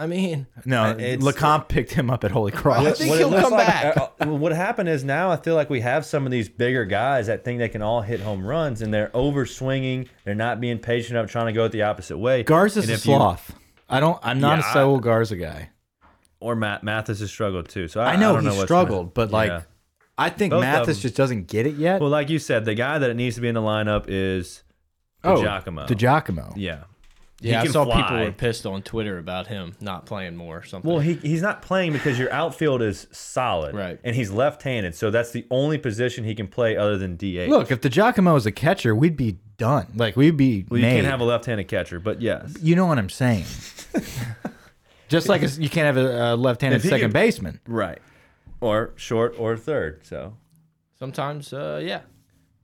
I 0.00 0.06
mean, 0.06 0.46
No, 0.64 0.90
It's- 0.96 1.18
Lecomte 1.18 1.66
picked 1.68 1.90
him 1.92 2.08
up 2.08 2.22
at 2.22 2.30
Holy 2.30 2.52
Cross. 2.52 2.86
I 2.86 2.92
think 2.92 3.10
What 3.10 3.18
he'll 3.18 3.30
come 3.40 3.50
like- 3.52 3.66
back. 3.66 3.96
uh, 3.96 4.08
uh, 4.20 4.26
what 4.26 4.52
happened 4.52 4.88
is 4.88 5.02
now 5.02 5.30
I 5.32 5.36
feel 5.36 5.56
like 5.56 5.68
we 5.68 5.80
have 5.80 6.06
some 6.06 6.24
of 6.24 6.30
these 6.30 6.48
bigger 6.48 6.84
guys 6.84 7.26
that 7.26 7.44
think 7.44 7.58
they 7.58 7.68
can 7.68 7.82
all 7.82 8.00
hit 8.02 8.20
home 8.20 8.46
runs, 8.46 8.80
and 8.80 8.94
they're 8.94 9.10
over 9.12 9.44
swinging. 9.44 10.08
They're 10.24 10.36
not 10.36 10.60
being 10.60 10.78
patient 10.78 11.18
enough, 11.18 11.28
trying 11.30 11.46
to 11.46 11.52
go 11.52 11.64
it 11.64 11.72
the 11.72 11.82
opposite 11.82 12.16
way. 12.16 12.44
Garza's 12.44 12.84
And 12.84 12.92
a 12.92 12.94
if 12.94 13.06
you- 13.06 13.14
sloth. 13.14 13.52
I 13.88 13.98
don't. 13.98 14.18
I'm 14.22 14.38
not 14.38 14.60
Yeah, 14.60 14.70
a 14.70 14.72
Saul 14.72 14.98
Garza 15.00 15.36
guy. 15.36 15.70
or 16.40 16.54
Matt 16.54 16.84
Mathis 16.84 17.18
has 17.18 17.30
struggled 17.30 17.68
too. 17.68 17.88
So 17.88 18.00
I, 18.00 18.12
I 18.12 18.16
know 18.16 18.34
don't 18.34 18.42
he 18.42 18.48
know 18.50 18.54
what's 18.54 18.64
struggled, 18.66 19.14
gonna- 19.14 19.26
but 19.28 19.32
like, 19.32 19.48
Yeah. 19.50 19.62
I 20.16 20.30
think 20.30 20.50
Both 20.52 20.58
of 20.58 20.70
Mathis 20.70 20.96
them. 20.98 21.02
just 21.02 21.16
doesn't 21.16 21.48
get 21.48 21.66
it 21.66 21.74
yet. 21.74 22.00
well, 22.00 22.10
like 22.10 22.28
you 22.30 22.38
said, 22.38 22.64
the 22.64 22.74
guy 22.76 22.98
that 22.98 23.14
needs 23.16 23.34
to 23.36 23.40
be 23.40 23.48
in 23.48 23.54
the 23.54 23.60
lineup 23.62 24.04
is 24.08 24.62
oh, 25.24 25.42
Giacomo. 25.42 25.86
DiGiacomo. 25.86 26.52
yeah. 26.54 26.84
Yeah, 27.40 27.60
I 27.62 27.66
saw 27.66 27.84
fly. 27.84 28.02
people 28.02 28.18
were 28.18 28.32
pissed 28.32 28.66
on 28.66 28.82
Twitter 28.82 29.16
about 29.18 29.46
him 29.46 29.74
not 29.80 30.06
playing 30.06 30.36
more 30.36 30.58
or 30.58 30.62
something. 30.64 30.90
Well, 30.90 31.00
he 31.00 31.14
he's 31.14 31.40
not 31.42 31.62
playing 31.62 31.92
because 31.92 32.18
your 32.18 32.32
outfield 32.32 32.82
is 32.82 33.06
solid, 33.12 33.74
Right. 33.74 34.00
And 34.02 34.16
he's 34.16 34.30
left-handed, 34.30 34.94
so 34.94 35.10
that's 35.10 35.30
the 35.30 35.46
only 35.50 35.78
position 35.78 36.24
he 36.24 36.34
can 36.34 36.48
play 36.48 36.76
other 36.76 36.96
than 36.98 37.16
DH. 37.16 37.48
Look, 37.48 37.70
if 37.70 37.80
DiGiacomo 37.80 38.34
was 38.34 38.46
a 38.46 38.52
catcher, 38.52 38.94
we'd 38.94 39.16
be 39.16 39.38
done. 39.56 39.86
Like 39.94 40.16
we'd 40.16 40.36
be 40.36 40.64
well, 40.68 40.78
you 40.80 40.86
made. 40.86 40.94
can't 40.96 41.06
have 41.06 41.20
a 41.20 41.24
left-handed 41.24 41.68
catcher, 41.68 42.00
but 42.00 42.20
yes, 42.20 42.56
you 42.60 42.74
know 42.74 42.86
what 42.86 42.98
I'm 42.98 43.08
saying? 43.10 43.44
just 45.08 45.28
like 45.28 45.42
a, 45.42 45.48
you 45.48 45.68
can't 45.68 45.86
have 45.86 45.96
a, 45.96 46.34
a 46.34 46.36
left-handed 46.36 46.82
second 46.82 47.08
could- 47.08 47.12
baseman. 47.12 47.60
right, 47.66 47.98
or 48.60 48.92
short 48.96 49.34
or 49.38 49.56
third. 49.56 50.00
So, 50.04 50.34
Sometimes, 50.98 51.52
uh, 51.52 51.80
yeah. 51.82 52.00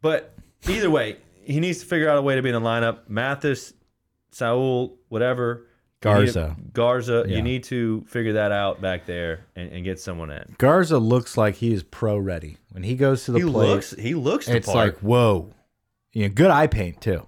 but 0.00 0.34
either 0.68 0.90
way, 0.90 1.18
he 1.44 1.60
needs 1.60 1.78
to 1.78 1.86
figure 1.86 2.08
out 2.08 2.18
a 2.18 2.22
way 2.22 2.34
to 2.34 2.42
be 2.42 2.48
in 2.50 2.54
the 2.54 2.60
lineup. 2.68 3.08
Mathis, 3.08 3.72
Saul, 4.34 4.96
whatever. 5.08 5.66
you 5.66 6.10
to- 6.10 6.14
Garza. 6.16 6.56
Garza, 6.74 7.24
Yeah. 7.26 7.36
you 7.36 7.42
need 7.42 7.64
to 7.64 8.04
figure 8.06 8.34
that 8.34 8.52
out 8.52 8.80
back 8.82 9.06
there 9.06 9.46
and, 9.56 9.72
and 9.72 9.84
get 9.84 9.98
someone 9.98 10.30
in. 10.30 10.54
Garza 10.58 10.98
looks 10.98 11.38
like 11.38 11.54
he 11.54 11.72
is 11.72 11.82
pro 11.82 12.18
ready 12.18 12.58
when 12.72 12.82
he 12.82 12.94
goes 12.94 13.24
to 13.24 13.32
the 13.32 13.38
He 13.38 13.44
plate. 13.50 13.68
looks, 13.68 13.90
he 13.92 14.14
looks 14.14 14.44
the 14.46 14.56
it's 14.56 14.66
part. 14.66 14.76
like 14.76 14.98
whoa, 14.98 15.50
you 16.12 16.24
know, 16.24 16.28
good 16.34 16.50
eye 16.50 16.66
paint 16.66 17.00
too. 17.00 17.26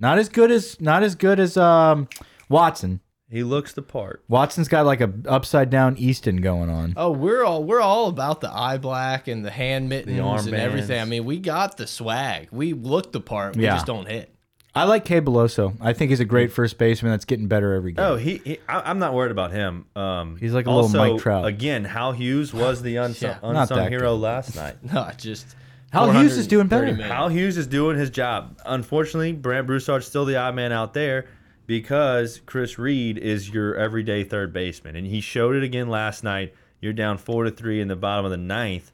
Not 0.00 0.18
as 0.18 0.28
good 0.28 0.50
as 0.50 0.80
not 0.80 1.02
as 1.04 1.14
good 1.14 1.38
as 1.38 1.56
um 1.56 2.08
Watson. 2.48 3.00
he 3.30 3.42
looks 3.44 3.72
the 3.74 3.82
part. 3.82 4.24
Watson's 4.26 4.66
got 4.68 4.84
like 4.86 5.00
a 5.00 5.12
upside 5.28 5.70
down 5.70 5.96
Easton 5.96 6.38
going 6.38 6.70
on. 6.70 6.94
Oh, 6.96 7.12
we're 7.12 7.44
all 7.44 7.62
we're 7.62 7.80
all 7.80 8.08
about 8.08 8.40
the 8.40 8.50
eye 8.50 8.78
black 8.78 9.28
and 9.28 9.44
the 9.44 9.50
hand 9.50 9.88
mittens 9.88 10.18
and 10.18 10.26
armbands. 10.26 10.52
everything. 10.58 11.00
I 11.00 11.04
mean, 11.04 11.24
we 11.24 11.38
got 11.38 11.76
the 11.76 11.86
swag. 11.86 12.48
We 12.50 12.72
look 12.72 13.12
the 13.12 13.20
part. 13.20 13.56
We 13.56 13.62
Yeah. 13.64 13.74
just 13.76 13.86
don't 13.86 14.08
hit. 14.08 14.34
I 14.78 14.84
like 14.84 15.04
Cade 15.04 15.24
Beloso. 15.24 15.76
I 15.80 15.92
think 15.92 16.10
he's 16.10 16.20
a 16.20 16.24
great 16.24 16.52
first 16.52 16.78
baseman 16.78 17.10
that's 17.10 17.24
getting 17.24 17.48
better 17.48 17.74
every 17.74 17.92
game. 17.92 18.04
Oh, 18.04 18.14
he, 18.14 18.40
he 18.44 18.58
I, 18.68 18.80
I'm 18.88 19.00
not 19.00 19.12
worried 19.12 19.32
about 19.32 19.50
him. 19.50 19.86
Um, 19.96 20.36
He's 20.36 20.54
like 20.54 20.66
a 20.66 20.70
little 20.70 20.84
also, 20.84 20.98
Mike 20.98 21.20
Trout. 21.20 21.46
Again, 21.46 21.84
Hal 21.84 22.12
Hughes 22.12 22.54
was 22.54 22.80
the 22.80 22.96
unsung, 23.04 23.30
Yeah, 23.30 23.38
not 23.42 23.62
unsung 23.62 23.78
that 23.78 23.90
hero 23.90 24.14
last 24.14 24.54
night. 24.54 24.76
No, 24.92 25.10
just 25.16 25.56
Hal 25.90 26.12
Hughes 26.12 26.38
is 26.38 26.46
doing 26.46 26.68
better. 26.68 26.86
million. 26.86 27.00
Hal 27.10 27.28
Hughes 27.28 27.56
is 27.56 27.66
doing 27.66 27.98
his 27.98 28.10
job. 28.10 28.60
Unfortunately, 28.64 29.32
Brandt 29.32 29.66
Broussard's 29.66 30.06
still 30.06 30.24
the 30.24 30.36
odd 30.36 30.54
man 30.54 30.70
out 30.70 30.94
there 30.94 31.26
because 31.66 32.40
Chris 32.46 32.78
Reid 32.78 33.18
is 33.18 33.50
your 33.50 33.74
everyday 33.74 34.22
third 34.22 34.52
baseman, 34.52 34.94
and 34.94 35.06
he 35.06 35.20
showed 35.20 35.56
it 35.56 35.64
again 35.64 35.88
last 35.88 36.22
night. 36.22 36.54
You're 36.80 36.92
down 36.92 37.18
four 37.18 37.42
to 37.42 37.50
three 37.50 37.80
in 37.80 37.88
the 37.88 37.96
bottom 37.96 38.24
of 38.24 38.30
the 38.30 38.36
ninth. 38.36 38.92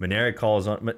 Mainieri 0.00 0.34
calls 0.34 0.66
on. 0.66 0.94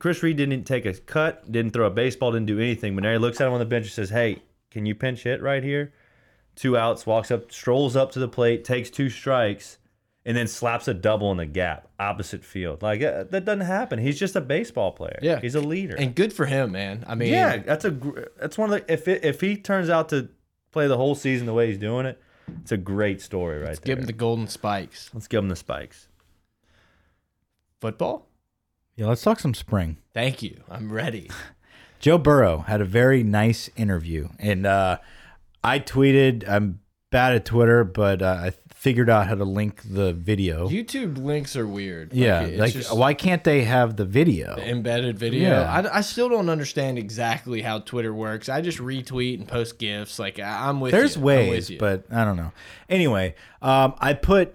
Chris 0.00 0.22
Reid 0.22 0.38
didn't 0.38 0.64
take 0.64 0.86
a 0.86 0.94
cut, 0.94 1.52
didn't 1.52 1.72
throw 1.72 1.86
a 1.86 1.90
baseball, 1.90 2.32
didn't 2.32 2.46
do 2.46 2.58
anything. 2.58 2.96
Mainieri 2.96 3.20
looks 3.20 3.40
at 3.40 3.46
him 3.46 3.52
on 3.52 3.60
the 3.60 3.66
bench 3.66 3.84
and 3.84 3.92
says, 3.92 4.10
"Hey, 4.10 4.38
can 4.70 4.86
you 4.86 4.94
pinch 4.94 5.22
hit 5.22 5.40
right 5.42 5.62
here?" 5.62 5.92
Two 6.56 6.76
outs, 6.76 7.06
walks 7.06 7.30
up, 7.30 7.52
strolls 7.52 7.94
up 7.96 8.10
to 8.12 8.18
the 8.18 8.26
plate, 8.26 8.64
takes 8.64 8.88
two 8.90 9.10
strikes, 9.10 9.76
and 10.24 10.34
then 10.36 10.48
slaps 10.48 10.88
a 10.88 10.94
double 10.94 11.30
in 11.32 11.36
the 11.36 11.44
gap, 11.44 11.88
opposite 11.98 12.42
field. 12.44 12.82
Like 12.82 13.02
uh, 13.02 13.24
that 13.24 13.44
doesn't 13.44 13.66
happen. 13.66 13.98
He's 13.98 14.18
just 14.18 14.34
a 14.36 14.40
baseball 14.40 14.90
player. 14.90 15.18
Yeah. 15.22 15.38
he's 15.38 15.54
a 15.54 15.60
leader. 15.60 15.96
and 15.96 16.14
good 16.14 16.32
for 16.32 16.46
him, 16.46 16.72
man. 16.72 17.04
I 17.06 17.14
mean, 17.14 17.32
Yeah, 17.32 17.58
that's 17.58 17.84
a 17.84 17.90
that's 18.38 18.56
one 18.56 18.72
of 18.72 18.80
the 18.80 18.92
if 18.92 19.06
it, 19.06 19.22
if 19.22 19.42
he 19.42 19.56
turns 19.56 19.90
out 19.90 20.08
to 20.08 20.30
play 20.72 20.86
the 20.86 20.96
whole 20.96 21.14
season 21.14 21.46
the 21.46 21.52
way 21.52 21.66
he's 21.66 21.78
doing 21.78 22.06
it, 22.06 22.18
it's 22.62 22.72
a 22.72 22.78
great 22.78 23.20
story 23.20 23.58
right 23.58 23.76
there. 23.76 23.96
give 23.96 23.98
him 23.98 24.06
the 24.06 24.14
golden 24.14 24.48
spikes. 24.48 25.10
Let's 25.12 25.28
give 25.28 25.40
him 25.40 25.50
the 25.50 25.56
spikes. 25.56 26.08
Football. 27.80 28.29
Yeah, 29.00 29.06
let's 29.06 29.22
talk 29.22 29.40
some 29.40 29.54
spring. 29.54 29.96
Thank 30.12 30.42
you. 30.42 30.60
I'm 30.68 30.92
ready. 30.92 31.30
Joe 32.00 32.18
Burrow 32.18 32.58
had 32.58 32.82
a 32.82 32.84
very 32.84 33.22
nice 33.22 33.70
interview, 33.74 34.28
and 34.38 34.66
uh, 34.66 34.98
I 35.64 35.78
tweeted. 35.78 36.46
I'm 36.46 36.80
bad 37.10 37.32
at 37.34 37.46
Twitter, 37.46 37.82
but 37.82 38.20
uh, 38.20 38.26
I 38.26 38.52
figured 38.74 39.08
out 39.08 39.26
how 39.26 39.36
to 39.36 39.44
link 39.44 39.80
the 39.90 40.12
video. 40.12 40.68
YouTube 40.68 41.16
links 41.16 41.56
are 41.56 41.66
weird. 41.66 42.12
yeah, 42.12 42.42
it's 42.42 42.58
like 42.58 42.72
just 42.74 42.94
why 42.94 43.14
can't 43.14 43.42
they 43.42 43.64
have 43.64 43.96
the 43.96 44.04
video? 44.04 44.54
the 44.56 44.68
embedded 44.68 45.18
video. 45.18 45.48
Yeah. 45.48 45.72
I, 45.72 45.96
I 45.96 46.00
still 46.02 46.28
don't 46.28 46.50
understand 46.50 46.98
exactly 46.98 47.62
how 47.62 47.78
Twitter 47.78 48.12
works. 48.12 48.50
I 48.50 48.60
just 48.60 48.76
retweet 48.80 49.38
and 49.38 49.48
post 49.48 49.78
gifs. 49.78 50.18
Like 50.18 50.38
I- 50.38 50.68
I'm 50.68 50.78
with 50.78 50.92
There's 50.92 51.16
you. 51.16 51.22
With 51.22 51.48
ways, 51.48 51.70
you. 51.70 51.78
but 51.78 52.04
I 52.12 52.26
don't 52.26 52.36
know. 52.36 52.52
Anyway, 52.90 53.34
um, 53.62 53.94
I 53.98 54.12
put 54.12 54.54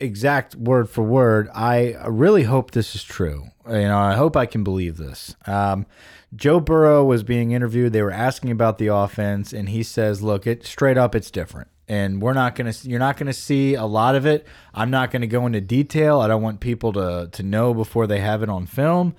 exact 0.00 0.54
word 0.54 0.88
for 0.88 1.02
word. 1.02 1.48
I 1.54 1.96
really 2.06 2.44
hope 2.44 2.70
this 2.70 2.94
is 2.94 3.02
true. 3.02 3.48
You 3.66 3.72
know, 3.74 3.98
I 3.98 4.14
hope 4.14 4.36
I 4.36 4.46
can 4.46 4.64
believe 4.64 4.96
this. 4.96 5.36
Um, 5.46 5.86
Joe 6.34 6.60
Burrow 6.60 7.04
was 7.04 7.22
being 7.22 7.52
interviewed. 7.52 7.92
They 7.92 8.02
were 8.02 8.10
asking 8.10 8.50
about 8.50 8.78
the 8.78 8.88
offense, 8.88 9.52
and 9.52 9.68
he 9.68 9.82
says, 9.82 10.22
"Look, 10.22 10.46
it 10.46 10.64
straight 10.66 10.98
up, 10.98 11.14
it's 11.14 11.30
different." 11.30 11.68
And 11.88 12.20
we're 12.20 12.34
not 12.34 12.54
gonna, 12.54 12.74
you're 12.82 12.98
not 12.98 13.16
gonna 13.16 13.32
see 13.32 13.74
a 13.74 13.86
lot 13.86 14.14
of 14.14 14.26
it. 14.26 14.46
I'm 14.74 14.90
not 14.90 15.10
gonna 15.10 15.26
go 15.26 15.46
into 15.46 15.60
detail. 15.60 16.20
I 16.20 16.28
don't 16.28 16.42
want 16.42 16.60
people 16.60 16.92
to 16.94 17.28
to 17.32 17.42
know 17.42 17.72
before 17.74 18.06
they 18.06 18.20
have 18.20 18.42
it 18.42 18.48
on 18.48 18.66
film. 18.66 19.14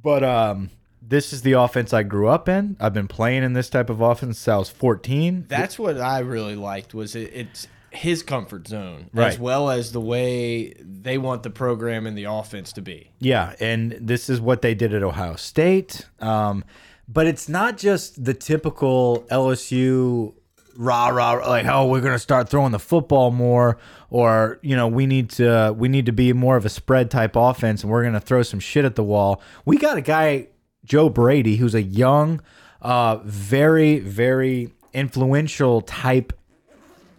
But 0.00 0.22
um, 0.22 0.70
this 1.02 1.32
is 1.32 1.42
the 1.42 1.52
offense 1.52 1.92
I 1.92 2.02
grew 2.02 2.28
up 2.28 2.48
in. 2.48 2.76
I've 2.78 2.94
been 2.94 3.08
playing 3.08 3.42
in 3.42 3.52
this 3.52 3.68
type 3.68 3.90
of 3.90 4.00
offense 4.00 4.38
since 4.38 4.48
I 4.48 4.56
was 4.56 4.68
14. 4.68 5.46
That's 5.48 5.78
what 5.78 5.98
I 5.98 6.20
really 6.20 6.56
liked 6.56 6.94
was 6.94 7.16
it, 7.16 7.30
it's 7.34 7.68
his 7.94 8.22
comfort 8.22 8.68
zone 8.68 9.10
as 9.14 9.38
well 9.38 9.70
as 9.70 9.92
the 9.92 10.00
way 10.00 10.74
they 10.80 11.18
want 11.18 11.42
the 11.42 11.50
program 11.50 12.06
and 12.06 12.16
the 12.18 12.24
offense 12.24 12.72
to 12.72 12.82
be. 12.82 13.10
Yeah, 13.18 13.54
and 13.60 13.92
this 13.92 14.28
is 14.28 14.40
what 14.40 14.62
they 14.62 14.74
did 14.74 14.92
at 14.92 15.02
Ohio 15.02 15.36
State. 15.36 16.06
Um, 16.20 16.64
but 17.08 17.26
it's 17.26 17.48
not 17.48 17.78
just 17.78 18.24
the 18.24 18.34
typical 18.34 19.26
LSU 19.30 20.34
rah 20.76 21.06
rah 21.08 21.34
like 21.48 21.66
oh 21.66 21.86
we're 21.86 22.00
gonna 22.00 22.18
start 22.18 22.48
throwing 22.48 22.72
the 22.72 22.80
football 22.80 23.30
more 23.30 23.78
or 24.10 24.58
you 24.60 24.74
know 24.74 24.88
we 24.88 25.06
need 25.06 25.30
to 25.30 25.72
we 25.78 25.88
need 25.88 26.06
to 26.06 26.12
be 26.12 26.32
more 26.32 26.56
of 26.56 26.64
a 26.64 26.68
spread 26.68 27.10
type 27.12 27.36
offense 27.36 27.82
and 27.82 27.92
we're 27.92 28.02
gonna 28.02 28.18
throw 28.18 28.42
some 28.42 28.58
shit 28.60 28.84
at 28.84 28.96
the 28.96 29.04
wall. 29.04 29.40
We 29.64 29.76
got 29.78 29.96
a 29.98 30.00
guy 30.00 30.48
Joe 30.84 31.08
Brady 31.08 31.56
who's 31.56 31.74
a 31.74 31.82
young, 31.82 32.40
uh, 32.82 33.18
very 33.24 34.00
very 34.00 34.72
influential 34.92 35.80
type. 35.82 36.32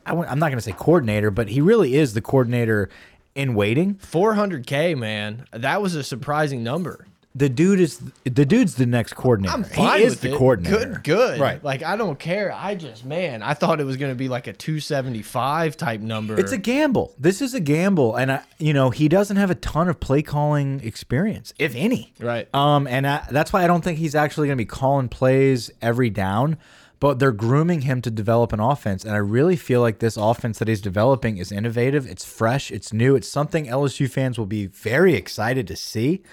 I 0.05 0.11
w 0.11 0.27
I'm 0.29 0.39
not 0.39 0.49
gonna 0.49 0.61
say 0.61 0.71
coordinator, 0.73 1.31
but 1.31 1.47
he 1.49 1.61
really 1.61 1.95
is 1.95 2.13
the 2.13 2.21
coordinator 2.21 2.89
in 3.33 3.53
waiting. 3.55 3.95
400k, 3.95 4.97
man. 4.97 5.45
That 5.51 5.81
was 5.81 5.95
a 5.95 6.03
surprising 6.03 6.63
number. 6.63 7.05
the 7.37 7.49
dude 7.49 7.81
is 7.81 7.99
the 8.23 8.45
dude's 8.45 8.75
the 8.75 8.85
next 8.85 9.13
coordinator. 9.13 9.53
I'm 9.53 9.65
fine 9.65 9.99
he 9.99 10.05
is 10.05 10.13
with 10.13 10.21
the 10.21 10.33
it. 10.33 10.37
coordinator. 10.37 10.77
Good, 10.77 11.03
good. 11.03 11.39
Right. 11.41 11.61
Like 11.61 11.83
I 11.83 11.97
don't 11.97 12.17
care. 12.17 12.53
I 12.53 12.75
just 12.75 13.03
man, 13.03 13.41
I 13.43 13.53
thought 13.53 13.81
it 13.81 13.83
was 13.83 13.97
going 13.97 14.11
to 14.11 14.15
be 14.15 14.29
like 14.29 14.47
a 14.47 14.53
275 14.53 15.75
type 15.75 15.99
number. 16.01 16.39
It's 16.39 16.53
a 16.53 16.57
gamble. 16.57 17.13
This 17.19 17.41
is 17.41 17.53
a 17.53 17.59
gamble, 17.59 18.15
and 18.15 18.31
I, 18.31 18.41
you 18.57 18.73
know 18.73 18.89
he 18.89 19.09
doesn't 19.09 19.35
have 19.37 19.49
a 19.51 19.55
ton 19.55 19.89
of 19.89 19.99
play 19.99 20.21
calling 20.21 20.79
experience, 20.83 21.53
if 21.59 21.75
any. 21.75 22.13
right. 22.19 22.47
Um, 22.55 22.87
and 22.87 23.05
I, 23.05 23.25
that's 23.29 23.51
why 23.51 23.63
I 23.63 23.67
don't 23.67 23.83
think 23.83 23.99
he's 23.99 24.15
actually 24.15 24.47
going 24.47 24.57
to 24.57 24.61
be 24.61 24.65
calling 24.65 25.09
plays 25.09 25.71
every 25.81 26.09
down. 26.09 26.57
But 27.05 27.19
they're 27.19 27.31
grooming 27.31 27.81
him 27.81 28.01
to 28.01 28.09
develop 28.09 28.51
an 28.51 28.59
offense, 28.59 29.05
and 29.05 29.13
I 29.13 29.17
really 29.19 29.57
feel 29.57 29.79
like 29.79 29.99
this 29.99 30.17
offense 30.17 30.57
that 30.57 30.67
he's 30.67 30.81
developing 30.81 31.37
is 31.37 31.51
innovative. 31.51 32.07
It's 32.07 32.25
fresh. 32.25 32.71
It's 32.71 32.91
new. 32.91 33.15
It's 33.15 33.27
something 33.27 33.67
LSU 33.67 34.09
fans 34.09 34.39
will 34.39 34.47
be 34.47 34.65
very 34.65 35.13
excited 35.13 35.67
to 35.67 35.75
see. 35.75 36.23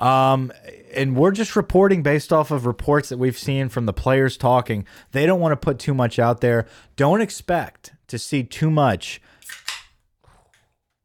Um, 0.00 0.52
and 0.92 1.14
we're 1.14 1.30
just 1.30 1.54
reporting 1.54 2.02
based 2.02 2.32
off 2.32 2.50
of 2.50 2.66
reports 2.66 3.08
that 3.10 3.18
we've 3.18 3.38
seen 3.38 3.68
from 3.68 3.86
the 3.86 3.92
players 3.92 4.36
talking. 4.36 4.84
They 5.12 5.26
don't 5.26 5.38
want 5.38 5.52
to 5.52 5.64
put 5.64 5.78
too 5.78 5.94
much 5.94 6.18
out 6.18 6.40
there. 6.40 6.66
Don't 6.96 7.20
expect 7.20 7.92
to 8.08 8.18
see 8.18 8.42
too 8.42 8.68
much. 8.68 9.22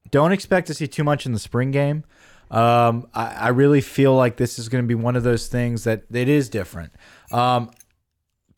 Don't 0.10 0.32
expect 0.32 0.66
to 0.66 0.74
see 0.74 0.88
too 0.88 1.04
much 1.04 1.28
in 1.28 1.34
the 1.34 1.40
spring 1.40 1.70
game. 1.70 2.06
Um, 2.50 3.08
I, 3.14 3.36
I 3.36 3.48
really 3.50 3.82
feel 3.82 4.16
like 4.16 4.38
this 4.38 4.58
is 4.58 4.68
going 4.68 4.84
to 4.84 4.88
be 4.88 4.96
one 4.96 5.16
of 5.16 5.22
those 5.22 5.48
things 5.48 5.84
that 5.84 6.06
it 6.12 6.28
is 6.28 6.50
different. 6.50 6.92
Um, 7.32 7.70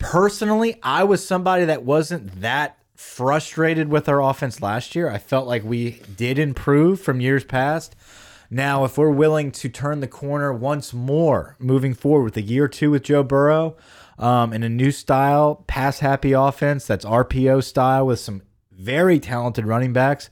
personally, 0.04 0.78
I 0.82 1.04
was 1.04 1.26
somebody 1.26 1.64
that 1.64 1.82
wasn't 1.82 2.42
that 2.42 2.78
frustrated 2.94 3.88
with 3.88 4.08
our 4.08 4.22
offense 4.22 4.60
last 4.60 4.94
year. 4.94 5.08
I 5.08 5.18
felt 5.18 5.46
like 5.48 5.64
we 5.64 6.02
did 6.14 6.38
improve 6.38 7.00
from 7.00 7.20
years 7.20 7.42
past. 7.42 7.96
Now, 8.50 8.84
if 8.84 8.98
we're 8.98 9.10
willing 9.10 9.50
to 9.52 9.68
turn 9.70 10.00
the 10.00 10.06
corner 10.06 10.52
once 10.52 10.92
more 10.92 11.56
moving 11.58 11.94
forward 11.94 12.24
with 12.24 12.36
a 12.36 12.42
year 12.42 12.64
or 12.64 12.68
two 12.68 12.90
with 12.90 13.02
Joe 13.02 13.22
Burrow 13.22 13.76
um, 14.18 14.52
a 14.52 14.68
new 14.68 14.90
style, 14.90 15.64
pass 15.66 16.00
happy 16.00 16.32
offense 16.32 16.86
that's 16.86 17.06
RPO 17.06 17.64
style 17.64 18.06
with 18.06 18.20
some 18.20 18.42
very 18.70 19.18
talented 19.18 19.66
running 19.66 19.92
backs. 19.94 20.28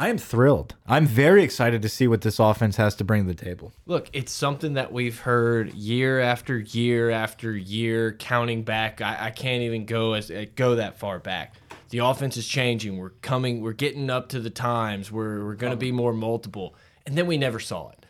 I 0.00 0.08
am 0.08 0.16
thrilled. 0.16 0.76
I'm 0.86 1.04
very 1.04 1.42
excited 1.42 1.82
to 1.82 1.88
see 1.90 2.08
what 2.08 2.22
this 2.22 2.38
offense 2.38 2.76
has 2.76 2.94
to 2.94 3.04
bring 3.04 3.26
to 3.26 3.34
the 3.34 3.44
table. 3.44 3.74
Look, 3.84 4.08
it's 4.14 4.32
something 4.32 4.72
that 4.72 4.94
we've 4.94 5.20
heard 5.20 5.74
year 5.74 6.20
after 6.20 6.58
year 6.58 7.10
after 7.10 7.54
year. 7.54 8.14
Counting 8.14 8.62
back, 8.62 9.02
I, 9.02 9.26
I 9.26 9.30
can't 9.30 9.62
even 9.62 9.84
go 9.84 10.14
as 10.14 10.30
uh, 10.30 10.46
go 10.54 10.76
that 10.76 10.98
far 10.98 11.18
back. 11.18 11.56
The 11.90 11.98
offense 11.98 12.38
is 12.38 12.48
changing. 12.48 12.96
We're 12.96 13.10
coming. 13.10 13.60
We're 13.60 13.74
getting 13.74 14.08
up 14.08 14.30
to 14.30 14.40
the 14.40 14.48
times. 14.48 15.12
We're 15.12 15.44
we're 15.44 15.54
going 15.54 15.72
to 15.72 15.76
be 15.76 15.92
more 15.92 16.14
multiple, 16.14 16.74
and 17.04 17.14
then 17.14 17.26
we 17.26 17.36
never 17.36 17.60
saw 17.60 17.90
it. 17.90 18.06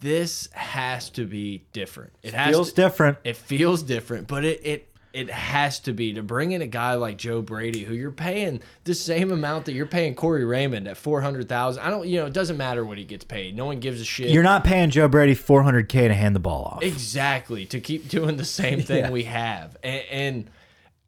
This 0.00 0.50
has 0.52 1.08
to 1.10 1.24
be 1.24 1.64
different. 1.72 2.12
It 2.22 2.34
has 2.34 2.50
Feels 2.50 2.68
to, 2.70 2.76
different. 2.76 3.16
It 3.24 3.38
feels 3.38 3.82
different, 3.82 4.28
but 4.28 4.44
it 4.44 4.60
it 4.62 4.89
it 5.12 5.28
has 5.30 5.80
to 5.80 5.92
be 5.92 6.12
to 6.14 6.22
bring 6.22 6.52
in 6.52 6.62
a 6.62 6.66
guy 6.66 6.94
like 6.94 7.16
Joe 7.18 7.42
Brady, 7.42 7.84
who 7.84 7.94
you're 7.94 8.10
paying 8.12 8.60
the 8.84 8.94
same 8.94 9.32
amount 9.32 9.64
that 9.66 9.72
you're 9.72 9.86
paying 9.86 10.14
Corey 10.14 10.44
Raymond 10.44 10.86
at 10.86 10.96
four 10.96 11.20
hundred 11.20 11.48
thousand. 11.48 11.82
I 11.82 11.90
don't, 11.90 12.06
you 12.06 12.18
know, 12.20 12.26
it 12.26 12.32
doesn't 12.32 12.56
matter 12.56 12.84
what 12.84 12.96
he 12.98 13.04
gets 13.04 13.24
paid. 13.24 13.56
No 13.56 13.66
one 13.66 13.80
gives 13.80 14.00
a 14.00 14.04
shit. 14.04 14.30
You're 14.30 14.42
not 14.42 14.64
paying 14.64 14.90
Joe 14.90 15.08
Brady 15.08 15.34
400k 15.34 15.88
to 16.08 16.14
hand 16.14 16.36
the 16.36 16.40
ball 16.40 16.64
off. 16.64 16.82
exactly 16.82 17.66
to 17.66 17.80
keep 17.80 18.08
doing 18.08 18.36
the 18.36 18.44
same 18.44 18.80
thing 18.82 18.98
Yeah. 19.04 19.10
we 19.10 19.24
have, 19.24 19.76
and, 19.82 20.02
and 20.10 20.50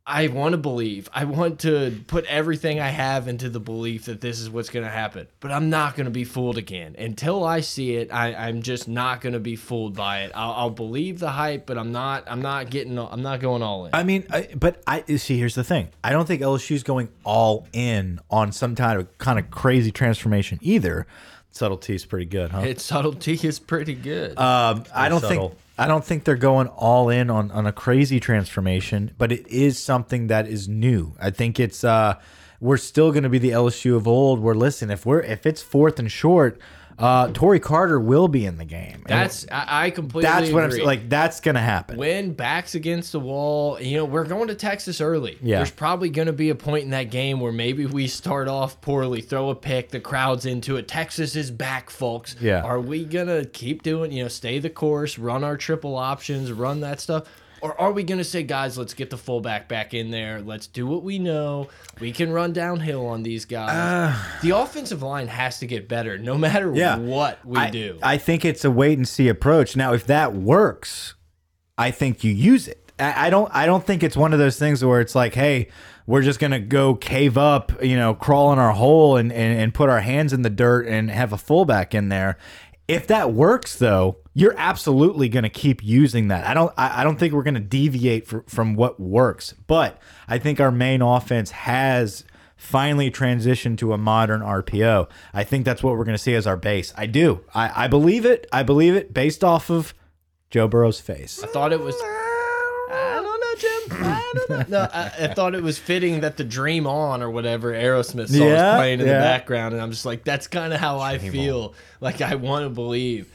I 0.05 0.26
want 0.26 0.53
to 0.53 0.59
believe. 0.59 1.09
I 1.12 1.24
want 1.24 1.61
to 1.61 2.00
put 2.09 2.24
everything 2.24 2.80
I 2.80 2.88
have 2.88 3.28
into 3.28 3.48
the 3.48 3.61
belief 3.61 4.07
that 4.07 4.20
this 4.20 4.40
is 4.40 4.50
what's 4.50 4.68
going 4.68 4.84
to 4.84 4.90
happen. 4.90 5.28
But 5.38 5.53
I'm 5.53 5.70
not 5.70 5.94
going 5.94 6.07
to 6.07 6.11
be 6.11 6.24
fooled 6.24 6.59
again 6.59 6.96
until 6.98 7.44
I 7.44 7.61
see 7.61 7.94
it. 7.94 8.12
I, 8.12 8.34
I'm 8.34 8.62
just 8.62 8.88
not 8.88 9.20
going 9.20 9.34
to 9.34 9.40
be 9.40 9.55
fooled 9.55 9.94
by 9.94 10.22
it. 10.22 10.32
I'll, 10.34 10.53
I'll 10.53 10.70
believe 10.70 11.20
the 11.20 11.30
hype, 11.30 11.66
but 11.66 11.78
I'm 11.78 11.92
not. 11.92 12.24
I'm 12.26 12.42
not 12.42 12.68
getting. 12.68 12.98
I'm 12.98 13.22
not 13.22 13.40
going 13.40 13.62
all 13.62 13.86
in. 13.86 13.94
I 13.94 14.03
mean, 14.03 14.26
I, 14.30 14.48
but 14.57 14.82
I 14.88 15.05
see. 15.16 15.38
Here's 15.38 15.55
the 15.55 15.64
thing. 15.64 15.90
I 16.03 16.11
don't 16.11 16.26
think 16.26 16.42
LSU's 16.42 16.82
going 16.82 17.09
all 17.22 17.68
in 17.72 18.18
on 18.28 18.50
some 18.50 18.74
kind 18.74 18.98
of 18.98 19.18
kind 19.18 19.38
of 19.38 19.53
crazy 19.53 19.92
transformation 19.92 20.59
either. 20.62 21.07
Subtlety 21.53 21.94
is 21.94 22.05
pretty 22.07 22.24
good, 22.24 22.50
huh? 22.50 22.61
Its 22.61 22.82
subtlety 22.82 23.38
is 23.42 23.59
pretty 23.59 23.94
good. 23.94 24.38
Um, 24.38 24.84
I 24.94 25.09
don't 25.09 25.20
subtle. 25.20 25.50
think 25.50 25.61
I 25.78 25.86
don't 25.86 26.05
think 26.05 26.24
they're 26.24 26.36
going 26.36 26.68
all 26.68 27.11
in 27.11 27.28
on 27.30 27.50
on 27.50 27.66
a 27.66 27.72
crazy 27.72 28.20
transformation, 28.20 29.11
but 29.18 29.30
it 29.30 29.46
is 29.48 29.78
something 29.78 30.28
that 30.28 30.46
is 30.48 30.66
new. 30.68 31.14
I 31.20 31.30
think 31.30 31.61
it's 31.61 31.84
uh, 31.84 32.18
we're 32.61 32.78
still 32.78 33.11
going 33.11 33.24
to 33.24 33.28
be 33.28 33.38
the 33.38 33.50
LSU 33.50 33.96
of 33.96 34.09
old. 34.09 34.40
Where 34.40 34.55
listen, 34.55 34.90
if 34.90 35.05
we're 35.05 35.20
if 35.20 35.44
it's 35.44 35.61
fourth 35.62 35.98
and 35.98 36.11
short, 36.11 36.59
uh, 36.99 37.28
Tory 37.32 37.61
Carter 37.61 37.99
will 37.99 38.28
be 38.28 38.45
in 38.45 38.59
the 38.59 38.64
game. 38.64 39.03
That's 39.07 39.47
I, 39.51 39.86
I 39.86 39.90
completely. 39.90 40.30
that's 40.30 40.51
what 40.51 40.64
I'm 40.64 40.70
Like 40.84 41.09
that's 41.09 41.40
going 41.40 41.55
to 41.55 41.61
happen. 41.61 41.97
when 41.97 42.32
backs 42.32 42.74
against 42.74 43.12
the 43.12 43.20
wall, 43.20 43.80
you 43.80 43.97
know, 43.97 44.05
we're 44.05 44.24
going 44.24 44.49
to 44.49 44.55
Texas 44.55 45.01
early. 45.01 45.38
Yeah. 45.43 45.57
There's 45.59 45.70
probably 45.70 46.11
going 46.11 46.26
to 46.26 46.32
be 46.32 46.51
a 46.51 46.55
point 46.55 46.84
in 46.84 46.90
that 46.90 47.11
game 47.11 47.40
where 47.40 47.53
maybe 47.53 47.86
we 47.86 48.07
start 48.07 48.49
off 48.49 48.80
poorly, 48.80 49.20
throw 49.20 49.51
a 49.51 49.55
pick, 49.55 49.90
the 49.90 50.01
crowd's 50.01 50.47
into 50.47 50.76
it. 50.76 50.88
Texas 50.88 51.36
is 51.36 51.51
back, 51.51 51.90
folks. 51.90 52.36
Yeah. 52.40 52.62
Are 52.62 52.80
we 52.80 53.05
going 53.05 53.28
to 53.28 53.45
keep 53.47 53.82
doing, 53.82 54.12
you 54.12 54.22
know, 54.22 54.28
stay 54.28 54.59
the 54.59 54.70
course, 54.70 55.18
run 55.18 55.45
our 55.45 55.57
triple 55.57 55.97
options, 55.97 56.53
run 56.53 56.80
that 56.80 57.01
stuff? 57.01 57.24
Or 57.63 57.81
are 57.81 57.93
we 57.93 58.03
going 58.03 58.19
to 58.19 58.25
say, 58.25 58.43
guys, 58.43 58.77
let's 58.77 58.93
get 58.93 59.09
the 59.09 59.17
fullback 59.17 59.69
back 59.69 59.95
in 59.95 60.11
there. 60.11 60.41
Let's 60.41 60.67
do 60.67 60.85
what 60.85 61.05
we 61.05 61.21
know. 61.21 61.69
We 62.01 62.11
can 62.11 62.33
run 62.33 62.53
downhill 62.53 63.07
on 63.07 63.23
these 63.23 63.45
guys. 63.45 63.71
Ah. 63.73 64.39
the 64.43 64.51
offensive 64.51 65.01
line 65.01 65.29
has 65.29 65.61
to 65.61 65.69
get 65.69 65.89
better 65.89 66.19
no 66.19 66.37
matter 66.37 66.75
yeah, 66.75 66.99
what 66.99 67.45
we 67.47 67.59
I, 67.59 67.71
do. 67.71 68.01
I 68.03 68.19
think 68.19 68.45
it's 68.45 68.65
a 68.65 68.71
wait 68.71 68.99
and 68.99 69.07
see 69.07 69.29
approach. 69.29 69.77
Now, 69.77 69.93
if 69.93 70.07
that 70.07 70.35
works, 70.35 71.15
I 71.79 71.93
think 71.93 72.25
you 72.25 72.33
use 72.33 72.67
it. 72.67 72.93
I, 72.99 73.29
I 73.29 73.31
don't. 73.31 73.51
I 73.55 73.67
don't 73.67 73.87
think 73.87 74.03
it's 74.03 74.17
one 74.17 74.33
of 74.33 74.39
those 74.41 74.59
things 74.59 74.85
where 74.85 75.01
it's 75.01 75.15
like, 75.15 75.35
hey, 75.35 75.69
we're 76.07 76.23
just 76.23 76.41
gonna 76.41 76.61
go 76.61 76.95
cave 76.95 77.39
up, 77.39 77.73
you 77.83 77.97
know, 77.97 78.15
crawl 78.15 78.53
in 78.53 78.59
our 78.59 78.73
hole 78.73 79.17
and 79.17 79.33
and, 79.33 79.61
and 79.61 79.73
put 79.73 79.89
our 79.89 80.01
hands 80.01 80.33
in 80.33 80.43
the 80.43 80.51
dirt 80.51 80.87
and 80.87 81.11
have 81.11 81.33
a 81.33 81.39
fullback 81.39 81.95
in 81.95 82.09
there. 82.09 82.39
If 82.89 83.07
that 83.07 83.33
works, 83.33 83.77
though, 83.77 84.19
you're 84.35 84.55
absolutely 84.57 85.28
going 85.28 85.43
to 85.43 85.51
keep 85.51 85.83
using 85.85 86.28
that. 86.28 86.47
I 86.47 86.55
don't. 86.55 86.72
I, 86.76 87.01
I 87.01 87.05
don't 87.05 87.18
think 87.18 87.35
we're 87.35 87.43
going 87.43 87.55
to 87.55 87.61
deviate 87.61 88.26
fr 88.26 88.39
from 88.47 88.74
what 88.74 88.99
works. 88.99 89.55
But 89.66 89.99
I 90.28 90.39
think 90.39 90.61
our 90.61 90.70
main 90.72 91.03
offense 91.03 91.51
has 91.51 92.24
finally 92.57 93.11
transitioned 93.11 93.76
to 93.78 93.93
a 93.93 93.99
modern 93.99 94.41
RPO. 94.41 95.09
I 95.35 95.45
think 95.45 95.64
that's 95.64 95.83
what 95.83 95.97
we're 95.99 96.05
going 96.05 96.16
to 96.16 96.22
see 96.22 96.35
as 96.35 96.47
our 96.47 96.57
base. 96.57 96.93
I 96.97 97.07
do. 97.07 97.41
I, 97.55 97.85
I 97.85 97.89
believe 97.89 98.24
it. 98.24 98.47
I 98.53 98.62
believe 98.62 98.95
it 98.95 99.12
based 99.12 99.43
off 99.43 99.68
of 99.70 99.95
Joe 100.51 100.68
Burrow's 100.68 101.01
face. 101.01 101.43
I 101.43 101.47
thought 101.49 101.72
it 101.72 101.80
was. 101.80 101.97
I 102.01 103.20
don't 103.22 103.41
know, 103.41 103.55
Jim. 103.59 104.05
I 104.05 104.33
don't 104.35 104.51
know. 104.51 104.64
No, 104.68 104.89
I, 104.93 105.12
I 105.20 105.35
thought 105.35 105.55
it 105.55 105.62
was 105.62 105.78
fitting 105.78 106.20
that 106.20 106.37
the 106.37 106.45
Dream 106.45 106.87
On 106.87 107.22
or 107.22 107.30
whatever 107.30 107.72
Aerosmith 107.72 108.28
song 108.28 108.47
Yeah, 108.47 108.72
was 108.72 108.78
playing 108.78 109.01
in 109.01 109.07
yeah. 109.07 109.14
the 109.14 109.20
background, 109.20 109.74
and 109.74 109.83
I'm 109.83 109.91
just 109.91 110.07
like, 110.07 110.24
that's 110.24 110.47
kind 110.47 110.72
of 110.72 110.78
how 110.80 111.01
I 111.01 111.18
feel. 111.18 111.74
Like 112.01 112.20
I 112.20 112.37
want 112.37 112.64
to 112.64 112.70
believe. 112.70 113.30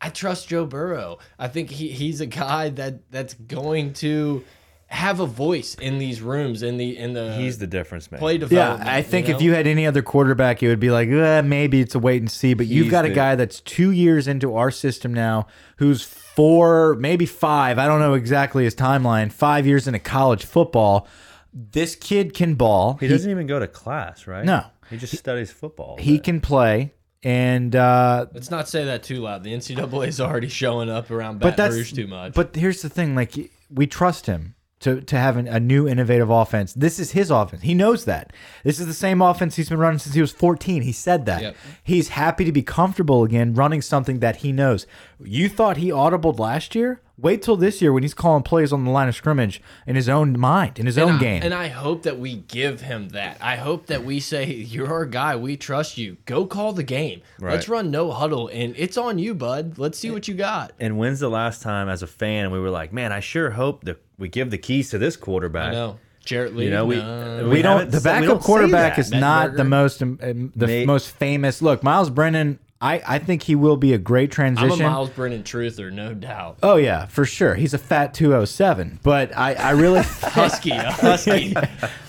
I 0.00 0.08
trust 0.08 0.48
Joe 0.48 0.66
Burrow. 0.66 1.18
I 1.38 1.48
think 1.48 1.70
he, 1.70 1.88
he's 1.88 2.20
a 2.20 2.26
guy 2.26 2.70
that 2.70 3.10
that's 3.10 3.34
going 3.34 3.92
to 3.94 4.44
have 4.90 5.20
a 5.20 5.26
voice 5.26 5.76
in 5.76 5.98
these 5.98 6.20
rooms 6.20 6.64
in 6.64 6.76
the 6.76 6.98
in 6.98 7.12
the 7.12 7.34
He's 7.34 7.58
the 7.58 7.66
difference 7.68 8.10
maker. 8.10 8.18
play 8.18 8.36
Yeah. 8.38 8.82
I 8.84 9.02
think 9.02 9.28
you 9.28 9.34
if 9.34 9.40
you 9.40 9.54
had 9.54 9.68
any 9.68 9.86
other 9.86 10.02
quarterback, 10.02 10.62
it 10.62 10.68
would 10.68 10.80
be 10.80 10.90
like, 10.90 11.08
eh, 11.08 11.42
maybe 11.42 11.80
it's 11.80 11.94
a 11.94 11.98
wait 12.00 12.20
and 12.20 12.30
see. 12.30 12.54
But 12.54 12.66
you've 12.66 12.86
He's 12.86 12.90
got 12.90 13.04
a 13.04 13.10
guy 13.10 13.36
that's 13.36 13.60
two 13.60 13.92
years 13.92 14.26
into 14.26 14.56
our 14.56 14.72
system 14.72 15.14
now, 15.14 15.46
who's 15.76 16.02
four, 16.02 16.96
maybe 16.96 17.24
five. 17.24 17.78
I 17.78 17.86
don't 17.86 18.00
know 18.00 18.14
exactly 18.14 18.64
his 18.64 18.74
timeline. 18.74 19.30
Five 19.30 19.64
years 19.66 19.86
into 19.86 20.00
college 20.00 20.44
football. 20.44 21.06
This 21.52 21.94
kid 21.94 22.34
can 22.34 22.54
ball. 22.54 22.94
He 22.94 23.06
doesn't 23.06 23.30
even 23.30 23.46
go 23.46 23.58
to 23.60 23.68
class, 23.68 24.26
right? 24.26 24.44
No. 24.44 24.64
He 24.88 24.96
just 24.96 25.16
studies 25.16 25.52
football. 25.52 25.98
He 25.98 26.16
but- 26.16 26.24
can 26.24 26.40
play, 26.40 26.94
and 27.22 27.76
uh, 27.76 28.26
let's 28.32 28.50
not 28.50 28.68
say 28.68 28.84
that 28.84 29.02
too 29.02 29.16
loud. 29.16 29.44
The 29.44 29.52
NCAA 29.52 30.08
is 30.08 30.20
already 30.20 30.48
showing 30.48 30.88
up 30.88 31.10
around 31.10 31.38
but 31.40 31.56
Baton 31.56 31.56
that's 31.56 31.74
Rouge 31.74 31.92
too 31.92 32.06
much. 32.06 32.34
But 32.34 32.54
here's 32.56 32.82
the 32.82 32.88
thing: 32.88 33.14
like 33.14 33.34
we 33.70 33.86
trust 33.86 34.26
him 34.26 34.54
to 34.80 35.02
to 35.02 35.16
have 35.16 35.36
an, 35.36 35.46
a 35.46 35.60
new 35.60 35.86
innovative 35.86 36.30
offense. 36.30 36.72
This 36.72 36.98
is 36.98 37.12
his 37.12 37.30
offense. 37.30 37.62
He 37.62 37.74
knows 37.74 38.06
that. 38.06 38.32
This 38.64 38.80
is 38.80 38.86
the 38.86 38.94
same 38.94 39.20
offense 39.20 39.56
he's 39.56 39.68
been 39.68 39.78
running 39.78 39.98
since 39.98 40.14
he 40.14 40.20
was 40.20 40.32
14. 40.32 40.82
He 40.82 40.92
said 40.92 41.26
that. 41.26 41.42
Yep. 41.42 41.56
He's 41.84 42.08
happy 42.08 42.44
to 42.44 42.52
be 42.52 42.62
comfortable 42.62 43.22
again 43.22 43.54
running 43.54 43.82
something 43.82 44.20
that 44.20 44.36
he 44.36 44.52
knows. 44.52 44.86
You 45.22 45.48
thought 45.48 45.76
he 45.76 45.90
audibled 45.90 46.38
last 46.38 46.74
year? 46.74 47.02
Wait 47.20 47.42
till 47.42 47.56
this 47.56 47.82
year 47.82 47.92
when 47.92 48.02
he's 48.02 48.14
calling 48.14 48.42
plays 48.42 48.72
on 48.72 48.84
the 48.84 48.90
line 48.90 49.08
of 49.08 49.14
scrimmage 49.14 49.60
in 49.86 49.94
his 49.94 50.08
own 50.08 50.38
mind, 50.38 50.78
in 50.78 50.86
his 50.86 50.96
own 50.96 51.12
I, 51.16 51.18
game. 51.18 51.42
And 51.42 51.52
I 51.52 51.68
hope 51.68 52.02
that 52.04 52.18
we 52.18 52.36
give 52.36 52.80
him 52.80 53.10
that. 53.10 53.36
I 53.40 53.56
hope 53.56 53.86
that 53.86 54.04
we 54.04 54.20
say, 54.20 54.46
"You're 54.50 54.88
our 54.92 55.04
guy. 55.04 55.36
We 55.36 55.56
trust 55.56 55.98
you. 55.98 56.16
Go 56.24 56.46
call 56.46 56.72
the 56.72 56.82
game. 56.82 57.20
Let's 57.38 57.68
run 57.68 57.90
no 57.90 58.10
huddle, 58.10 58.48
and 58.48 58.74
it's 58.76 58.96
on 58.96 59.18
you, 59.18 59.34
bud. 59.34 59.78
Let's 59.78 59.98
see 59.98 60.10
what 60.10 60.28
you 60.28 60.34
got." 60.34 60.72
And 60.80 60.96
when's 60.98 61.20
the 61.20 61.28
last 61.28 61.60
time, 61.62 61.88
as 61.88 62.02
a 62.02 62.06
fan, 62.06 62.50
we 62.50 62.58
were 62.58 62.70
like, 62.70 62.92
"Man, 62.92 63.12
I 63.12 63.20
sure 63.20 63.50
hope 63.50 63.84
that 63.84 64.00
we 64.18 64.28
give 64.28 64.50
the 64.50 64.58
keys 64.58 64.90
to 64.90 64.98
this 64.98 65.16
quarterback." 65.16 65.68
I 65.68 65.72
know 65.72 65.98
Jarrett 66.24 66.54
Lee. 66.56 66.64
You 66.64 66.70
know, 66.70 66.86
we- 66.86 66.96
no. 66.96 67.40
we, 67.44 67.50
we 67.50 67.62
don't. 67.62 67.78
haven't 67.80 67.90
The 67.92 67.98
we 67.98 68.04
backup 68.04 68.28
don't 68.28 68.42
say 68.42 68.46
quarterback 68.46 68.96
that. 68.96 69.00
is 69.00 69.10
not 69.10 69.54
the 69.54 69.64
most 69.64 70.02
um, 70.02 70.18
um, 70.22 70.52
the 70.56 70.66
Nate- 70.66 70.86
most 70.86 71.10
famous. 71.10 71.60
Look, 71.60 71.82
Myles 71.82 72.10
Brennan. 72.10 72.58
I 72.82 73.02
I 73.06 73.18
think 73.18 73.42
he 73.42 73.54
will 73.54 73.76
be 73.76 73.92
a 73.92 73.98
great 73.98 74.30
transition. 74.30 74.64
I'm 74.64 74.70
a 74.72 74.76
transition. 74.76 74.92
Myles 74.92 75.10
Brennan 75.10 75.42
truther, 75.42 75.92
no 75.92 76.14
doubt. 76.14 76.58
Oh 76.62 76.76
yeah, 76.76 77.06
for 77.06 77.24
sure. 77.26 77.54
He's 77.54 77.74
a 77.74 77.78
fat 77.78 78.14
207, 78.14 79.00
but 79.02 79.36
I 79.36 79.54
I 79.54 79.70
really 79.72 80.00
Husky, 80.22 80.70
husky. 80.74 81.54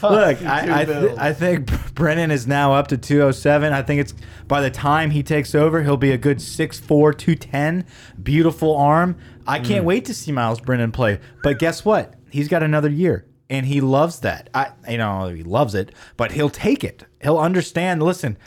look. 0.01 0.41
I 0.43 0.81
I, 0.81 0.85
th. 0.85 1.17
I 1.17 1.33
think 1.33 1.93
Brennan 1.93 2.31
is 2.31 2.47
now 2.47 2.73
up 2.73 2.87
to 2.87 2.97
207. 2.97 3.73
I 3.73 3.81
think 3.81 3.99
it's 4.01 4.13
by 4.47 4.61
the 4.61 4.71
time 4.71 5.11
he 5.11 5.23
takes 5.23 5.53
over, 5.53 5.83
he'll 5.83 5.97
be 5.97 6.11
a 6.11 6.17
good 6.17 6.37
6'4", 6.37 7.17
210. 7.17 7.85
Beautiful 8.21 8.75
arm. 8.75 9.17
I 9.47 9.59
Mm. 9.59 9.65
can't 9.65 9.85
wait 9.85 10.05
to 10.05 10.13
see 10.13 10.31
Myles 10.31 10.61
Brennan 10.61 10.91
play. 10.91 11.19
But 11.43 11.59
guess 11.59 11.83
what? 11.83 12.13
He's 12.29 12.47
got 12.47 12.63
another 12.63 12.89
year. 12.89 13.25
And 13.49 13.65
he 13.65 13.81
loves 13.81 14.21
that. 14.21 14.49
I, 14.53 14.69
you 14.87 14.97
know, 14.97 15.27
he 15.27 15.43
loves 15.43 15.75
it, 15.75 15.91
but 16.15 16.31
he'll 16.31 16.49
take 16.49 16.85
it. 16.85 17.03
He'll 17.21 17.37
understand. 17.37 18.01
Listen, 18.01 18.37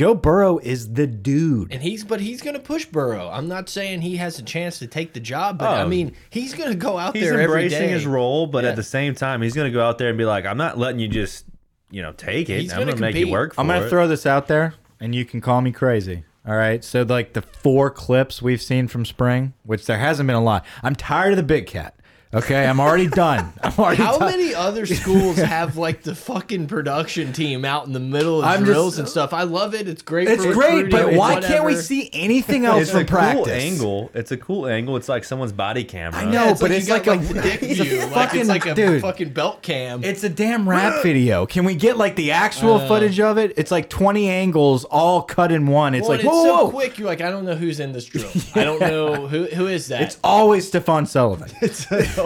Joe 0.00 0.14
Burrow 0.14 0.56
is 0.56 0.94
the 0.94 1.06
dude. 1.06 1.70
And 1.74 1.82
he's, 1.82 2.04
but 2.04 2.22
he's 2.22 2.40
going 2.40 2.54
to 2.54 2.60
push 2.62 2.86
Burrow. 2.86 3.28
I'm 3.28 3.48
not 3.48 3.68
saying 3.68 4.00
he 4.00 4.16
has 4.16 4.38
a 4.38 4.42
chance 4.42 4.78
to 4.78 4.86
take 4.86 5.12
the 5.12 5.20
job, 5.20 5.58
but 5.58 5.68
I 5.68 5.82
Oh. 5.82 5.88
mean, 5.88 6.14
he's 6.30 6.54
going 6.54 6.70
to 6.70 6.74
go 6.74 6.96
out 6.96 7.14
He's 7.14 7.24
there 7.24 7.34
every 7.34 7.44
embracing 7.64 7.88
day. 7.88 7.88
his 7.88 8.06
role, 8.06 8.46
but 8.46 8.64
Yeah. 8.64 8.70
at 8.70 8.76
the 8.76 8.82
same 8.82 9.14
time, 9.14 9.42
he's 9.42 9.52
going 9.52 9.70
to 9.70 9.74
go 9.78 9.84
out 9.86 9.98
there 9.98 10.08
and 10.08 10.16
be 10.16 10.24
like, 10.24 10.46
"I'm 10.46 10.56
not 10.56 10.78
letting 10.78 11.00
you 11.00 11.08
just, 11.08 11.44
you 11.90 12.00
know, 12.00 12.12
take 12.12 12.48
it. 12.48 12.62
He's 12.62 12.72
I'm 12.72 12.78
gonna 12.78 12.92
going 12.92 12.96
to 12.96 13.02
make 13.18 13.26
you 13.26 13.30
work 13.30 13.52
for 13.52 13.60
I'm 13.60 13.66
gonna 13.66 13.84
it." 13.84 13.90
throw 13.90 14.08
this 14.08 14.24
out 14.24 14.48
there, 14.48 14.72
and 15.00 15.14
you 15.14 15.26
can 15.26 15.42
call 15.42 15.60
me 15.60 15.70
crazy. 15.70 16.24
All 16.48 16.56
right. 16.56 16.82
So 16.82 17.02
like 17.02 17.34
the 17.34 17.42
four 17.42 17.90
clips 17.90 18.40
we've 18.40 18.62
seen 18.62 18.88
from 18.88 19.04
spring, 19.04 19.52
which 19.64 19.84
there 19.84 19.98
hasn't 19.98 20.26
been 20.26 20.34
a 20.36 20.42
lot. 20.42 20.64
I'm 20.82 20.94
tired 20.94 21.32
of 21.32 21.36
the 21.36 21.42
big 21.42 21.66
cat. 21.66 21.94
Okay, 22.32 22.64
I'm 22.64 22.78
already 22.78 23.08
done. 23.08 23.52
I'm 23.62 23.72
already 23.76 24.00
How 24.04 24.16
done. 24.16 24.30
many 24.30 24.54
other 24.54 24.86
schools 24.86 25.36
have 25.36 25.76
like 25.76 26.02
the 26.04 26.14
fucking 26.14 26.68
production 26.68 27.32
team 27.32 27.64
out 27.64 27.86
in 27.88 27.92
the 27.92 27.98
middle 27.98 28.38
of 28.38 28.44
I'm 28.44 28.62
drills 28.62 28.92
just- 28.92 28.98
and 29.00 29.08
stuff? 29.08 29.32
I 29.32 29.42
love 29.42 29.74
it. 29.74 29.88
It's 29.88 30.02
great. 30.02 30.28
It's 30.28 30.44
for 30.44 30.52
great, 30.52 30.90
but 30.92 30.98
recruiting, 30.98 31.18
why 31.18 31.40
can't 31.40 31.64
we 31.64 31.74
see 31.74 32.08
anything 32.12 32.66
else 32.66 32.82
It's 32.82 32.90
from 32.92 33.00
a 33.00 33.04
practice? 33.04 33.44
cool 33.46 33.52
angle. 33.52 34.10
It's 34.14 34.30
a 34.30 34.36
cool 34.36 34.68
angle. 34.68 34.96
It's 34.96 35.08
like 35.08 35.24
someone's 35.24 35.50
body 35.50 35.82
camera. 35.82 36.20
I 36.20 36.24
know. 36.26 36.30
Yeah, 36.44 36.50
it's 36.52 36.60
but 36.60 36.70
like 36.70 36.78
it's 36.78 36.86
you 36.86 36.94
like 36.94 37.02
got, 37.04 37.16
a- 37.16 37.20
the 37.34 37.34
dick 37.42 37.62
it's 37.64 37.80
a 37.80 37.82
view. 37.84 37.98
like 37.98 38.10
fucking- 38.12 38.40
it's 38.42 38.48
like 38.48 38.66
a 38.66 38.74
dude. 38.76 39.02
fucking 39.02 39.30
belt 39.30 39.62
cam. 39.62 40.04
It's 40.04 40.22
a 40.22 40.28
damn 40.28 40.68
rap 40.68 41.02
video. 41.02 41.46
Can 41.46 41.64
we 41.64 41.74
get 41.74 41.96
like 41.96 42.14
the 42.14 42.30
actual 42.30 42.74
Uh, 42.74 42.86
footage 42.86 43.18
of 43.18 43.38
it? 43.38 43.54
It's 43.56 43.72
like 43.72 43.90
20 43.90 44.28
angles 44.30 44.84
all 44.84 45.22
cut 45.22 45.50
in 45.50 45.66
one. 45.66 45.96
It's 45.96 46.02
well, 46.02 46.10
like 46.16 46.20
and 46.20 46.28
whoa, 46.30 46.44
so 46.44 46.64
whoa. 46.66 46.70
quick. 46.70 46.96
You're 46.96 47.08
like, 47.08 47.22
I 47.22 47.30
don't 47.32 47.44
know 47.44 47.56
who's 47.56 47.80
in 47.80 47.90
this 47.90 48.04
drill. 48.04 48.30
I 48.54 48.62
don't 48.62 48.80
know 48.80 49.26
who 49.26 49.46
who 49.46 49.66
is 49.66 49.88
that. 49.88 50.02
It's 50.02 50.18
always 50.22 50.68
Stephen 50.68 51.06
Sullivan. 51.06 51.50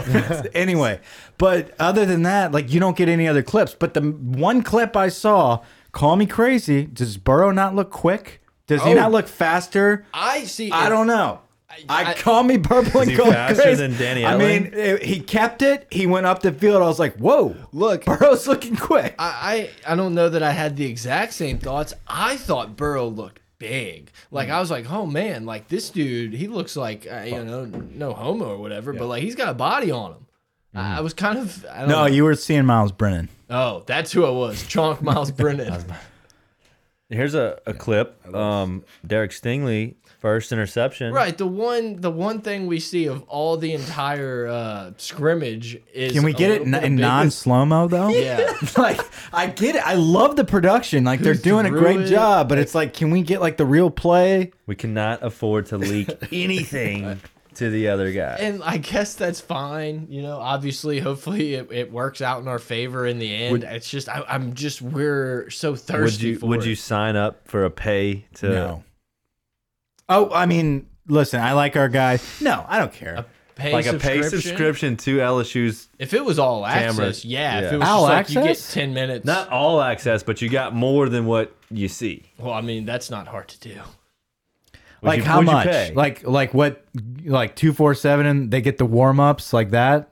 anyway, 0.55 1.01
but 1.39 1.75
other 1.79 2.05
than 2.07 2.23
that, 2.23 2.53
like 2.53 2.73
you 2.73 2.81
don't 2.81 2.97
get 2.97 3.09
any 3.09 3.27
other 3.29 3.43
clips. 3.43 3.75
But 3.79 3.95
the 3.95 4.01
one 4.03 4.63
clip 4.63 4.97
I 4.97 5.09
saw, 5.09 5.63
call 5.93 6.17
me 6.17 6.27
crazy. 6.27 6.85
Does 6.85 7.17
Burrow 7.17 7.51
not 7.51 7.75
look 7.75 7.91
quick? 7.91 8.41
Does 8.67 8.83
he 8.83 8.91
Oh. 8.93 8.95
not 8.95 9.13
look 9.13 9.29
faster? 9.29 10.07
I 10.15 10.45
see. 10.45 10.71
I 10.71 10.89
don't 10.89 11.07
know. 11.07 11.41
I, 11.89 12.11
I- 12.11 12.15
call 12.15 12.45
me 12.45 12.57
purple 12.59 13.01
and 13.01 13.11
he 13.11 13.17
go 13.17 13.25
faster 13.33 13.63
crazy. 13.63 13.83
than 13.89 13.99
Danny 13.99 14.25
I 14.25 14.37
mean, 14.39 14.71
Etling? 14.71 15.01
eh, 15.03 15.05
he 15.05 15.19
kept 15.21 15.61
it. 15.61 15.89
He 15.91 16.07
went 16.07 16.25
up 16.25 16.41
the 16.41 16.53
field. 16.53 16.81
I 16.83 16.87
was 16.87 17.01
like, 17.01 17.17
whoa, 17.17 17.57
Look, 17.73 18.05
Burrow's 18.05 18.47
looking 18.47 18.77
quick. 18.77 19.17
I, 19.19 19.71
I 19.87 19.93
I 19.93 19.97
don't 19.97 20.15
know 20.15 20.29
that 20.29 20.43
I 20.43 20.53
had 20.53 20.77
the 20.77 20.87
exact 20.87 21.33
same 21.33 21.59
thoughts. 21.59 21.93
I 22.07 22.37
thought 22.37 22.77
Burrow 22.77 23.09
looked 23.09 23.41
big. 23.69 24.11
Like 24.31 24.51
I 24.51 24.61
was 24.61 24.71
like, 24.71 24.91
oh 24.91 25.07
man, 25.07 25.47
like 25.47 25.69
this 25.69 25.91
dude, 25.91 26.35
he 26.35 26.49
looks 26.49 26.77
like 26.77 27.07
uh, 27.11 27.23
you 27.23 27.43
know 27.45 27.65
no 27.65 28.13
homo 28.13 28.51
or 28.51 28.59
whatever, 28.59 28.93
but 28.93 29.07
like 29.07 29.23
he's 29.23 29.35
got 29.35 29.49
a 29.49 29.55
body 29.55 29.91
on 29.91 30.13
him. 30.13 30.27
I 30.75 30.99
I 30.99 31.01
was 31.01 31.15
kind 31.15 31.39
of 31.39 31.65
I 31.71 31.81
don't 31.81 31.89
no, 31.89 32.01
know. 32.01 32.07
you 32.07 32.25
were 32.25 32.35
seeing 32.35 32.65
Myles 32.67 32.93
Brennan. 32.93 33.29
Oh, 33.49 33.83
that's 33.87 34.13
who 34.13 34.25
I 34.25 34.31
was. 34.31 34.63
Chonk 34.65 35.03
Myles 35.03 35.31
Brennan. 35.41 35.85
Here's 37.09 37.35
a, 37.35 37.61
a 37.67 37.75
clip. 37.75 38.35
Um, 38.35 38.85
Derek 39.07 39.31
Stingley, 39.31 39.95
first 40.25 40.53
interception. 40.53 41.13
right. 41.13 41.37
The 41.37 41.47
one 41.47 42.01
the 42.01 42.11
one 42.11 42.41
thing 42.41 42.67
we 42.67 42.81
see 42.81 43.05
of 43.05 43.23
all 43.25 43.59
the 43.59 43.75
entire 43.75 44.47
uh, 44.47 44.93
scrimmage 44.97 45.79
is 45.93 46.13
Can 46.13 46.23
we 46.25 46.33
get 46.33 46.51
it 46.51 46.63
in, 46.63 46.75
in 46.75 46.97
non 46.97 47.31
slow 47.31 47.67
mo 47.67 47.89
though? 47.89 48.09
Yeah. 48.09 48.51
like 48.79 49.03
I 49.35 49.49
get 49.49 49.77
it. 49.77 49.87
I 49.87 49.95
love 49.95 50.37
the 50.37 50.45
production. 50.45 51.05
Like 51.05 51.21
they're 51.21 51.35
doing 51.35 51.67
a 51.67 51.71
great 51.71 52.01
it? 52.01 52.07
job, 52.07 52.49
but 52.49 52.57
it's 52.57 52.75
like, 52.75 52.95
can 52.95 53.11
we 53.11 53.21
get 53.21 53.43
like 53.43 53.59
the 53.59 53.67
real 53.67 53.91
play? 53.91 54.53
We 54.65 54.75
cannot 54.75 55.23
afford 55.23 55.67
to 55.67 55.77
leak 55.77 56.09
anything 56.33 57.21
to 57.57 57.69
the 57.69 57.89
other 57.89 58.11
guy. 58.11 58.39
And 58.41 58.63
I 58.63 58.79
guess 58.79 59.15
that's 59.17 59.43
fine. 59.43 60.07
You 60.09 60.23
know, 60.23 60.39
obviously, 60.39 61.01
hopefully 61.01 61.53
it, 61.53 61.71
it 61.71 61.93
works 61.93 62.23
out 62.23 62.41
in 62.41 62.49
our 62.49 62.59
favor 62.59 63.07
in 63.07 63.19
the 63.19 63.31
end. 63.31 63.63
it's 63.63 63.91
just, 63.91 64.09
I, 64.09 64.25
I'm 64.27 64.55
just, 64.55 64.81
we're 64.81 65.51
so 65.51 65.77
thirsty. 65.77 65.93
would 65.93 66.11
thirsty 66.11 66.29
you 66.29 66.39
for 66.39 66.47
would 66.47 66.61
it. 66.61 66.67
you 66.67 66.75
sign 66.75 67.15
up 67.15 67.47
for 67.47 67.67
a 67.67 67.71
pay 67.71 68.27
to? 68.37 68.49
No. 68.49 68.85
Oh, 70.09 70.31
I 70.33 70.47
mean, 70.47 70.87
listen, 71.09 71.41
I 71.41 71.53
like 71.53 71.77
our 71.77 71.89
guy. 71.89 72.19
No, 72.41 72.65
I 72.69 72.79
don't 72.79 72.93
care. 72.93 73.25
pay 73.55 73.73
Like 73.73 73.87
a 73.87 73.95
pay 73.99 74.21
subscription 74.23 74.97
to 74.99 75.19
LSU's 75.19 75.89
If 75.99 76.13
it 76.13 76.25
was 76.25 76.39
all 76.39 76.67
access, 76.67 76.97
Cameras. 76.97 77.25
yeah. 77.25 77.61
If 77.61 77.73
it 77.73 77.77
was 77.79 77.89
All 77.89 78.07
just 78.07 78.13
like 78.13 78.29
you 78.31 78.35
get 78.43 78.51
access? 78.51 78.75
10 78.75 78.95
minutes. 78.95 79.25
not 79.25 79.49
all 79.51 79.81
access, 79.81 80.23
but 80.23 80.43
you 80.43 80.49
got 80.49 80.75
more 80.75 81.09
than 81.09 81.25
what 81.27 81.55
you 81.71 81.89
see. 81.89 82.25
well, 82.39 82.53
I 82.53 82.61
mean, 82.61 82.85
that's 82.85 83.11
not 83.11 83.29
hard 83.29 83.49
to 83.49 83.61
do. 83.61 83.75
Would 85.01 85.09
like 85.09 85.19
you- 85.19 85.25
how 85.25 85.39
would 85.39 85.47
you 85.47 85.53
much? 85.53 85.67
pay? 85.67 85.93
Like 85.95 86.23
like 86.27 86.53
what? 86.55 86.85
Like 87.25 87.55
two 87.57 87.73
four 87.73 87.95
seven, 87.95 88.25
and 88.27 88.51
they 88.51 88.61
get 88.61 88.79
the 88.79 88.87
warm 88.87 89.21
ups 89.21 89.53
like 89.53 89.71
that. 89.71 90.11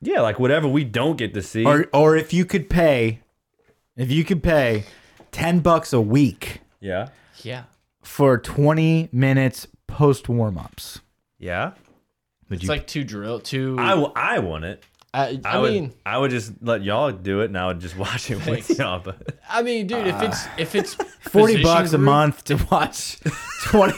Yeah, 0.00 0.20
like 0.20 0.38
whatever 0.40 0.66
we 0.68 0.84
don't 0.84 1.16
get 1.16 1.34
to 1.34 1.42
see. 1.42 1.64
Or 1.64 1.86
or 1.92 2.16
if 2.16 2.32
you 2.32 2.44
could 2.44 2.68
pay, 2.68 3.20
if 3.96 4.10
you 4.10 4.24
could 4.24 4.42
pay 4.42 4.84
ten 5.30 5.60
bucks 5.60 5.92
a 5.92 6.00
week 6.00 6.60
yeah, 6.80 7.08
Yeah. 7.42 7.64
For 8.04 8.38
twenty 8.38 9.08
minutes 9.12 9.66
post 9.86 10.28
warm 10.28 10.56
ups. 10.58 11.00
yeah. 11.38 11.72
Would 12.50 12.60
It's 12.60 12.68
like 12.68 12.86
two 12.86 13.04
drill, 13.04 13.40
two. 13.40 13.76
I, 13.78 13.90
w- 13.90 14.12
I 14.14 14.38
want 14.40 14.64
it. 14.66 14.84
I, 15.14 15.40
I, 15.44 15.54
I, 15.56 15.58
would 15.58 15.72
mean, 15.72 15.94
I 16.04 16.18
would 16.18 16.32
just 16.32 16.52
let 16.60 16.82
y'all 16.82 17.12
do 17.12 17.40
it, 17.42 17.44
and 17.46 17.56
I 17.56 17.68
would 17.68 17.78
just 17.80 17.96
watch 18.04 18.30
it 18.30 18.44
with 18.44 18.78
y'all. 18.78 18.98
But 18.98 19.38
I 19.48 19.62
mean, 19.62 19.86
dude, 19.86 20.06
if 20.08 20.20
it's 20.22 20.46
if 20.58 20.74
it's 20.74 20.94
Forty 21.24 21.54
position 21.54 21.62
bucks 21.62 21.92
a 21.94 21.98
month 21.98 22.44
to 22.44 22.56
watch 22.70 23.18
twenty. 23.64 23.96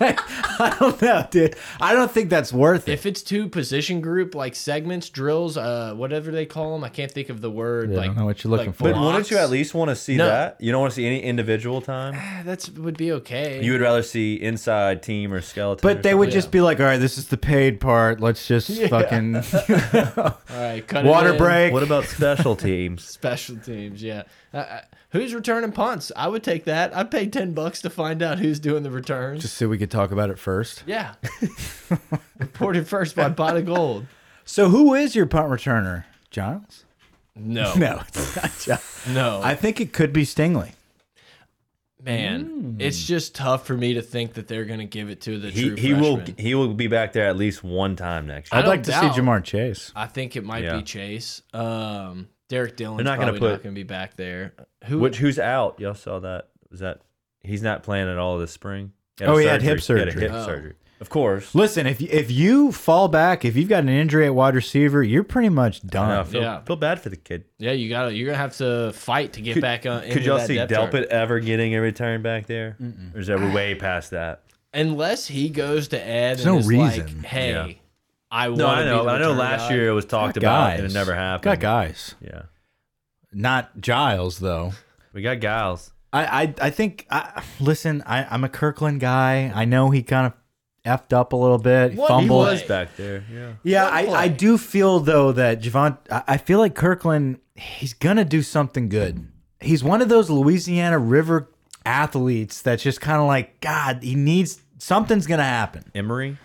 like, 0.00 0.20
I 0.60 0.76
don't 0.78 1.00
know, 1.02 1.26
dude. 1.30 1.56
I 1.80 1.92
don't 1.92 2.10
think 2.10 2.30
that's 2.30 2.52
worth 2.52 2.88
it. 2.88 2.92
If 2.92 3.04
it's 3.06 3.22
two 3.22 3.48
position 3.48 4.00
group 4.00 4.34
like 4.34 4.54
segments, 4.54 5.08
drills, 5.10 5.56
uh, 5.56 5.94
whatever 5.94 6.30
they 6.30 6.46
call 6.46 6.74
them, 6.74 6.84
I 6.84 6.88
can't 6.88 7.10
think 7.10 7.28
of 7.30 7.40
the 7.40 7.50
word. 7.50 7.90
Yeah, 7.90 7.96
I 7.96 7.98
like, 8.00 8.06
don't 8.10 8.16
know 8.18 8.24
what 8.26 8.44
you're 8.44 8.50
looking 8.50 8.66
like 8.68 8.76
for. 8.76 8.92
but 8.92 9.00
wouldn't 9.00 9.30
you 9.30 9.38
at 9.38 9.50
least 9.50 9.74
want 9.74 9.88
to 9.88 9.96
see 9.96 10.16
No. 10.16 10.26
that? 10.26 10.58
You 10.60 10.70
don't 10.70 10.80
want 10.82 10.92
to 10.92 10.96
see 10.96 11.06
any 11.06 11.20
individual 11.20 11.80
time. 11.80 12.14
Ah, 12.16 12.42
That's 12.44 12.70
would 12.70 12.96
be 12.96 13.10
okay. 13.12 13.62
You 13.62 13.72
would 13.72 13.80
rather 13.80 14.02
see 14.02 14.34
inside 14.34 15.02
team 15.02 15.32
or 15.32 15.40
skeleton. 15.40 15.80
But 15.82 15.98
or 15.98 16.02
they 16.02 16.14
would 16.14 16.26
something? 16.26 16.38
just 16.38 16.50
be 16.52 16.60
like, 16.60 16.78
all 16.78 16.86
right, 16.86 16.98
this 16.98 17.18
is 17.18 17.26
the 17.28 17.36
paid 17.38 17.80
part. 17.80 18.20
Let's 18.20 18.46
just 18.46 18.70
fucking 18.84 19.42
All 20.58 20.64
right, 20.64 20.86
cut 20.86 21.04
water 21.04 21.32
in. 21.32 21.38
break. 21.38 21.72
What 21.72 21.82
about 21.84 22.04
special 22.04 22.56
teams? 22.68 23.04
Special 23.04 23.56
teams, 23.56 24.02
yeah. 24.02 24.24
Uh, 24.52 24.56
uh, 24.56 24.80
who's 25.10 25.32
returning 25.34 25.70
punts? 25.72 26.10
I 26.16 26.26
would 26.26 26.42
take 26.42 26.64
that. 26.64 26.96
I'd 26.96 27.10
pay 27.10 27.26
ten 27.28 27.52
bucks 27.52 27.80
to 27.82 27.90
find 27.90 28.22
out 28.22 28.38
who's 28.40 28.58
doing 28.58 28.82
the 28.82 28.90
returns. 28.90 29.42
Just 29.42 29.56
so 29.56 29.68
we 29.68 29.78
could 29.78 29.90
talk 29.90 30.10
about 30.10 30.30
it 30.30 30.38
first. 30.38 30.82
yeah. 30.86 31.14
Reported 32.38 32.86
first 32.88 33.14
by 33.16 33.30
Pot 33.30 33.56
of 33.56 33.66
Gold. 33.66 34.06
So 34.44 34.68
who 34.68 34.94
is 34.94 35.14
your 35.14 35.26
punt 35.26 35.48
returner? 35.48 36.04
Giles? 36.30 36.84
No, 37.36 37.74
No, 37.76 38.00
it's 38.08 38.36
not 38.36 38.58
Giles. 38.58 39.06
no. 39.08 39.40
I 39.42 39.54
think 39.54 39.80
it 39.80 39.92
could 39.92 40.12
be 40.12 40.24
Stingley. 40.24 40.72
Man, 42.00 42.76
it's 42.78 43.04
just 43.04 43.34
tough 43.34 43.66
for 43.66 43.74
me 43.76 43.94
to 43.94 44.02
think 44.02 44.34
that 44.34 44.46
they're 44.46 44.64
gonna 44.64 44.84
give 44.86 45.10
it 45.10 45.20
to 45.22 45.38
the 45.38 45.50
He 45.50 45.68
true 45.68 45.76
he 45.76 45.94
will 45.94 46.22
he 46.38 46.54
will 46.54 46.72
be 46.74 46.86
back 46.86 47.12
there 47.12 47.26
at 47.26 47.36
least 47.36 47.64
one 47.64 47.96
time 47.96 48.26
next 48.26 48.52
year. 48.52 48.56
I 48.56 48.60
I'd 48.60 48.62
don't 48.62 48.70
like 48.70 48.82
to 48.84 48.92
see 48.92 49.20
Ja'Marr 49.20 49.42
Chase. 49.42 49.92
I 49.96 50.06
think 50.06 50.36
it 50.36 50.44
might 50.44 50.62
Yeah. 50.62 50.76
be 50.76 50.82
Chase. 50.84 51.42
Um, 51.52 52.28
Derrick 52.48 52.76
Dillon's 52.76 52.98
They're 52.98 53.04
not 53.04 53.18
gonna 53.18 53.38
put- 53.38 53.62
gonna 53.64 53.74
be 53.74 53.82
back 53.82 54.16
there. 54.16 54.54
Who? 54.84 55.00
Which 55.00 55.18
who's 55.18 55.38
out? 55.40 55.80
Y'all 55.80 55.94
saw 55.94 56.20
that? 56.20 56.48
Was 56.70 56.80
that 56.80 57.00
he's 57.42 57.62
not 57.62 57.82
playing 57.82 58.08
at 58.08 58.16
all 58.16 58.38
this 58.38 58.52
spring? 58.52 58.92
He 59.18 59.24
Oh, 59.24 59.36
a 59.36 59.40
he 59.40 59.46
had 59.46 59.60
hip 59.62 59.80
He 59.80 59.92
had 59.92 60.08
a 60.08 60.12
surgery. 60.12 60.22
hip 60.22 60.30
Oh. 60.32 60.46
surgery. 60.46 60.74
Of 61.00 61.10
course. 61.10 61.54
Listen, 61.54 61.86
if 61.86 62.00
if 62.00 62.30
you 62.30 62.72
fall 62.72 63.06
back, 63.08 63.44
if 63.44 63.54
you've 63.56 63.68
got 63.68 63.84
an 63.84 63.88
injury 63.88 64.26
at 64.26 64.34
wide 64.34 64.54
receiver, 64.56 65.02
you're 65.02 65.22
pretty 65.22 65.48
much 65.48 65.80
I 65.84 65.88
know, 65.96 66.02
I 66.02 66.08
done. 66.16 66.26
feel, 66.26 66.42
Yeah. 66.42 66.60
feel 66.62 66.76
bad 66.76 67.00
for 67.00 67.08
the 67.08 67.16
kid. 67.16 67.44
yeah, 67.58 67.70
you 67.72 67.88
gotta. 67.88 68.12
You're 68.12 68.26
gonna 68.26 68.38
have 68.38 68.56
to 68.56 68.92
fight 68.94 69.34
to 69.34 69.40
get 69.40 69.54
Could, 69.54 69.62
back 69.62 69.86
on. 69.86 70.02
could 70.10 70.24
y'all 70.24 70.40
see 70.40 70.56
depth 70.56 70.72
chart. 70.72 70.92
Delpit 70.92 71.04
ever 71.06 71.38
getting 71.38 71.74
a 71.76 71.80
return 71.80 72.22
back 72.22 72.46
there? 72.46 72.76
Or 73.14 73.20
is 73.20 73.28
that 73.28 73.38
way 73.54 73.74
past 73.76 74.10
that? 74.10 74.42
unless 74.74 75.26
he 75.26 75.48
goes 75.48 75.88
to 75.88 75.98
Ed 75.98 76.36
There's 76.36 76.44
and 76.44 76.54
no 76.54 76.58
is 76.58 76.66
reason. 76.66 77.06
like, 77.06 77.24
"Hey, 77.24 77.52
Yeah. 77.52 77.68
I 78.30 78.48
want 78.48 78.58
No, 78.58 78.66
to 78.66 78.70
I 78.72 78.78
be 78.80 78.84
know. 78.90 79.04
the 79.04 79.10
I 79.10 79.18
know. 79.18 79.32
Last 79.32 79.68
guy." 79.68 79.74
year 79.74 79.88
it 79.88 79.92
was 79.92 80.04
talked 80.04 80.34
Got 80.34 80.42
about 80.42 80.70
guys. 80.70 80.78
and 80.80 80.90
it 80.90 80.94
never 80.94 81.14
happened. 81.14 81.44
Got 81.44 81.60
guys, 81.60 82.14
Yeah, 82.20 82.42
not 83.32 83.80
Giles 83.80 84.40
though. 84.40 84.72
we 85.12 85.22
got 85.22 85.38
Giles. 85.40 85.92
I 86.12 86.24
I, 86.42 86.54
I 86.62 86.70
think. 86.70 87.06
I, 87.10 87.42
listen, 87.60 88.02
I, 88.06 88.24
I'm 88.30 88.42
a 88.44 88.48
Kirklin 88.48 88.98
guy. 88.98 89.52
I 89.54 89.64
know 89.64 89.90
he 89.90 90.02
kind 90.02 90.26
of 90.26 90.32
effed 90.88 91.12
up 91.12 91.32
a 91.32 91.36
little 91.36 91.58
bit. 91.58 91.94
What? 91.94 92.06
He 92.06 92.08
fumbled. 92.08 92.46
was 92.46 92.62
back 92.62 92.96
there. 92.96 93.24
Yeah. 93.32 93.52
Yeah, 93.62 93.86
I. 93.86 94.06
I 94.06 94.28
do 94.28 94.56
feel 94.58 95.00
though 95.00 95.32
that 95.32 95.60
Javon. 95.60 95.98
I 96.10 96.22
I 96.26 96.36
feel 96.38 96.58
like 96.58 96.74
Kirklin. 96.74 97.38
He's 97.54 97.92
gonna 97.92 98.24
do 98.24 98.42
something 98.42 98.88
good. 98.88 99.26
He's 99.60 99.82
one 99.82 100.00
of 100.00 100.08
those 100.08 100.30
Louisiana 100.30 100.98
River 100.98 101.50
athletes 101.84 102.62
that's 102.62 102.82
just 102.82 103.00
kind 103.00 103.20
of 103.20 103.26
like 103.26 103.60
God. 103.60 104.02
He 104.02 104.14
needs 104.14 104.60
something's 104.78 105.26
gonna 105.26 105.42
happen. 105.42 105.84
Emery. 105.94 106.38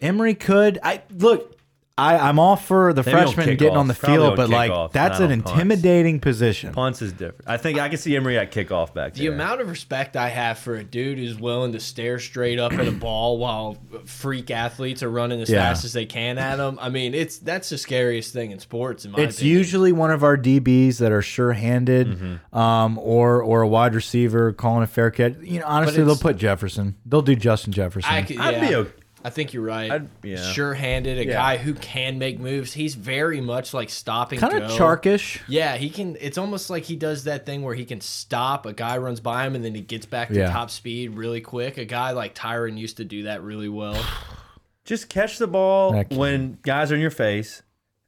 Emery 0.00 0.34
could. 0.34 0.78
I 0.82 1.02
look. 1.10 1.53
I, 1.96 2.18
I'm 2.18 2.40
all 2.40 2.56
for 2.56 2.92
the 2.92 3.04
Maybe 3.04 3.12
freshman 3.12 3.56
getting 3.56 3.76
on 3.76 3.86
the. 3.86 3.94
Probably 3.94 4.16
field, 4.18 4.36
but 4.36 4.50
like 4.50 4.72
kickoffs, 4.72 4.90
that's 4.92 5.20
an 5.20 5.30
on 5.30 5.42
punts. 5.42 5.52
intimidating 5.52 6.18
position. 6.18 6.72
Punts 6.72 7.00
is 7.00 7.12
different. 7.12 7.42
I 7.46 7.56
think 7.56 7.78
I 7.78 7.88
can 7.88 7.98
see 7.98 8.16
Emery 8.16 8.36
at 8.36 8.50
kickoff 8.50 8.92
back 8.92 9.14
The 9.14 9.22
there. 9.26 9.32
amount 9.32 9.60
of 9.60 9.68
respect 9.70 10.16
I 10.16 10.28
have 10.28 10.58
for 10.58 10.74
a 10.74 10.82
dude 10.82 11.18
who's 11.18 11.38
willing 11.38 11.70
to 11.70 11.78
stare 11.78 12.18
straight 12.18 12.58
up 12.58 12.72
at 12.72 12.88
a 12.88 12.90
ball 12.90 13.38
while 13.38 13.76
freak 14.06 14.50
athletes 14.50 15.04
are 15.04 15.08
running 15.08 15.40
as 15.40 15.48
Yeah. 15.48 15.60
fast 15.60 15.84
as 15.84 15.92
they 15.92 16.04
can 16.04 16.36
at 16.36 16.58
him. 16.58 16.78
I 16.82 16.88
mean, 16.88 17.14
it's 17.14 17.38
that's 17.38 17.68
the 17.68 17.78
scariest 17.78 18.32
thing 18.32 18.50
in 18.50 18.58
sports. 18.58 19.04
In 19.04 19.12
my 19.12 19.20
It's 19.20 19.36
opinion. 19.38 19.56
usually 19.58 19.92
one 19.92 20.10
of 20.10 20.24
our 20.24 20.36
DBs 20.36 20.98
that 20.98 21.12
are 21.12 21.22
sure-handed, 21.22 22.08
Mm-hmm. 22.08 22.58
um, 22.58 22.98
or 22.98 23.40
or 23.40 23.62
a 23.62 23.68
wide 23.68 23.94
receiver 23.94 24.52
calling 24.52 24.82
a 24.82 24.88
fair 24.88 25.12
catch. 25.12 25.34
You 25.40 25.60
know, 25.60 25.66
honestly, 25.66 26.02
they'll 26.02 26.16
put 26.16 26.38
Jefferson. 26.38 26.96
They'll 27.06 27.22
do 27.22 27.36
Justin 27.36 27.72
Jefferson. 27.72 28.12
I 28.12 28.22
could, 28.22 28.38
I'd 28.40 28.54
yeah, 28.54 28.68
be 28.68 28.74
okay. 28.74 28.90
I 29.26 29.30
think 29.30 29.54
you're 29.54 29.62
right. 29.64 29.90
I'd- 29.90 30.06
yeah. 30.22 30.52
Sure-handed, 30.52 31.16
a 31.18 31.24
Yeah. 31.26 31.32
guy 31.32 31.56
who 31.56 31.72
can 31.72 32.18
make 32.18 32.38
moves. 32.38 32.74
He's 32.74 32.94
very 32.94 33.40
much 33.40 33.72
like 33.72 33.88
stopping. 33.88 34.38
kind 34.38 34.54
of 34.62 34.70
Charkish. 34.72 35.40
Yeah, 35.48 35.76
he 35.76 35.88
can. 35.88 36.16
It's 36.20 36.36
almost 36.36 36.68
like 36.68 36.84
he 36.84 36.94
does 36.94 37.24
that 37.24 37.46
thing 37.46 37.62
where 37.62 37.74
he 37.74 37.86
can 37.86 38.02
stop. 38.02 38.66
A 38.66 38.74
guy 38.74 38.98
runs 38.98 39.20
by 39.20 39.46
him 39.46 39.54
and 39.54 39.64
then 39.64 39.74
he 39.74 39.80
gets 39.80 40.04
back 40.04 40.28
to 40.28 40.34
Yeah. 40.34 40.50
top 40.52 40.70
speed 40.70 41.14
really 41.16 41.40
quick. 41.40 41.78
A 41.78 41.86
guy 41.86 42.10
like 42.10 42.34
Tyrann 42.34 42.76
used 42.76 42.98
to 42.98 43.04
do 43.04 43.22
that 43.22 43.42
really 43.42 43.68
well. 43.70 43.96
Just 44.84 45.08
catch 45.08 45.38
the 45.38 45.46
ball 45.46 45.94
when 46.10 46.58
guys 46.62 46.92
are 46.92 46.94
in 46.96 47.00
your 47.00 47.10
face, 47.10 47.62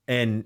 and 0.06 0.44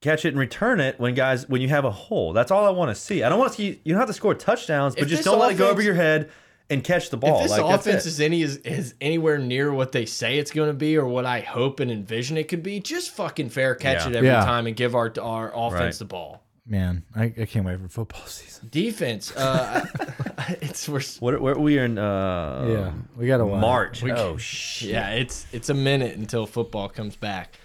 catch 0.00 0.24
it 0.24 0.28
and 0.28 0.38
return 0.38 0.80
it 0.80 0.98
when 0.98 1.12
guys 1.14 1.46
when 1.50 1.60
you 1.60 1.68
have 1.68 1.84
a 1.84 1.90
hole. 1.90 2.32
That's 2.32 2.50
all 2.50 2.64
I 2.64 2.70
want 2.70 2.88
to 2.88 2.94
see. 2.94 3.22
I 3.22 3.28
don't 3.28 3.38
want 3.38 3.52
to 3.52 3.56
see 3.58 3.80
you 3.84 3.92
don't 3.92 4.00
have 4.00 4.08
to 4.08 4.14
score 4.14 4.34
touchdowns, 4.34 4.94
but 4.94 5.02
If 5.02 5.10
just 5.10 5.24
don't 5.24 5.38
let 5.38 5.52
it 5.52 5.58
go 5.58 5.68
over 5.68 5.82
your 5.82 5.92
head 5.92 6.30
and 6.70 6.82
catch 6.84 7.10
the 7.10 7.16
ball. 7.16 7.38
If 7.44 7.48
this 7.50 7.58
like, 7.58 7.74
offense 7.80 8.06
it. 8.06 8.08
is 8.08 8.20
any 8.20 8.42
is, 8.42 8.56
is 8.58 8.94
anywhere 9.00 9.38
near 9.38 9.72
what 9.72 9.92
they 9.92 10.06
say 10.06 10.38
it's 10.38 10.50
going 10.52 10.68
to 10.70 10.74
be 10.74 10.96
or 10.96 11.04
what 11.06 11.26
I 11.26 11.40
hope 11.40 11.80
and 11.80 11.90
envision 11.90 12.36
it 12.38 12.48
could 12.48 12.62
be, 12.62 12.80
just 12.80 13.10
fucking 13.10 13.50
fair 13.50 13.74
catch 13.74 14.04
Yeah. 14.04 14.10
it 14.10 14.16
every 14.16 14.28
Yeah. 14.28 14.44
time 14.44 14.66
and 14.66 14.76
give 14.76 14.94
our 14.94 15.12
our 15.20 15.50
offense 15.54 15.80
Right. 15.96 15.98
the 15.98 16.04
ball. 16.06 16.42
Man, 16.66 17.02
I, 17.16 17.24
I 17.24 17.46
can't 17.46 17.66
wait 17.66 17.80
for 17.80 17.88
football 17.88 18.22
season. 18.26 18.68
Defense, 18.70 19.34
uh, 19.34 19.84
it's 20.60 20.88
we're 20.88 21.02
what 21.18 21.40
what 21.40 21.58
we 21.58 21.78
are 21.78 21.84
in 21.84 21.98
uh 21.98 22.66
yeah, 22.68 22.92
we 23.16 23.26
got 23.26 23.40
a 23.40 23.44
March. 23.44 24.02
We- 24.02 24.12
oh 24.12 24.36
shit. 24.36 24.90
yeah, 24.90 25.10
it's 25.10 25.46
it's 25.52 25.68
a 25.68 25.74
minute 25.74 26.16
until 26.16 26.46
football 26.46 26.88
comes 26.88 27.16
back. 27.16 27.56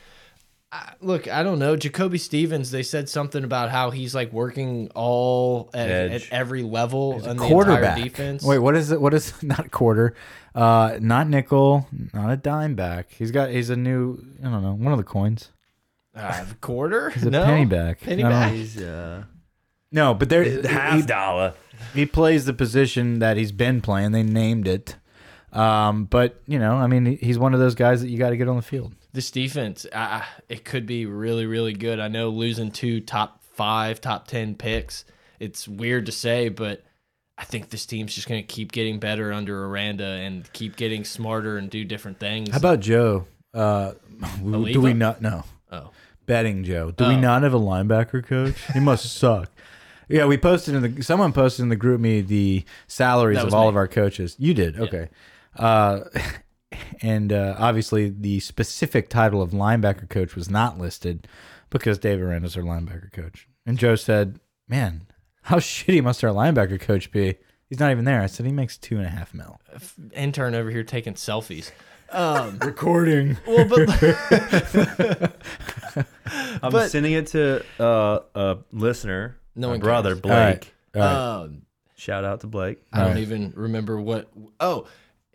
I, 0.75 0.93
look, 0.99 1.27
I 1.29 1.41
don't 1.41 1.57
know. 1.59 1.77
Jacoby 1.77 2.17
Stevens, 2.17 2.69
they 2.69 2.83
said 2.83 3.07
something 3.07 3.43
about 3.45 3.69
how 3.71 3.91
he's 3.91 4.13
like 4.13 4.33
working 4.33 4.89
all 4.93 5.69
at, 5.73 5.89
at 5.89 6.23
every 6.31 6.63
level 6.63 7.13
on 7.13 7.21
the 7.21 7.31
entire 7.31 7.47
quarterback. 7.47 8.03
defense. 8.03 8.43
Wait, 8.43 8.59
what 8.59 8.75
is 8.75 8.91
it? 8.91 8.99
What 8.99 9.13
is 9.13 9.31
not 9.43 9.71
quarter? 9.71 10.15
Uh, 10.53 10.97
not 10.99 11.29
nickel, 11.29 11.87
not 12.13 12.29
a 12.29 12.35
dime 12.35 12.75
back. 12.75 13.11
He's 13.11 13.31
got. 13.31 13.51
He's 13.51 13.69
a 13.69 13.75
new. 13.77 14.19
I 14.41 14.49
don't 14.49 14.61
know. 14.63 14.73
One 14.73 14.91
of 14.91 14.97
the 14.97 15.03
coins. 15.05 15.51
uh, 16.13 16.45
quarter? 16.59 17.09
He's 17.15 17.23
a 17.23 17.29
no, 17.29 17.45
penny 17.45 17.65
back. 17.65 18.01
Penny 18.01 18.23
back. 18.23 18.51
He's 18.51 18.81
uh 18.81 19.23
No, 19.91 20.13
but 20.13 20.27
there 20.29 20.61
half 20.67 20.95
he, 20.95 21.01
dollar. 21.05 21.53
he 21.93 22.05
plays 22.05 22.45
the 22.45 22.53
position 22.53 23.19
that 23.19 23.37
he's 23.37 23.51
been 23.53 23.81
playing. 23.81 24.11
They 24.11 24.23
named 24.23 24.67
it. 24.67 24.97
Um, 25.53 26.03
but 26.05 26.41
you 26.47 26.59
know, 26.59 26.75
I 26.75 26.87
mean, 26.87 27.17
he's 27.21 27.39
one 27.39 27.53
of 27.53 27.61
those 27.61 27.75
guys 27.75 28.01
that 28.01 28.09
you 28.09 28.17
got 28.17 28.31
to 28.31 28.37
get 28.37 28.49
on 28.49 28.57
the 28.57 28.61
field. 28.61 28.93
This 29.15 29.31
defense, 29.31 29.85
uh, 29.93 30.23
it 30.49 30.65
could 30.65 30.85
be 30.85 31.05
really, 31.05 31.45
really 31.45 31.71
good. 31.71 32.01
I 32.01 32.09
know 32.09 32.27
losing 32.29 32.69
two 32.69 32.99
top 32.99 33.41
five, 33.53 34.01
top 34.01 34.27
ten 34.27 34.55
picks. 34.55 35.05
It's 35.39 35.69
weird 35.69 36.05
to 36.07 36.11
say, 36.11 36.49
but 36.49 36.83
I 37.37 37.45
think 37.45 37.69
this 37.69 37.85
team's 37.85 38.13
just 38.13 38.27
going 38.27 38.41
to 38.41 38.45
keep 38.47 38.73
getting 38.73 38.99
better 38.99 39.31
under 39.31 39.65
Aranda 39.67 40.03
and 40.03 40.51
keep 40.51 40.75
getting 40.75 41.05
smarter 41.05 41.57
and 41.57 41.69
do 41.69 41.85
different 41.85 42.19
things. 42.19 42.51
How 42.51 42.57
about 42.57 42.81
Joe? 42.81 43.25
Uh, 43.53 43.93
do 44.43 44.81
we 44.81 44.93
not 44.93 45.21
know? 45.21 45.45
oh, 45.71 45.91
betting 46.25 46.65
Joe. 46.65 46.91
Do 46.91 47.07
we 47.07 47.13
Oh. 47.15 47.19
not 47.21 47.43
have 47.43 47.53
a 47.53 47.59
linebacker 47.59 48.21
coach? 48.25 48.55
He 48.73 48.81
must 48.81 49.13
suck. 49.17 49.49
Yeah, 50.09 50.25
we 50.25 50.35
posted 50.37 50.75
in 50.75 50.93
the 50.95 51.01
someone 51.03 51.31
posted 51.31 51.63
in 51.63 51.69
the 51.69 51.77
GroupMe 51.77 52.27
the 52.27 52.65
salaries 52.87 53.37
of 53.41 53.53
all 53.53 53.63
me. 53.63 53.69
of 53.69 53.75
our 53.77 53.87
coaches. 53.87 54.35
You 54.37 54.53
did, 54.53 54.77
okay. 54.77 55.07
Uh, 55.55 56.01
and 57.01 57.31
uh, 57.31 57.55
obviously 57.57 58.09
the 58.09 58.39
specific 58.39 59.09
title 59.09 59.41
of 59.41 59.51
linebacker 59.51 60.09
coach 60.09 60.35
was 60.35 60.49
not 60.49 60.77
listed 60.79 61.27
because 61.69 61.97
Dave 61.99 62.21
Aranda's 62.21 62.55
our 62.57 62.63
linebacker 62.63 63.11
coach. 63.11 63.47
And 63.65 63.77
Joe 63.77 63.95
said, 63.95 64.39
"Man, 64.67 65.07
how 65.43 65.57
shitty 65.59 66.03
must 66.03 66.23
our 66.23 66.31
linebacker 66.31 66.79
coach 66.79 67.11
be? 67.11 67.35
He's 67.69 67.79
not 67.79 67.91
even 67.91 68.05
there." 68.05 68.21
I 68.21 68.27
said, 68.27 68.45
"He 68.45 68.51
makes 68.51 68.77
two 68.77 68.97
and 68.97 69.05
a 69.05 69.09
half 69.09 69.33
mil." 69.33 69.59
intern 70.13 70.55
over 70.55 70.69
here 70.71 70.83
taking 70.83 71.13
selfies. 71.15 71.71
Um, 72.11 72.59
Recording. 72.61 73.37
well, 73.47 73.67
but 73.67 73.89
I'm 76.61 76.71
But- 76.71 76.89
sending 76.91 77.13
it 77.13 77.27
to 77.27 77.63
uh, 77.79 78.19
a 78.35 78.57
listener, 78.71 79.37
No 79.55 79.69
my 79.69 79.77
brother 79.77 80.11
cares. 80.15 80.21
Blake. 80.21 80.73
All 80.95 81.01
right. 81.01 81.07
All 81.07 81.37
right. 81.39 81.43
um, 81.45 81.61
Shout 81.97 82.25
out 82.25 82.41
to 82.41 82.47
Blake. 82.47 82.81
I 82.91 82.97
don't 82.99 83.07
Alright. 83.09 83.21
even 83.23 83.53
remember 83.55 83.99
what. 83.99 84.29
Oh, 84.59 84.85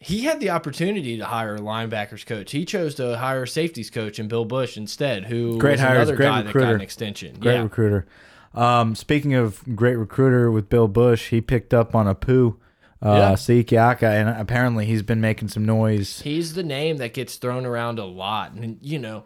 he 0.00 0.22
had 0.24 0.40
the 0.40 0.50
opportunity 0.50 1.18
to 1.18 1.24
hire 1.26 1.54
a 1.56 1.58
linebackers 1.60 2.24
coach. 2.26 2.50
He 2.52 2.64
chose 2.64 2.94
to 2.96 3.18
hire 3.18 3.42
a 3.44 3.48
safeties 3.48 3.90
coach 3.90 4.18
and 4.18 4.28
Bill 4.28 4.44
Bush 4.46 4.76
instead, 4.76 5.26
who 5.26 5.58
Great 5.58 5.72
was 5.72 5.80
hires, 5.80 5.96
another 6.08 6.16
great 6.16 6.26
guy 6.26 6.36
that 6.42 6.44
got 6.46 6.54
recruiter. 6.54 6.74
an 6.74 6.80
extension. 6.80 7.36
Great 7.38 7.54
yeah, 7.56 7.62
recruiter. 7.62 8.06
Um, 8.54 8.94
speaking 8.94 9.34
of 9.34 9.62
great 9.76 9.96
recruiter 9.96 10.50
with 10.50 10.68
Bill 10.68 10.88
Bush, 10.88 11.28
he 11.28 11.40
picked 11.40 11.72
up 11.74 11.94
on 11.94 12.06
Apu, 12.06 12.56
uh, 13.02 13.14
Yeah. 13.14 13.32
Siaki 13.34 13.92
Ika, 13.92 14.06
and 14.08 14.28
apparently 14.30 14.86
he's 14.86 15.02
been 15.02 15.20
making 15.20 15.48
some 15.48 15.64
noise. 15.64 16.20
he's 16.22 16.54
the 16.54 16.62
name 16.64 16.96
that 16.96 17.14
gets 17.14 17.36
thrown 17.36 17.64
around 17.66 17.98
a 17.98 18.04
lot, 18.06 18.52
and 18.52 18.78
you 18.80 18.98
know. 18.98 19.24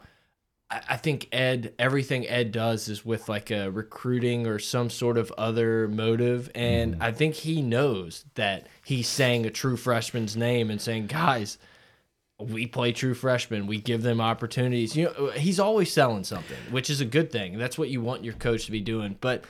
I 0.70 0.80
I 0.88 0.96
think 0.96 1.28
Ed, 1.30 1.74
everything 1.78 2.26
Ed 2.26 2.50
does 2.50 2.88
is 2.88 3.04
with 3.04 3.28
like 3.28 3.50
a 3.50 3.70
recruiting 3.70 4.46
or 4.46 4.58
some 4.58 4.88
sort 4.90 5.18
of 5.18 5.30
other 5.38 5.86
motive. 5.88 6.50
And 6.54 6.96
I 7.02 7.12
think 7.12 7.34
he 7.34 7.60
knows 7.62 8.24
that 8.34 8.66
he's 8.84 9.08
saying 9.08 9.46
a 9.46 9.50
true 9.50 9.76
freshman's 9.76 10.36
name 10.36 10.70
and 10.70 10.80
saying, 10.80 11.06
guys, 11.06 11.58
we 12.38 12.66
play 12.66 12.92
true 12.92 13.14
freshmen. 13.14 13.66
We 13.66 13.78
give 13.80 14.02
them 14.02 14.20
opportunities. 14.20 14.96
You 14.96 15.04
know, 15.04 15.30
he's 15.30 15.60
always 15.60 15.92
selling 15.92 16.24
something, 16.24 16.58
which 16.70 16.90
is 16.90 17.00
a 17.00 17.04
good 17.04 17.30
thing. 17.32 17.58
That's 17.58 17.78
what 17.78 17.88
you 17.88 18.00
want 18.00 18.24
your 18.24 18.34
coach 18.34 18.66
to 18.66 18.72
be 18.72 18.80
doing. 18.80 19.16
But 19.20 19.44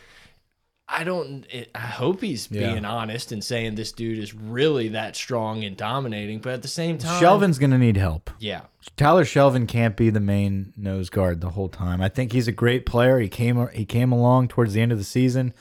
I 0.87 1.03
don't. 1.03 1.47
I 1.75 1.79
hope 1.79 2.21
he's 2.21 2.47
Yeah. 2.51 2.73
being 2.73 2.85
honest 2.85 3.33
and 3.33 3.43
saying 3.43 3.75
this 3.77 3.91
dude 3.91 4.19
is 4.19 4.35
really 4.35 4.89
that 4.89 5.17
strong 5.17 5.65
and 5.65 5.75
dominating. 5.79 6.41
But 6.41 6.53
at 6.53 6.63
the 6.63 6.69
same 6.69 6.99
time, 6.99 7.23
Shelvin's 7.23 7.59
going 7.59 7.71
to 7.71 7.79
need 7.79 7.97
help. 7.97 8.31
yeah, 8.39 8.61
Tyler 8.99 9.25
Shelvin 9.25 9.67
can't 9.67 9.97
be 9.97 10.11
the 10.11 10.21
main 10.21 10.75
nose 10.77 11.09
guard 11.09 11.41
the 11.41 11.49
whole 11.51 11.71
time. 11.71 12.03
I 12.03 12.11
think 12.11 12.33
he's 12.33 12.49
a 12.49 12.53
great 12.53 12.85
player. 12.85 13.19
He 13.19 13.31
came 13.31 13.67
he 13.73 13.87
came 13.87 14.13
along 14.13 14.49
towards 14.49 14.75
the 14.75 14.83
end 14.83 14.93
of 14.93 14.99
the 14.99 15.05
season, 15.05 15.55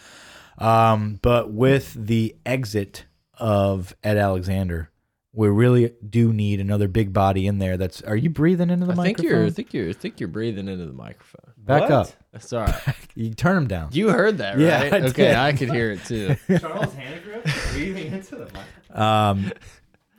um, 0.58 1.20
but 1.22 1.52
with 1.54 1.94
the 1.98 2.36
exit 2.46 3.06
of 3.38 3.96
Ed 4.04 4.18
Alexander, 4.18 4.90
we 5.34 5.48
really 5.50 5.94
do 6.08 6.32
need 6.32 6.60
another 6.60 6.88
big 6.88 7.12
body 7.14 7.48
in 7.48 7.58
there. 7.58 7.76
That's 7.78 8.02
are 8.04 8.16
you 8.16 8.30
breathing 8.30 8.70
into 8.70 8.86
the 8.86 8.94
I 8.94 8.96
think 8.96 9.18
microphone? 9.18 9.32
you're. 9.32 9.46
I 9.46 9.50
think 9.50 9.74
you're. 9.74 9.90
I 9.90 9.94
think 9.94 10.20
you're 10.20 10.30
breathing 10.30 10.68
into 10.68 10.86
the 10.86 10.94
microphone. 10.94 11.54
Back 11.58 11.82
What? 11.84 11.92
up. 11.92 12.08
That's 12.32 12.52
all 12.54 12.66
right. 12.66 12.82
You 13.16 13.32
turn 13.34 13.56
him 13.58 13.68
down. 13.68 13.90
You 13.92 14.10
heard 14.10 14.40
that, 14.40 14.58
Yeah, 14.58 14.82
right? 14.84 14.94
I 14.94 14.98
okay, 15.08 15.28
did. 15.28 15.36
I 15.36 15.54
could 15.54 15.70
hear 15.72 15.92
it 15.92 16.04
too. 16.04 16.36
Charles 16.60 16.94
Hannaford 16.96 17.44
breathing 17.72 18.12
into 18.14 18.36
the 18.38 18.46
mic. 18.46 18.98
Um, 18.98 19.52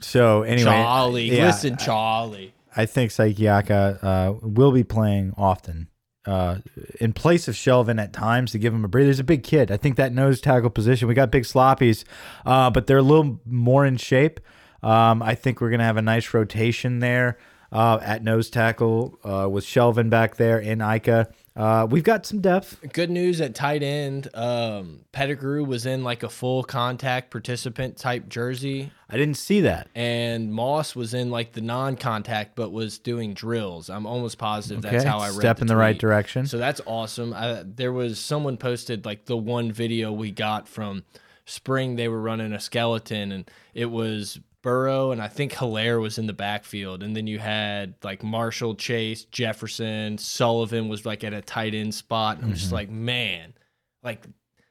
so 0.00 0.42
anyway, 0.42 0.64
Charlie, 0.70 1.36
yeah, 1.36 1.46
listen, 1.46 1.76
Charlie. 1.76 2.54
I 2.76 2.86
think 2.86 3.10
Siaki 3.10 3.60
Ika 3.60 3.98
uh, 4.00 4.34
will 4.46 4.70
be 4.72 4.84
playing 4.84 5.32
often 5.36 5.88
uh, 6.26 6.58
in 7.00 7.12
place 7.12 7.48
of 7.48 7.54
Shelvin 7.54 8.00
at 8.00 8.12
times 8.12 8.52
to 8.52 8.58
give 8.58 8.72
him 8.72 8.84
a 8.84 8.88
breather. 8.88 9.08
He's 9.08 9.20
a 9.20 9.24
big 9.24 9.42
kid. 9.42 9.70
I 9.70 9.76
think 9.76 9.96
that 9.96 10.12
nose 10.12 10.40
tackle 10.40 10.70
position, 10.70 11.08
we 11.08 11.14
got 11.14 11.30
big 11.30 11.44
sloppies, 11.44 12.04
uh, 12.46 12.70
but 12.70 12.86
they're 12.86 12.98
a 12.98 13.02
little 13.02 13.40
more 13.44 13.84
in 13.84 13.96
shape. 13.96 14.40
Um, 14.82 15.22
I 15.22 15.34
think 15.34 15.60
we're 15.60 15.70
going 15.70 15.80
to 15.80 15.86
have 15.86 15.96
a 15.96 16.02
nice 16.02 16.34
rotation 16.34 16.98
there 16.98 17.38
uh, 17.72 17.98
at 18.02 18.22
nose 18.22 18.50
tackle 18.50 19.18
uh, 19.24 19.48
with 19.50 19.64
Shelvin 19.64 20.10
back 20.10 20.36
there 20.36 20.58
in 20.58 20.80
Ika. 20.80 21.28
Uh, 21.57 21.86
we've 21.88 22.02
got 22.02 22.26
some 22.26 22.40
depth. 22.40 22.80
Good 22.92 23.11
news 23.11 23.40
at 23.40 23.55
tight 23.55 23.82
end. 23.84 24.28
Um, 24.34 25.05
Pettigrew 25.12 25.64
was 25.64 25.86
in 25.86 26.02
like 26.02 26.24
a 26.24 26.28
full 26.28 26.64
contact 26.64 27.30
participant 27.30 27.96
type 27.96 28.28
jersey, 28.28 28.90
I 29.09 29.16
didn't 29.16 29.36
see 29.36 29.61
that. 29.61 29.88
and 29.94 30.52
Moss 30.52 30.96
was 30.96 31.14
in 31.14 31.30
like 31.30 31.52
the 31.52 31.61
non-contact 31.61 32.57
but 32.57 32.72
was 32.72 32.98
doing 32.98 33.34
drills. 33.34 33.88
I'm 33.88 34.05
almost 34.05 34.36
positive 34.38 34.84
Okay, 34.84 34.96
that's 34.96 35.05
how 35.05 35.18
I 35.18 35.28
read 35.28 35.36
step 35.36 35.57
the 35.59 35.62
in 35.62 35.66
the 35.68 35.76
right 35.76 35.96
direction. 35.96 36.46
So 36.46 36.59
that's 36.59 36.80
awesome. 36.86 37.32
I, 37.32 37.62
there 37.64 37.92
was 37.92 38.18
someone 38.18 38.57
posted 38.57 39.05
like 39.05 39.26
the 39.26 39.36
one 39.36 39.70
video 39.70 40.11
we 40.11 40.32
got 40.32 40.66
from 40.66 41.05
spring. 41.44 41.94
They 41.94 42.09
were 42.09 42.20
running 42.20 42.52
a 42.52 42.59
skeleton, 42.59 43.30
and 43.30 43.48
it 43.74 43.86
was 43.86 44.40
Burrow 44.64 45.12
and 45.12 45.22
I 45.22 45.28
think 45.28 45.52
Helaire 45.52 46.00
was 46.00 46.18
in 46.18 46.26
the 46.26 46.32
backfield, 46.32 47.04
and 47.04 47.14
then 47.14 47.28
you 47.28 47.38
had 47.38 47.94
like 48.02 48.24
Marshall, 48.24 48.74
Chase, 48.74 49.26
Jefferson, 49.26 50.18
Sullivan 50.18 50.88
was 50.88 51.06
like 51.06 51.22
at 51.22 51.32
a 51.32 51.42
tight 51.42 51.74
end 51.74 51.94
spot, 51.94 52.38
and 52.38 52.46
I'm 52.46 52.54
just 52.54 52.66
mm-hmm. 52.66 52.74
like, 52.74 52.90
man, 52.90 53.54
like. 54.02 54.26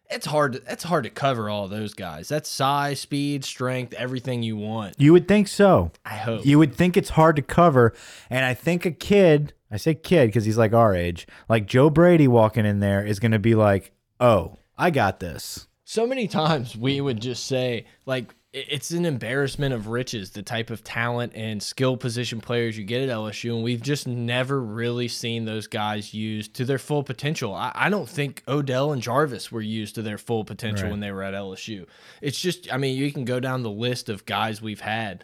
It's 0.09 0.27
hard. 0.27 0.53
To, 0.53 0.61
it's 0.67 0.83
hard 0.83 1.05
to 1.05 1.09
cover 1.09 1.49
all 1.49 1.67
those 1.67 1.95
guys. 1.95 2.27
That's 2.27 2.47
size, 2.47 2.99
speed, 2.99 3.43
strength, 3.43 3.93
everything 3.93 4.43
you 4.43 4.55
want. 4.55 4.93
You 4.99 5.11
would 5.11 5.27
think 5.27 5.47
so. 5.47 5.91
I 6.05 6.17
hope. 6.17 6.45
You 6.45 6.59
would 6.59 6.75
think 6.75 6.97
it's 6.97 7.11
hard 7.11 7.35
to 7.37 7.41
cover. 7.41 7.95
And 8.29 8.45
I 8.45 8.53
think 8.53 8.85
a 8.85 8.91
kid, 8.91 9.53
I 9.71 9.77
say 9.77 9.95
kid 9.95 10.27
because 10.27 10.45
he's 10.45 10.57
like 10.57 10.71
our 10.71 10.93
age, 10.93 11.25
like 11.49 11.65
Joe 11.65 11.89
Brady 11.89 12.27
walking 12.27 12.63
in 12.63 12.79
there 12.79 13.03
is 13.03 13.19
going 13.19 13.31
to 13.31 13.39
be 13.39 13.55
like, 13.55 13.91
oh, 14.19 14.57
I 14.77 14.91
got 14.91 15.19
this. 15.19 15.67
so 15.83 16.07
many 16.07 16.27
times 16.27 16.75
we 16.75 16.99
would 16.99 17.21
just 17.21 17.45
say 17.45 17.85
like 18.05 18.33
it's 18.53 18.91
an 18.91 19.03
embarrassment 19.05 19.73
of 19.73 19.87
riches 19.87 20.29
the 20.29 20.43
type 20.43 20.69
of 20.69 20.83
talent 20.83 21.31
and 21.35 21.61
skill 21.61 21.97
position 21.97 22.39
players 22.39 22.77
you 22.77 22.83
get 22.83 23.01
at 23.01 23.09
LSU 23.09 23.55
and 23.55 23.63
we've 23.63 23.81
just 23.81 24.07
never 24.07 24.61
really 24.61 25.07
seen 25.07 25.45
those 25.45 25.65
guys 25.65 26.13
used 26.13 26.53
to 26.53 26.63
their 26.63 26.77
full 26.77 27.01
potential. 27.03 27.53
I, 27.55 27.71
I 27.73 27.89
don't 27.89 28.07
think 28.07 28.43
Odell 28.47 28.91
and 28.91 29.01
Jarvis 29.01 29.51
were 29.51 29.61
used 29.61 29.95
to 29.95 30.01
their 30.03 30.17
full 30.19 30.45
potential 30.45 30.83
Right. 30.83 30.91
when 30.91 30.99
they 30.99 31.11
were 31.11 31.23
at 31.23 31.33
LSU. 31.33 31.87
It's 32.21 32.39
just 32.39 32.71
I 32.71 32.77
mean 32.77 32.95
you 32.95 33.11
can 33.11 33.25
go 33.25 33.39
down 33.39 33.63
the 33.63 33.71
list 33.71 34.07
of 34.09 34.25
guys 34.25 34.61
we've 34.61 34.81
had. 34.81 35.23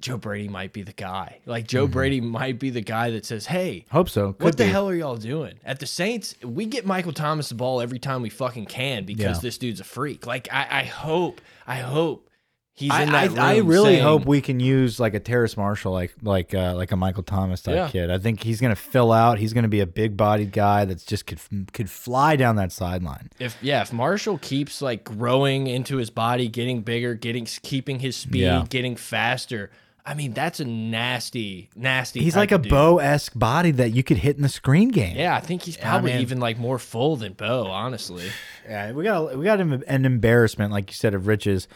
Joe 0.00 0.18
Brady 0.18 0.48
might 0.48 0.72
be 0.72 0.82
the 0.82 0.92
guy. 0.92 1.38
Like 1.46 1.66
Joe 1.66 1.86
Brady 1.86 2.20
might 2.20 2.58
be 2.58 2.70
the 2.70 2.82
guy 2.82 3.10
that 3.10 3.24
says, 3.24 3.46
"Hey, 3.46 3.86
Hope 3.90 4.08
so. 4.10 4.34
Could 4.34 4.44
what 4.44 4.56
the 4.58 4.64
be. 4.64 4.70
hell 4.70 4.88
are 4.88 4.94
y'all 4.94 5.16
doing? 5.16 5.54
At 5.64 5.80
the 5.80 5.86
Saints, 5.86 6.34
we 6.44 6.66
get 6.66 6.84
Michael 6.84 7.12
Thomas 7.12 7.48
the 7.48 7.54
ball 7.54 7.80
every 7.80 7.98
time 7.98 8.20
we 8.22 8.28
fucking 8.28 8.66
can 8.66 9.04
because 9.04 9.36
Yeah. 9.36 9.40
this 9.42 9.56
dude's 9.58 9.80
a 9.80 9.84
freak. 9.84 10.26
Like 10.26 10.48
I, 10.52 10.80
I 10.80 10.84
hope, 10.84 11.40
I 11.66 11.76
hope 11.76 12.28
he's 12.74 12.90
I, 12.92 13.04
in 13.04 13.12
that 13.12 13.38
I, 13.38 13.54
I 13.54 13.56
really 13.60 13.94
saying- 13.94 14.02
hope 14.02 14.26
we 14.26 14.42
can 14.42 14.60
use 14.60 15.00
like 15.00 15.14
a 15.14 15.18
Terrace 15.18 15.56
Marshall, 15.56 15.92
like 15.94 16.14
like 16.22 16.52
uh, 16.54 16.74
like 16.74 16.92
a 16.92 16.96
Michael 16.96 17.22
Thomas 17.22 17.62
type 17.62 17.74
Yeah. 17.76 17.88
kid. 17.88 18.10
I 18.10 18.18
think 18.18 18.42
he's 18.42 18.60
going 18.60 18.74
to 18.74 18.80
fill 18.80 19.12
out. 19.12 19.38
He's 19.38 19.54
going 19.54 19.62
to 19.64 19.68
be 19.68 19.80
a 19.80 19.86
big 19.86 20.14
bodied 20.14 20.52
guy 20.52 20.84
that's 20.84 21.04
just 21.06 21.24
could 21.26 21.40
could 21.72 21.88
fly 21.88 22.36
down 22.36 22.56
that 22.56 22.70
sideline. 22.70 23.30
if 23.40 23.56
yeah, 23.62 23.80
if 23.80 23.94
Marshall 23.94 24.36
keeps 24.36 24.82
like 24.82 25.04
growing 25.04 25.66
into 25.68 25.96
his 25.96 26.10
body, 26.10 26.48
getting 26.48 26.82
bigger, 26.82 27.14
getting 27.14 27.46
keeping 27.62 28.00
his 28.00 28.14
speed, 28.14 28.42
Yeah. 28.42 28.66
getting 28.68 28.94
faster. 28.94 29.70
I 30.08 30.14
mean, 30.14 30.34
that's 30.34 30.60
a 30.60 30.64
nasty, 30.64 31.68
nasty. 31.74 32.20
He's 32.20 32.36
like 32.36 32.52
a 32.52 32.56
of. 32.56 32.62
Bo 32.62 32.98
esque 32.98 33.32
body 33.36 33.72
that 33.72 33.90
you 33.90 34.04
could 34.04 34.18
hit 34.18 34.36
in 34.36 34.42
the 34.42 34.48
screen 34.48 34.90
game. 34.90 35.16
Yeah, 35.16 35.34
I 35.34 35.40
think 35.40 35.62
he's 35.62 35.76
probably 35.76 36.12
man. 36.12 36.20
even 36.20 36.38
like 36.38 36.58
more 36.58 36.78
full 36.78 37.16
than 37.16 37.32
Bo, 37.32 37.66
honestly. 37.66 38.24
Yeah, 38.68 38.90
we 38.92 39.04
got 39.04 39.36
we 39.38 39.44
got 39.44 39.60
him 39.60 39.84
an 39.86 40.04
embarrassment, 40.04 40.72
like 40.72 40.90
you 40.90 40.94
said, 40.94 41.14
of 41.14 41.28
riches. 41.28 41.68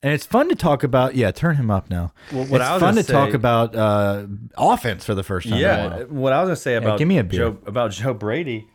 And 0.00 0.12
it's 0.12 0.24
fun 0.24 0.48
to 0.48 0.54
talk 0.54 0.84
about. 0.84 1.16
Yeah, 1.16 1.32
turn 1.32 1.56
him 1.56 1.70
up 1.72 1.90
now. 1.90 2.12
Well, 2.32 2.44
what 2.44 2.60
it's 2.60 2.70
I 2.70 2.74
was 2.74 2.80
fun 2.80 2.94
gonna 2.94 3.02
to 3.02 3.12
talk 3.12 3.34
about 3.34 3.74
uh, 3.74 4.26
offense 4.56 5.04
for 5.04 5.16
the 5.16 5.24
first 5.24 5.48
time. 5.48 5.58
in 5.58 5.64
a 5.64 5.68
Yeah, 5.68 5.88
while. 5.88 6.06
what 6.06 6.32
I 6.32 6.40
was 6.40 6.46
gonna 6.46 6.56
say 6.56 6.76
about 6.76 6.98
give 7.00 7.08
me 7.08 7.18
a 7.18 7.24
beer. 7.24 7.50
Joe, 7.50 7.58
about 7.66 7.90
Joe 7.90 8.14
Brady 8.14 8.66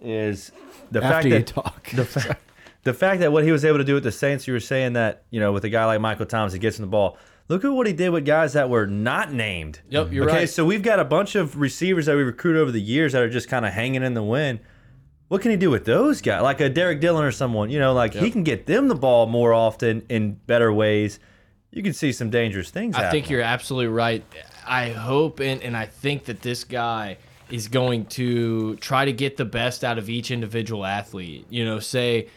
is 0.00 0.50
the 0.90 1.02
After 1.04 1.08
fact 1.12 1.24
you 1.26 1.30
that 1.34 1.46
talk. 1.46 1.90
the, 1.90 2.04
fa 2.04 2.36
the 2.82 2.92
fact 2.92 3.20
that 3.20 3.30
what 3.32 3.44
he 3.44 3.52
was 3.52 3.64
able 3.64 3.78
to 3.78 3.84
do 3.84 3.94
with 3.94 4.02
the 4.04 4.10
Saints. 4.12 4.48
You 4.48 4.52
were 4.54 4.58
saying 4.60 4.94
that 4.94 5.22
you 5.30 5.38
know 5.38 5.52
with 5.52 5.64
a 5.64 5.70
guy 5.70 5.84
like 5.84 6.00
Michael 6.00 6.26
Thomas, 6.26 6.52
he 6.52 6.58
gets 6.58 6.78
in 6.78 6.82
the 6.84 6.90
ball. 6.90 7.16
Look 7.48 7.64
at 7.64 7.68
what 7.68 7.86
he 7.86 7.92
did 7.92 8.08
with 8.08 8.24
guys 8.24 8.54
that 8.54 8.70
were 8.70 8.86
not 8.86 9.32
named. 9.32 9.80
Yep, 9.90 10.12
you're 10.12 10.28
okay, 10.28 10.40
right. 10.40 10.48
so 10.48 10.64
we've 10.64 10.82
got 10.82 10.98
a 10.98 11.04
bunch 11.04 11.34
of 11.34 11.58
receivers 11.58 12.06
that 12.06 12.16
we 12.16 12.22
recruit 12.22 12.56
over 12.56 12.70
the 12.70 12.80
years 12.80 13.12
that 13.12 13.22
are 13.22 13.28
just 13.28 13.48
kind 13.48 13.66
of 13.66 13.72
hanging 13.72 14.02
in 14.02 14.14
the 14.14 14.22
wind. 14.22 14.60
What 15.28 15.42
can 15.42 15.50
he 15.50 15.56
do 15.56 15.70
with 15.70 15.84
those 15.84 16.22
guys? 16.22 16.42
Like 16.42 16.60
a 16.60 16.68
Derrick 16.68 17.00
Dillon 17.00 17.24
or 17.24 17.32
someone, 17.32 17.70
you 17.70 17.78
know, 17.78 17.92
like 17.92 18.14
he 18.14 18.30
can 18.30 18.44
get 18.44 18.66
them 18.66 18.88
the 18.88 18.94
ball 18.94 19.26
more 19.26 19.52
often 19.52 20.04
in 20.08 20.34
better 20.46 20.72
ways. 20.72 21.18
You 21.70 21.82
can 21.82 21.92
see 21.92 22.12
some 22.12 22.30
dangerous 22.30 22.70
things. 22.70 22.94
I 22.94 23.10
think 23.10 23.28
you're 23.28 23.42
absolutely 23.42 23.88
right. 23.88 24.24
I 24.66 24.90
hope 24.90 25.40
and, 25.40 25.62
and 25.62 25.76
I 25.76 25.86
think 25.86 26.24
that 26.26 26.40
this 26.40 26.64
guy 26.64 27.18
is 27.50 27.68
going 27.68 28.06
to 28.06 28.76
try 28.76 29.04
to 29.04 29.12
get 29.12 29.36
the 29.36 29.44
best 29.44 29.84
out 29.84 29.98
of 29.98 30.08
each 30.08 30.30
individual 30.30 30.84
athlete. 30.84 31.46
You 31.50 31.64
know, 31.64 31.78
say 31.78 32.28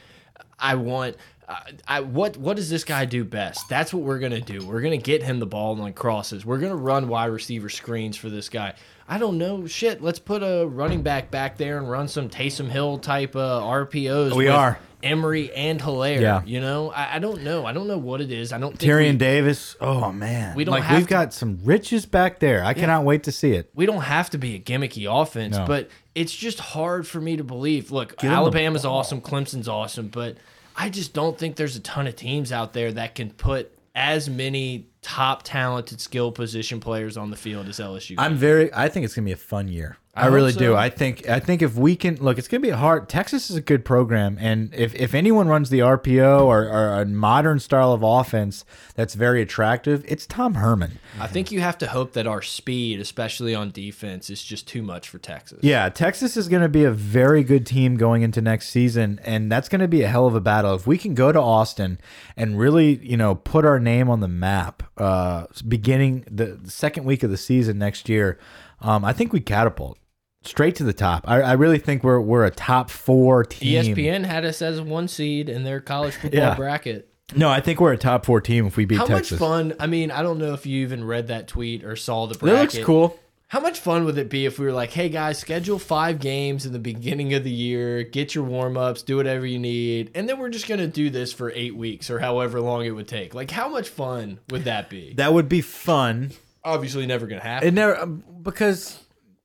I 0.60 0.76
want 0.76 1.18
I, 1.50 1.72
I 1.88 2.00
what 2.02 2.36
what 2.38 2.58
does 2.58 2.70
this 2.70 2.84
guy 2.84 3.06
do 3.06 3.24
best? 3.24 3.70
That's 3.70 3.94
what 3.94 4.04
we're 4.04 4.20
gonna 4.20 4.42
do. 4.42 4.66
We're 4.66 4.82
gonna 4.82 4.98
get 4.98 5.24
him 5.24 5.40
the 5.40 5.46
ball 5.46 5.80
on 5.80 5.94
crosses. 5.94 6.46
We're 6.46 6.58
gonna 6.60 6.76
run 6.76 7.08
wide 7.08 7.26
receiver 7.28 7.70
screens 7.70 8.18
for 8.18 8.30
this 8.30 8.50
guy. 8.50 8.74
I 9.08 9.18
don't 9.18 9.38
know 9.38 9.66
shit. 9.68 10.02
Let's 10.02 10.20
put 10.20 10.44
a 10.44 10.68
running 10.68 11.02
back 11.04 11.32
back 11.32 11.58
there 11.58 11.78
and 11.78 11.90
run 11.90 12.08
some 12.10 12.28
Taysom 12.30 12.68
Hill 12.70 13.00
type 13.00 13.36
uh, 13.36 13.62
RPOs. 13.62 14.36
We 14.36 14.46
with 14.46 14.54
are. 14.54 14.80
Emery 15.04 15.54
and 15.54 15.80
Helaire. 15.80 16.20
Yeah. 16.20 16.42
You 16.44 16.60
know, 16.60 16.90
I, 16.90 17.16
I 17.18 17.20
don't 17.20 17.44
know. 17.44 17.66
I 17.68 17.72
don't 17.72 17.88
know 17.88 18.00
what 18.00 18.20
it 18.20 18.32
is. 18.32 18.52
I 18.52 18.58
don't 18.58 18.78
think 18.78 18.92
Tyrion 18.92 19.12
we- 19.14 19.18
Davis. 19.18 19.76
Oh 19.80 20.12
man, 20.12 20.56
We 20.56 20.66
don't 20.66 20.74
like 20.74 20.84
have 20.84 20.98
we've 20.98 21.06
to- 21.08 21.10
got 21.12 21.34
some 21.34 21.60
riches 21.64 22.06
back 22.08 22.40
there. 22.40 22.64
I 22.66 22.74
cannot 22.74 23.06
wait 23.06 23.24
to 23.24 23.32
see 23.32 23.52
it. 23.54 23.70
we 23.76 23.86
don't 23.86 24.02
have 24.02 24.32
to 24.32 24.38
be 24.38 24.56
a 24.56 24.60
gimmicky 24.60 25.06
offense, 25.10 25.56
No. 25.56 25.66
but 25.66 25.90
it's 26.16 26.36
just 26.36 26.60
hard 26.60 27.08
for 27.08 27.22
me 27.22 27.38
to 27.38 27.44
believe. 27.44 27.92
Look, 27.92 28.22
Alabama's 28.24 28.86
awesome, 28.86 29.22
Clemson's 29.22 29.68
awesome, 29.70 30.08
but 30.08 30.36
I 30.78 30.90
just 30.90 31.14
don't 31.14 31.38
think 31.38 31.56
there's 31.56 31.76
a 31.76 31.80
ton 31.80 32.06
of 32.08 32.16
teams 32.16 32.52
out 32.52 32.74
there 32.74 32.92
that 32.94 33.16
can 33.16 33.32
put 33.32 33.72
as 33.96 34.30
many 34.30 34.88
top 35.02 35.42
talented 35.42 36.00
skill 36.00 36.32
position 36.32 36.80
players 36.80 37.18
on 37.18 37.32
the 37.32 37.36
field 37.36 37.68
as 37.68 37.80
LSU. 37.80 38.16
I'm 38.20 38.36
very. 38.36 38.72
I 38.74 38.88
think 38.88 39.04
it's 39.04 39.16
gonna 39.16 39.26
be 39.26 39.32
a 39.32 39.38
fun 39.38 39.68
year. 39.68 39.98
I, 40.18 40.24
hope 40.24 40.34
really 40.34 40.52
so. 40.52 40.60
do. 40.60 40.76
I 40.76 40.90
think. 40.90 41.28
I 41.30 41.40
think 41.40 41.62
if 41.62 41.76
we 41.76 41.96
can 41.96 42.16
look, 42.16 42.38
it's 42.38 42.48
gonna 42.48 42.62
be 42.62 42.70
a 42.70 42.78
hard. 42.78 43.08
Texas 43.08 43.50
is 43.50 43.56
a 43.56 43.62
good 43.62 43.86
program, 43.86 44.38
and 44.40 44.74
if 44.74 44.96
if 44.96 45.14
anyone 45.14 45.48
runs 45.48 45.70
the 45.70 45.80
RPO 45.80 46.46
or, 46.46 46.64
or 46.68 47.02
a 47.02 47.06
modern 47.06 47.60
style 47.60 47.94
of 47.94 48.04
offense 48.04 48.66
that's 48.96 49.14
very 49.14 49.42
attractive, 49.42 50.04
it's 50.08 50.26
Tom 50.26 50.56
Herman. 50.56 51.00
I 51.20 51.28
think 51.28 51.52
you 51.52 51.62
have 51.62 51.78
to 51.80 51.88
hope 51.88 52.14
that 52.14 52.28
our 52.28 52.42
speed, 52.42 53.00
especially 53.00 53.54
on 53.54 53.72
defense, 53.72 54.30
is 54.30 54.44
just 54.44 54.68
too 54.68 54.82
much 54.82 55.08
for 55.10 55.20
Texas. 55.20 55.60
Yeah, 55.62 55.90
Texas 55.90 56.36
is 56.36 56.48
going 56.48 56.64
to 56.64 56.70
be 56.70 56.84
a 56.84 56.92
very 56.92 57.44
good 57.44 57.66
team 57.66 57.96
going 57.96 58.22
into 58.22 58.42
next 58.42 58.70
season, 58.70 59.20
and 59.24 59.52
that's 59.52 59.70
going 59.70 59.82
to 59.82 59.88
be 59.88 60.02
a 60.02 60.08
hell 60.08 60.26
of 60.26 60.36
a 60.36 60.42
battle. 60.42 60.74
If 60.74 60.88
we 60.88 60.98
can 60.98 61.14
go 61.14 61.32
to 61.32 61.40
Austin 61.40 62.00
and 62.36 62.60
really, 62.60 62.98
you 63.04 63.18
know, 63.18 63.36
put 63.36 63.66
our 63.66 63.80
name 63.80 64.10
on 64.10 64.20
the 64.20 64.28
map, 64.28 64.84
uh, 64.98 65.46
beginning 65.68 66.26
the 66.30 66.60
second 66.66 67.06
week 67.06 67.24
of 67.24 67.30
the 67.30 67.38
season 67.38 67.78
next 67.78 68.10
year, 68.10 68.40
um, 68.82 69.04
I 69.06 69.14
think 69.14 69.34
we 69.34 69.40
catapult 69.40 69.98
straight 70.44 70.76
to 70.76 70.84
the 70.84 70.94
top. 70.94 71.26
I, 71.28 71.42
I 71.42 71.54
really 71.54 71.80
think 71.80 72.04
we're 72.04 72.20
we're 72.22 72.46
a 72.46 72.52
top 72.52 72.90
four 72.90 73.44
team. 73.44 73.84
ESPN 73.96 74.26
had 74.26 74.46
us 74.46 74.62
as 74.62 74.82
one 74.82 75.08
seed 75.08 75.50
in 75.50 75.64
their 75.64 75.80
college 75.82 76.16
football 76.16 76.40
Yeah. 76.40 76.56
bracket. 76.56 77.10
No, 77.36 77.50
I 77.50 77.60
think 77.60 77.82
we're 77.82 77.92
a 77.92 77.98
top 77.98 78.26
four 78.26 78.40
team 78.40 78.66
if 78.68 78.78
we 78.78 78.86
beat 78.86 79.00
How 79.00 79.06
Texas. 79.06 79.32
much 79.32 79.40
fun? 79.40 79.74
I 79.82 79.88
mean, 79.88 80.12
I 80.12 80.24
don't 80.24 80.38
know 80.38 80.54
if 80.54 80.66
you 80.66 80.82
even 80.84 81.04
read 81.04 81.28
that 81.28 81.50
tweet 81.50 81.84
or 81.84 81.96
saw 81.98 82.26
the 82.26 82.36
That 82.36 82.40
bracket. 82.40 82.74
looks 82.76 82.86
cool. 82.86 83.20
How 83.50 83.60
much 83.62 83.80
fun 83.80 84.04
would 84.06 84.18
it 84.18 84.30
be 84.30 84.46
if 84.46 84.60
we 84.60 84.66
were 84.66 84.72
like, 84.74 84.92
hey 84.92 85.08
guys, 85.10 85.38
schedule 85.40 85.80
five 85.80 86.20
games 86.20 86.66
in 86.66 86.74
the 86.74 86.80
beginning 86.80 87.34
of 87.34 87.44
the 87.46 87.52
year, 87.52 88.04
get 88.04 88.36
your 88.36 88.44
warm 88.44 88.76
ups, 88.78 89.04
do 89.04 89.16
whatever 89.18 89.46
you 89.46 89.58
need, 89.60 90.12
and 90.16 90.28
then 90.28 90.38
we're 90.38 90.50
just 90.50 90.68
going 90.68 90.80
to 90.82 90.88
do 90.88 91.10
this 91.10 91.32
for 91.32 91.52
eight 91.56 91.74
weeks 91.76 92.10
or 92.10 92.20
however 92.20 92.60
long 92.60 92.86
it 92.86 92.92
would 92.92 93.08
take? 93.08 93.34
Like, 93.34 93.50
how 93.52 93.70
much 93.70 93.88
fun 93.88 94.40
would 94.50 94.66
that 94.66 94.90
be? 94.90 95.14
That 95.16 95.34
would 95.34 95.48
be 95.48 95.62
fun. 95.62 96.32
Obviously, 96.64 97.06
never 97.06 97.26
going 97.26 97.42
to 97.42 97.48
happen. 97.48 97.68
It 97.70 97.74
never 97.74 97.98
um, 97.98 98.24
because 98.42 99.02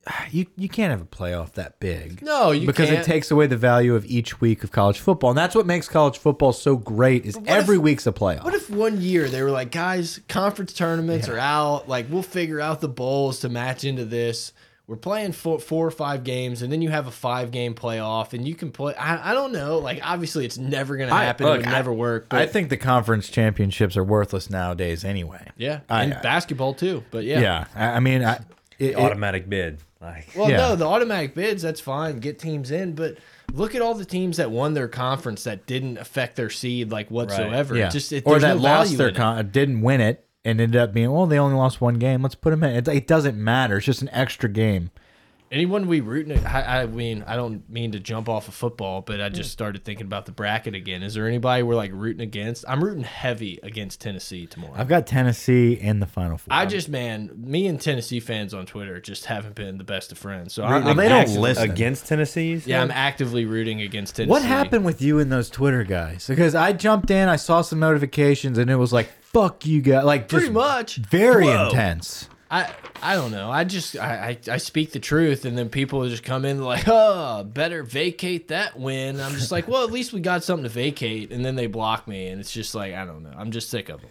you 0.31 0.47
you 0.57 0.69
can't 0.69 0.91
have 0.91 1.01
a 1.01 1.05
playoff 1.05 1.53
that 1.53 1.79
big. 1.81 2.23
no, 2.23 2.51
you 2.51 2.67
because 2.67 2.89
can't. 2.89 3.01
it 3.01 3.05
takes 3.05 3.31
away 3.31 3.47
the 3.47 3.57
value 3.57 3.95
of 3.95 4.05
each 4.07 4.41
week 4.41 4.65
of 4.65 4.73
college 4.73 4.99
football, 4.99 5.31
and 5.31 5.39
that's 5.39 5.55
what 5.55 5.67
makes 5.67 5.89
college 5.89 6.19
football 6.19 6.53
so 6.53 6.77
great. 6.77 7.25
Is 7.25 7.39
every 7.47 7.77
if- 7.77 7.83
week's 7.83 8.07
a 8.07 8.13
playoff. 8.13 8.45
What 8.45 8.55
if 8.55 8.69
one 8.71 9.01
year 9.01 9.29
they 9.29 9.43
were 9.43 9.51
like, 9.51 9.71
guys, 9.71 10.21
conference 10.29 10.73
tournaments 10.73 11.29
are 11.29 11.39
out. 11.39 11.89
Like, 11.89 12.07
we'll 12.11 12.23
figure 12.23 12.61
out 12.61 12.81
the 12.81 12.89
bowls 12.89 13.41
to 13.41 13.49
match 13.49 13.85
into 13.85 14.05
this. 14.05 14.53
We're 14.89 14.97
playing 14.97 15.33
four, 15.33 15.61
four 15.61 15.87
or 15.87 15.91
five 15.93 16.25
games, 16.25 16.61
and 16.61 16.71
then 16.73 16.83
you 16.83 16.91
have 16.91 17.07
a 17.07 17.13
five 17.13 17.53
game 17.53 17.73
playoff, 17.75 18.33
and 18.33 18.47
you 18.47 18.57
can 18.57 18.73
play. 18.73 18.95
I, 18.97 19.31
I 19.31 19.33
don't 19.33 19.53
know. 19.53 19.79
Like, 19.79 20.01
obviously, 20.03 20.45
it's 20.45 20.59
never 20.59 20.97
going 20.97 21.09
to 21.09 21.15
I- 21.15 21.25
happen. 21.25 21.47
look, 21.47 21.55
it 21.55 21.59
would 21.61 21.69
I- 21.69 21.71
never 21.73 21.93
work. 21.93 22.29
But 22.29 22.43
I 22.43 22.47
think 22.47 22.69
the 22.69 22.77
conference 22.77 23.29
championships 23.29 23.97
are 23.97 24.03
worthless 24.05 24.51
nowadays, 24.51 25.05
anyway. 25.05 25.47
yeah, 25.57 25.81
I- 25.89 26.03
and 26.03 26.19
basketball 26.23 26.75
too. 26.75 27.05
But 27.13 27.25
yeah. 27.25 27.41
Yeah, 27.41 27.65
I, 27.77 27.85
I 27.97 28.01
mean, 28.01 28.25
I, 28.25 28.35
it, 28.81 28.91
it- 28.91 28.97
automatic 28.97 29.49
bid. 29.49 29.79
Like 30.03 30.29
Well, 30.37 30.51
Yeah. 30.51 30.57
no, 30.57 30.77
the 30.77 30.85
automatic 30.87 31.35
bids, 31.35 31.63
that's 31.63 31.81
fine. 31.81 32.19
Get 32.19 32.39
teams 32.39 32.71
in. 32.71 32.95
But 32.95 33.19
look 33.53 33.75
at 33.75 33.83
all 33.83 33.95
the 33.95 34.05
teams 34.05 34.37
that 34.39 34.51
won 34.51 34.75
their 34.75 34.89
conference 34.89 35.45
that 35.45 35.67
didn't 35.67 35.99
affect 35.99 36.37
their 36.37 36.51
seed, 36.51 36.91
like 36.91 37.11
whatsoever. 37.11 37.77
yeah, 37.77 37.89
just, 37.89 38.13
it, 38.13 38.25
or 38.27 38.39
that 38.41 38.57
no 38.57 38.63
lost 38.63 38.97
their 38.99 39.09
in 39.09 39.15
it. 39.15 39.17
con 39.17 39.49
didn't 39.51 39.81
win 39.83 40.01
it 40.01 40.27
and 40.45 40.61
ended 40.61 40.81
up 40.81 40.93
being 40.93 41.11
well, 41.13 41.27
they 41.27 41.39
only 41.39 41.57
lost 41.57 41.81
one 41.81 41.95
game. 41.95 42.21
Let's 42.23 42.35
put 42.35 42.51
them 42.51 42.65
in. 42.65 42.75
It, 42.75 42.89
it 42.89 43.07
doesn't 43.07 43.37
matter. 43.39 43.77
It's 43.77 43.87
just 43.87 44.03
an 44.03 44.09
extra 44.11 44.49
game. 44.49 44.91
Anyone 45.53 45.87
we 45.87 46.01
rooting? 46.01 46.45
I, 46.47 46.83
I 46.83 46.87
mean, 46.87 47.25
I 47.27 47.37
don't 47.37 47.69
mean 47.69 47.93
to 47.93 48.01
jump 48.01 48.27
off 48.27 48.49
of 48.49 48.55
football, 48.55 49.03
but 49.03 49.21
I 49.21 49.29
just 49.29 49.51
started 49.53 49.85
thinking 49.85 50.07
about 50.07 50.25
the 50.25 50.33
bracket 50.33 50.75
again. 50.75 51.03
Is 51.03 51.13
there 51.13 51.29
anybody 51.29 51.63
we're 51.63 51.75
like 51.75 51.91
rooting 51.93 52.23
against? 52.23 52.65
I'm 52.67 52.83
rooting 52.83 53.05
heavy 53.05 53.59
against 53.63 54.01
Tennessee 54.01 54.47
tomorrow. 54.47 54.73
I've 54.75 54.89
got 54.89 55.07
Tennessee 55.07 55.75
in 55.75 56.01
the 56.01 56.07
final 56.07 56.39
four. 56.39 56.55
I 56.55 56.65
just, 56.65 56.89
man, 56.89 57.31
me 57.37 57.67
and 57.67 57.79
Tennessee 57.79 58.19
fans 58.19 58.55
on 58.55 58.65
Twitter 58.65 58.99
just 58.99 59.27
haven't 59.27 59.55
been 59.55 59.77
the 59.77 59.85
best 59.85 60.11
of 60.11 60.17
friends. 60.17 60.55
So 60.55 60.63
Well, 60.65 60.89
I'm, 60.89 60.97
they 60.97 61.09
don't 61.11 61.19
actively- 61.21 61.43
listen. 61.43 61.71
against 61.71 62.07
Tennessee's. 62.07 62.67
Yeah, 62.67 62.81
I'm 62.81 62.91
actively 62.91 63.45
rooting 63.45 63.83
against 63.83 64.17
Tennessee. 64.17 64.31
What 64.31 64.43
happened 64.43 64.87
with 64.87 65.03
you 65.03 65.19
and 65.19 65.31
those 65.31 65.51
Twitter 65.51 65.85
guys? 65.85 66.27
Because 66.27 66.55
I 66.55 66.73
jumped 66.73 67.11
in, 67.11 67.29
I 67.29 67.37
saw 67.37 67.61
some 67.61 67.79
notifications, 67.79 68.57
and 68.57 68.71
it 68.71 68.77
was 68.77 68.95
like, 68.95 69.11
"Fuck 69.21 69.67
you 69.67 69.83
guys!" 69.83 70.05
Like 70.05 70.29
just 70.29 70.31
Pretty 70.41 70.51
much. 70.55 70.97
very 70.97 71.45
Whoa. 71.45 71.67
intense. 71.67 72.27
I 72.53 72.71
I 73.03 73.15
don't 73.15 73.33
know. 73.33 73.51
I 73.51 73.65
just 73.65 73.97
I, 73.97 74.39
I 74.47 74.53
I 74.53 74.57
speak 74.59 74.93
the 74.93 75.01
truth, 75.01 75.47
and 75.47 75.57
then 75.57 75.71
people 75.71 76.07
just 76.07 76.23
come 76.23 76.45
in 76.45 76.61
like, 76.61 76.85
oh, 76.87 77.45
better 77.45 77.83
vacate 77.83 78.49
that 78.49 78.79
win. 78.79 79.21
I'm 79.21 79.33
just 79.33 79.51
like, 79.51 79.67
well, 79.67 79.85
at 79.85 79.91
least 79.91 80.13
we 80.13 80.21
got 80.21 80.45
something 80.45 80.65
to 80.65 80.69
vacate, 80.69 81.33
and 81.33 81.43
then 81.43 81.57
they 81.57 81.67
block 81.67 82.07
me, 82.07 82.29
and 82.29 82.39
it's 82.39 82.53
just 82.53 82.75
like 82.75 82.93
I 82.93 83.07
don't 83.07 83.23
know. 83.23 83.33
I'm 83.35 83.51
just 83.51 83.71
sick 83.71 83.89
of 83.89 84.03
them. 84.03 84.11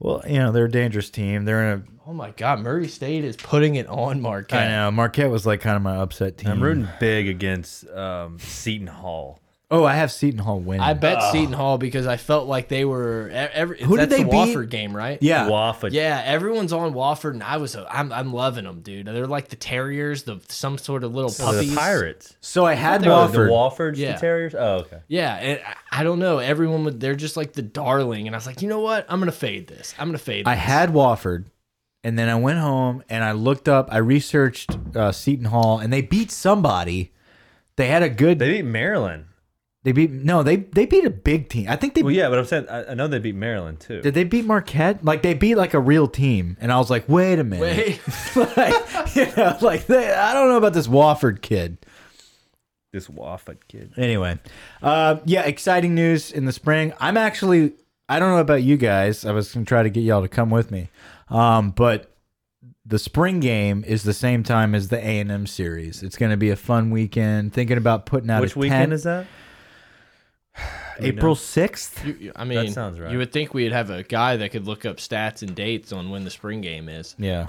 Well, 0.00 0.22
you 0.26 0.38
know 0.38 0.50
they're 0.50 0.64
a 0.64 0.70
dangerous 0.70 1.08
team. 1.08 1.44
They're 1.44 1.72
in 1.72 1.78
a. 1.78 2.10
Oh 2.10 2.12
my 2.12 2.32
God, 2.32 2.58
Murray 2.60 2.88
State 2.88 3.24
is 3.24 3.36
putting 3.36 3.76
it 3.76 3.86
on. 3.86 4.20
Marquette. 4.20 4.66
I 4.66 4.68
know 4.68 4.90
Marquette 4.90 5.30
was 5.30 5.46
like 5.46 5.60
kind 5.60 5.76
of 5.76 5.82
my 5.82 5.96
upset 5.96 6.38
team. 6.38 6.50
I'm 6.50 6.62
rooting 6.62 6.88
big 6.98 7.28
against 7.28 7.88
um, 7.90 8.40
Seton 8.40 8.88
Hall. 8.88 9.40
Oh, 9.68 9.82
I 9.84 9.94
have 9.94 10.12
Seton 10.12 10.38
Hall 10.38 10.60
winning. 10.60 10.80
I 10.82 10.92
bet 10.92 11.20
Seton 11.32 11.52
Hall 11.52 11.76
because 11.76 12.06
I 12.06 12.16
felt 12.18 12.46
like 12.46 12.68
they 12.68 12.84
were 12.84 13.28
every. 13.32 13.82
Who 13.82 13.96
did 13.96 14.10
they 14.10 14.22
the 14.22 14.30
beat? 14.30 14.54
Wofford 14.56 14.70
game, 14.70 14.94
right? 14.96 15.18
yeah, 15.20 15.48
Wofford. 15.48 15.90
Yeah, 15.90 16.22
everyone's 16.24 16.72
on 16.72 16.94
Wofford, 16.94 17.32
and 17.32 17.42
I 17.42 17.56
was. 17.56 17.74
I'm 17.74 18.12
I'm 18.12 18.32
loving 18.32 18.62
them, 18.62 18.80
dude. 18.82 19.06
They're 19.08 19.26
like 19.26 19.48
the 19.48 19.56
Terriers, 19.56 20.22
the 20.22 20.40
some 20.48 20.78
sort 20.78 21.02
of 21.02 21.12
little 21.12 21.32
Oh, 21.40 21.52
puppies. 21.52 21.70
the 21.70 21.76
Pirates. 21.76 22.36
So 22.40 22.64
I 22.64 22.74
had 22.74 23.04
Oh, 23.04 23.26
the 23.26 23.38
Wofford. 23.38 23.48
Wofford's 23.50 23.98
Yeah. 23.98 24.12
the 24.12 24.18
Terriers. 24.20 24.54
Oh, 24.54 24.74
okay. 24.82 25.00
Yeah, 25.08 25.34
and 25.34 25.60
I- 25.66 26.00
I 26.00 26.02
don't 26.04 26.20
know. 26.20 26.38
Everyone 26.38 26.84
would. 26.84 27.00
They're 27.00 27.16
just 27.16 27.36
like 27.36 27.54
the 27.54 27.62
darling, 27.62 28.28
and 28.28 28.36
I 28.36 28.38
was 28.38 28.46
like, 28.46 28.62
you 28.62 28.68
know 28.68 28.80
what? 28.80 29.04
I'm 29.08 29.18
gonna 29.18 29.32
fade 29.32 29.66
this. 29.66 29.94
I'm 29.98 30.06
gonna 30.06 30.18
fade. 30.18 30.46
I 30.46 30.54
this. 30.54 30.62
had 30.62 30.90
Wofford, 30.90 31.46
and 32.04 32.16
then 32.16 32.28
I 32.28 32.36
went 32.36 32.60
home 32.60 33.02
and 33.08 33.24
I 33.24 33.32
looked 33.32 33.68
up. 33.68 33.88
I 33.90 33.96
researched 33.98 34.76
uh, 34.94 35.10
Seton 35.10 35.46
Hall, 35.46 35.80
and 35.80 35.92
they 35.92 36.02
beat 36.02 36.30
somebody. 36.30 37.12
They 37.74 37.88
had 37.88 38.04
a 38.04 38.08
good. 38.08 38.38
They 38.38 38.52
beat 38.58 38.64
Maryland. 38.64 39.24
They 39.86 39.92
beat 39.92 40.10
no, 40.10 40.42
they 40.42 40.56
they 40.56 40.84
beat 40.84 41.04
a 41.04 41.10
big 41.10 41.48
team. 41.48 41.68
I 41.68 41.76
think 41.76 41.94
they 41.94 42.02
Well, 42.02 42.10
yeah, 42.10 42.28
but 42.28 42.40
I'm 42.40 42.44
saying 42.44 42.68
I, 42.68 42.86
I 42.86 42.94
know 42.94 43.06
they 43.06 43.20
beat 43.20 43.36
Maryland 43.36 43.78
too. 43.78 44.00
did 44.00 44.14
they 44.14 44.24
beat 44.24 44.44
Marquette? 44.44 45.04
Like 45.04 45.22
they 45.22 45.32
beat 45.32 45.54
like 45.54 45.74
a 45.74 45.78
real 45.78 46.08
team, 46.08 46.56
and 46.60 46.72
I 46.72 46.78
was 46.78 46.90
like, 46.90 47.08
wait 47.08 47.38
a 47.38 47.44
minute, 47.44 48.00
Wait. 48.34 48.36
like, 48.56 49.14
you 49.14 49.26
know, 49.36 49.56
like 49.60 49.86
they, 49.86 50.12
I 50.12 50.34
don't 50.34 50.48
know 50.48 50.56
about 50.56 50.72
this 50.72 50.88
Wofford 50.88 51.40
kid. 51.40 51.78
This 52.92 53.06
Wofford 53.06 53.58
kid. 53.68 53.92
Anyway, 53.96 54.40
uh, 54.82 55.18
yeah, 55.24 55.42
exciting 55.42 55.94
news 55.94 56.32
in 56.32 56.46
the 56.46 56.52
spring. 56.52 56.92
I'm 56.98 57.16
actually, 57.16 57.74
I 58.08 58.18
don't 58.18 58.30
know 58.30 58.40
about 58.40 58.64
you 58.64 58.76
guys. 58.76 59.24
I 59.24 59.30
was 59.30 59.54
gonna 59.54 59.66
try 59.66 59.84
to 59.84 59.88
get 59.88 60.00
y'all 60.00 60.22
to 60.22 60.28
come 60.28 60.50
with 60.50 60.72
me, 60.72 60.88
um, 61.28 61.70
but 61.70 62.12
the 62.84 62.98
spring 62.98 63.38
game 63.38 63.84
is 63.86 64.02
the 64.02 64.14
same 64.14 64.42
time 64.42 64.74
as 64.74 64.88
the 64.88 64.98
A 64.98 65.20
and 65.20 65.30
M 65.30 65.46
series. 65.46 66.02
It's 66.02 66.16
gonna 66.16 66.36
be 66.36 66.50
a 66.50 66.56
fun 66.56 66.90
weekend. 66.90 67.52
Thinking 67.52 67.76
about 67.76 68.04
putting 68.04 68.30
out 68.30 68.40
Which 68.40 68.56
a 68.56 68.58
weekend 68.58 68.90
10 68.90 68.92
is 68.92 69.04
that? 69.04 69.26
April 71.00 71.34
sixth. 71.34 72.04
You- 72.06 72.16
you- 72.20 72.32
I 72.36 72.44
mean, 72.44 72.66
that 72.66 72.72
sounds 72.72 72.98
right. 73.00 73.10
You 73.10 73.18
would 73.18 73.32
think 73.32 73.54
we'd 73.54 73.72
have 73.72 73.90
a 73.90 74.02
guy 74.02 74.36
that 74.36 74.50
could 74.50 74.66
look 74.66 74.84
up 74.84 74.96
stats 74.96 75.42
and 75.42 75.54
dates 75.54 75.92
on 75.92 76.10
when 76.10 76.24
the 76.24 76.30
spring 76.30 76.60
game 76.60 76.88
is. 76.88 77.14
Yeah, 77.18 77.46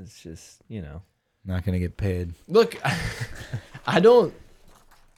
It's 0.00 0.22
just 0.22 0.62
you 0.68 0.82
know. 0.82 1.02
not 1.44 1.64
gonna 1.64 1.78
get 1.78 1.96
paid. 1.96 2.32
Look, 2.48 2.76
I 3.86 4.00
don't. 4.00 4.34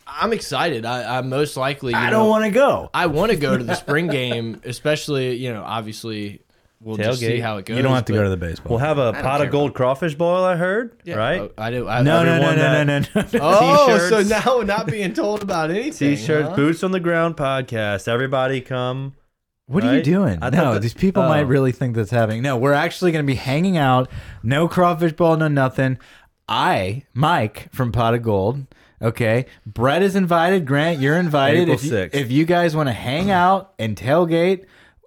I'm 0.08 0.32
excited. 0.32 0.84
I, 0.86 1.18
I'm 1.18 1.28
most 1.28 1.56
likely. 1.56 1.92
You 1.92 1.98
I 1.98 2.06
know, 2.06 2.18
don't 2.20 2.28
want 2.28 2.44
to 2.44 2.50
go. 2.52 2.90
I 2.94 3.06
want 3.06 3.32
to 3.32 3.36
go 3.36 3.56
to 3.56 3.64
the 3.64 3.74
spring 3.74 4.06
game, 4.22 4.60
especially 4.64 5.34
you 5.36 5.52
know. 5.52 5.62
Obviously, 5.64 6.42
we'll 6.80 6.96
just 6.96 7.20
see 7.20 7.38
how 7.40 7.56
it 7.58 7.64
goes. 7.66 7.76
You 7.76 7.82
don't 7.82 7.94
have 7.94 8.04
to 8.06 8.12
but- 8.12 8.18
go 8.18 8.24
to 8.24 8.30
the 8.30 8.36
baseball. 8.36 8.70
We'll 8.70 8.78
have 8.80 8.98
a 8.98 9.12
don't 9.12 9.22
pot 9.22 9.38
care 9.38 9.46
of 9.46 9.52
gold 9.52 9.74
crawfish 9.74 10.14
boil. 10.14 10.44
I 10.44 10.56
heard. 10.56 10.96
Yeah, 11.04 11.16
right. 11.16 11.40
oh, 11.40 11.50
I 11.58 11.70
do. 11.70 11.88
I, 11.88 12.02
no, 12.02 12.22
no, 12.24 12.38
no, 12.38 12.48
everyone 12.48 12.56
no, 12.56 12.84
no, 12.84 12.84
that- 13.00 13.14
no, 13.14 13.22
no, 13.22 13.28
no. 13.32 13.38
Oh, 13.42 13.98
so 14.08 14.22
T-shirts. 14.22 14.30
now 14.46 14.60
not 14.62 14.86
being 14.86 15.12
told 15.14 15.42
about 15.42 15.70
anything. 15.70 16.16
T-shirts, 16.16 16.48
huh? 16.50 16.56
boots 16.56 16.82
on 16.82 16.92
the 16.92 17.00
ground 17.00 17.36
podcast. 17.36 18.08
Everybody 18.08 18.60
come. 18.60 19.14
What 19.68 19.82
are 19.82 19.88
you 19.88 19.92
Right? 19.94 20.04
doing? 20.04 20.38
I 20.42 20.50
thought 20.50 20.52
No, 20.64 20.72
that- 20.74 20.82
these 20.82 20.94
people 20.94 21.22
oh. 21.24 21.28
might 21.28 21.40
really 21.40 21.72
think 21.72 21.96
that's 21.96 22.10
happening. 22.10 22.42
No, 22.42 22.56
we're 22.56 22.72
actually 22.72 23.10
going 23.12 23.24
to 23.24 23.26
be 23.26 23.34
hanging 23.36 23.76
out. 23.76 24.08
No 24.42 24.68
crawfish 24.68 25.12
ball, 25.12 25.36
no 25.36 25.48
nothing. 25.48 25.98
I, 26.48 27.02
Mike 27.14 27.68
from 27.72 27.90
Pot 27.90 28.14
of 28.14 28.22
Gold. 28.22 28.66
Okay, 29.02 29.44
Brett 29.66 30.02
is 30.02 30.16
invited. 30.16 30.64
Grant, 30.66 31.00
you're 31.00 31.18
invited. 31.18 31.62
April 31.68 31.74
if, 31.74 31.84
you, 31.84 31.90
6th. 31.90 32.14
if 32.14 32.30
you 32.30 32.44
guys 32.46 32.74
want 32.74 32.88
to 32.88 32.92
hang 32.94 33.30
out 33.30 33.74
and 33.78 33.94
tailgate, 33.96 34.64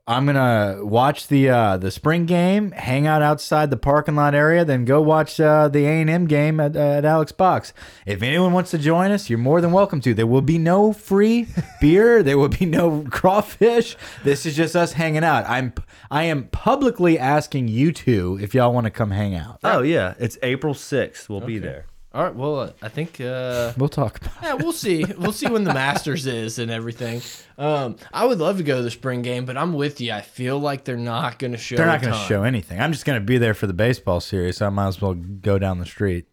I'm 0.09 0.25
gonna 0.25 0.79
watch 0.81 1.27
the 1.27 1.49
uh, 1.49 1.77
the 1.77 1.91
spring 1.91 2.25
game. 2.25 2.71
Hang 2.71 3.05
out 3.05 3.21
outside 3.21 3.69
the 3.69 3.77
parking 3.77 4.15
lot 4.15 4.33
area, 4.33 4.65
then 4.65 4.83
go 4.83 5.01
watch 5.01 5.39
uh, 5.39 5.67
the 5.67 5.85
A 5.85 6.01
and 6.01 6.09
M 6.09 6.25
game 6.25 6.59
at, 6.59 6.75
uh, 6.75 6.79
at 6.79 7.05
Alex 7.05 7.31
Box. 7.31 7.73
If 8.07 8.23
anyone 8.23 8.51
wants 8.51 8.71
to 8.71 8.79
join 8.79 9.11
us, 9.11 9.29
you're 9.29 9.37
more 9.37 9.61
than 9.61 9.71
welcome 9.71 10.01
to. 10.01 10.15
There 10.15 10.25
will 10.25 10.41
be 10.41 10.57
no 10.57 10.93
free 10.93 11.45
beer. 11.79 12.23
There 12.23 12.39
will 12.39 12.49
be 12.49 12.65
no 12.65 13.05
crawfish. 13.11 13.95
This 14.23 14.47
is 14.47 14.55
just 14.55 14.75
us 14.75 14.93
hanging 14.93 15.23
out. 15.23 15.47
I'm 15.47 15.73
I 16.09 16.23
am 16.23 16.45
publicly 16.45 17.19
asking 17.19 17.67
you 17.67 17.91
two 17.91 18.39
if 18.41 18.55
y'all 18.55 18.73
want 18.73 18.85
to 18.85 18.91
come 18.91 19.11
hang 19.11 19.35
out. 19.35 19.59
Oh 19.63 19.83
yeah, 19.83 20.15
it's 20.17 20.39
April 20.41 20.73
sixth. 20.73 21.29
We'll 21.29 21.41
be 21.41 21.59
there. 21.59 21.85
All 22.19 22.25
right. 22.25 22.35
Well, 22.35 22.59
uh, 22.59 22.71
I 22.81 22.89
think. 22.89 23.21
Uh, 23.21 23.71
We'll 23.77 23.87
talk 23.87 24.17
about. 24.17 24.33
yeah, 24.43 24.53
we'll 24.55 24.73
see. 24.73 25.05
We'll 25.05 25.31
see 25.31 25.47
when 25.47 25.63
the 25.63 25.73
Masters 25.85 26.27
is 26.27 26.59
and 26.59 26.69
everything. 26.69 27.21
Um, 27.57 27.95
I 28.11 28.25
would 28.25 28.39
love 28.39 28.57
to 28.57 28.63
go 28.63 28.75
to 28.75 28.83
the 28.83 28.91
spring 28.91 29.21
game, 29.21 29.45
but 29.45 29.55
I'm 29.55 29.71
with 29.73 30.01
you. 30.01 30.11
I 30.11 30.19
feel 30.19 30.59
like 30.59 30.83
they're 30.83 30.97
not 30.97 31.39
going 31.39 31.53
to 31.53 31.57
show. 31.57 31.77
They're 31.77 31.85
not 31.85 32.01
going 32.01 32.11
to 32.13 32.19
show 32.19 32.43
anything. 32.43 32.77
I'm 32.81 32.91
just 32.91 33.05
going 33.05 33.17
to 33.21 33.25
be 33.25 33.37
there 33.37 33.53
for 33.53 33.67
the 33.67 33.73
baseball 33.73 34.19
series, 34.19 34.57
so 34.57 34.65
I 34.65 34.69
might 34.69 34.87
as 34.89 35.01
well 35.01 35.13
go 35.13 35.57
down 35.57 35.79
the 35.79 35.85
street. 35.85 36.25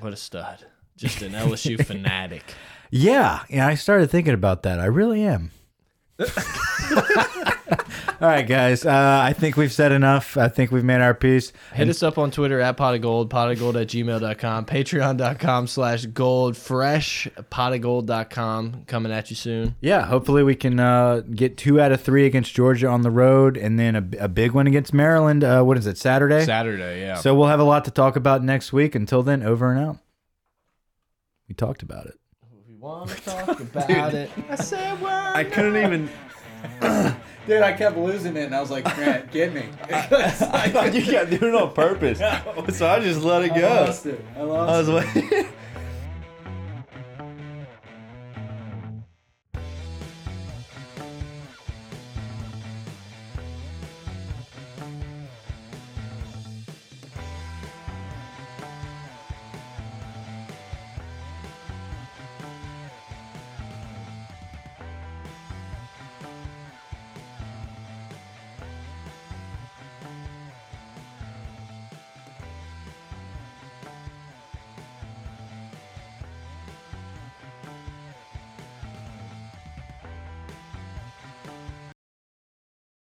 What 0.00 0.12
a 0.12 0.16
stud! 0.16 0.66
Just 0.98 1.22
an 1.22 1.32
LSU 1.32 1.82
fanatic. 1.86 2.44
Yeah, 2.90 3.44
yeah. 3.48 3.66
I 3.66 3.76
started 3.76 4.10
thinking 4.10 4.34
about 4.34 4.62
that. 4.64 4.78
I 4.78 4.84
really 4.84 5.22
am. 5.22 5.52
All 8.20 8.28
right, 8.28 8.46
guys. 8.46 8.84
Uh, 8.84 9.20
I 9.22 9.32
think 9.32 9.56
we've 9.56 9.72
said 9.72 9.92
enough. 9.92 10.36
I 10.36 10.48
think 10.48 10.70
we've 10.70 10.84
made 10.84 11.00
our 11.00 11.14
piece. 11.14 11.52
Hit 11.72 11.88
us 11.88 12.02
up 12.02 12.18
on 12.18 12.30
Twitter 12.30 12.60
at 12.60 12.76
pot 12.76 12.94
of 12.94 13.00
gold, 13.00 13.30
pot 13.30 13.50
of 13.50 13.58
gold 13.58 13.76
at 13.76 13.88
gmail.com, 13.88 14.66
patreon.com 14.66 15.66
slash 15.66 16.06
gold, 16.06 16.56
fresh 16.56 17.28
pot 17.50 17.72
of 17.72 17.80
gold.com 17.80 18.84
coming 18.86 19.12
at 19.12 19.30
you 19.30 19.36
soon. 19.36 19.76
Yeah, 19.80 20.04
hopefully 20.04 20.42
we 20.42 20.54
can 20.54 20.80
uh, 20.80 21.20
get 21.20 21.56
two 21.56 21.80
out 21.80 21.92
of 21.92 22.00
three 22.00 22.26
against 22.26 22.54
Georgia 22.54 22.88
on 22.88 23.02
the 23.02 23.10
road, 23.10 23.56
and 23.56 23.78
then 23.78 23.96
a, 23.96 24.24
a 24.24 24.28
big 24.28 24.52
one 24.52 24.66
against 24.66 24.92
Maryland. 24.92 25.44
Uh, 25.44 25.62
what 25.62 25.78
is 25.78 25.86
it, 25.86 25.96
Saturday? 25.98 26.44
Saturday, 26.44 27.00
yeah. 27.00 27.14
So 27.16 27.34
we'll 27.34 27.48
have 27.48 27.60
a 27.60 27.64
lot 27.64 27.84
to 27.86 27.90
talk 27.90 28.16
about 28.16 28.42
next 28.42 28.72
week. 28.72 28.94
Until 28.94 29.22
then, 29.22 29.42
over 29.42 29.72
and 29.72 29.84
out. 29.86 29.98
We 31.48 31.54
talked 31.54 31.82
about 31.82 32.06
it. 32.06 32.14
we 32.68 32.74
want 32.74 33.10
to 33.10 33.16
talk 33.24 33.60
about 33.60 34.14
it. 34.14 34.30
I 34.48 34.54
said 34.54 35.00
word. 35.00 35.10
I 35.10 35.44
couldn't 35.44 35.76
even. 35.76 36.08
Dude, 37.46 37.62
I 37.62 37.72
kept 37.72 37.96
losing 37.96 38.36
it, 38.36 38.44
and 38.44 38.54
I 38.54 38.60
was 38.60 38.70
like, 38.70 38.84
Grant, 38.94 39.32
get 39.32 39.52
me. 39.52 39.64
I 39.90 40.70
thought 40.70 40.94
you 40.94 41.02
kept 41.02 41.30
doing 41.30 41.54
it 41.54 41.54
on 41.54 41.72
purpose, 41.72 42.18
so 42.76 42.86
I 42.86 43.00
just 43.00 43.22
let 43.22 43.42
it 43.42 43.54
go. 43.54 43.66
I 43.66 43.80
lost 43.86 44.06
it. 44.06 44.24
I 44.36 44.42
lost 44.42 44.70
I 44.70 44.78
was 44.78 45.14
waiting. 45.14 45.46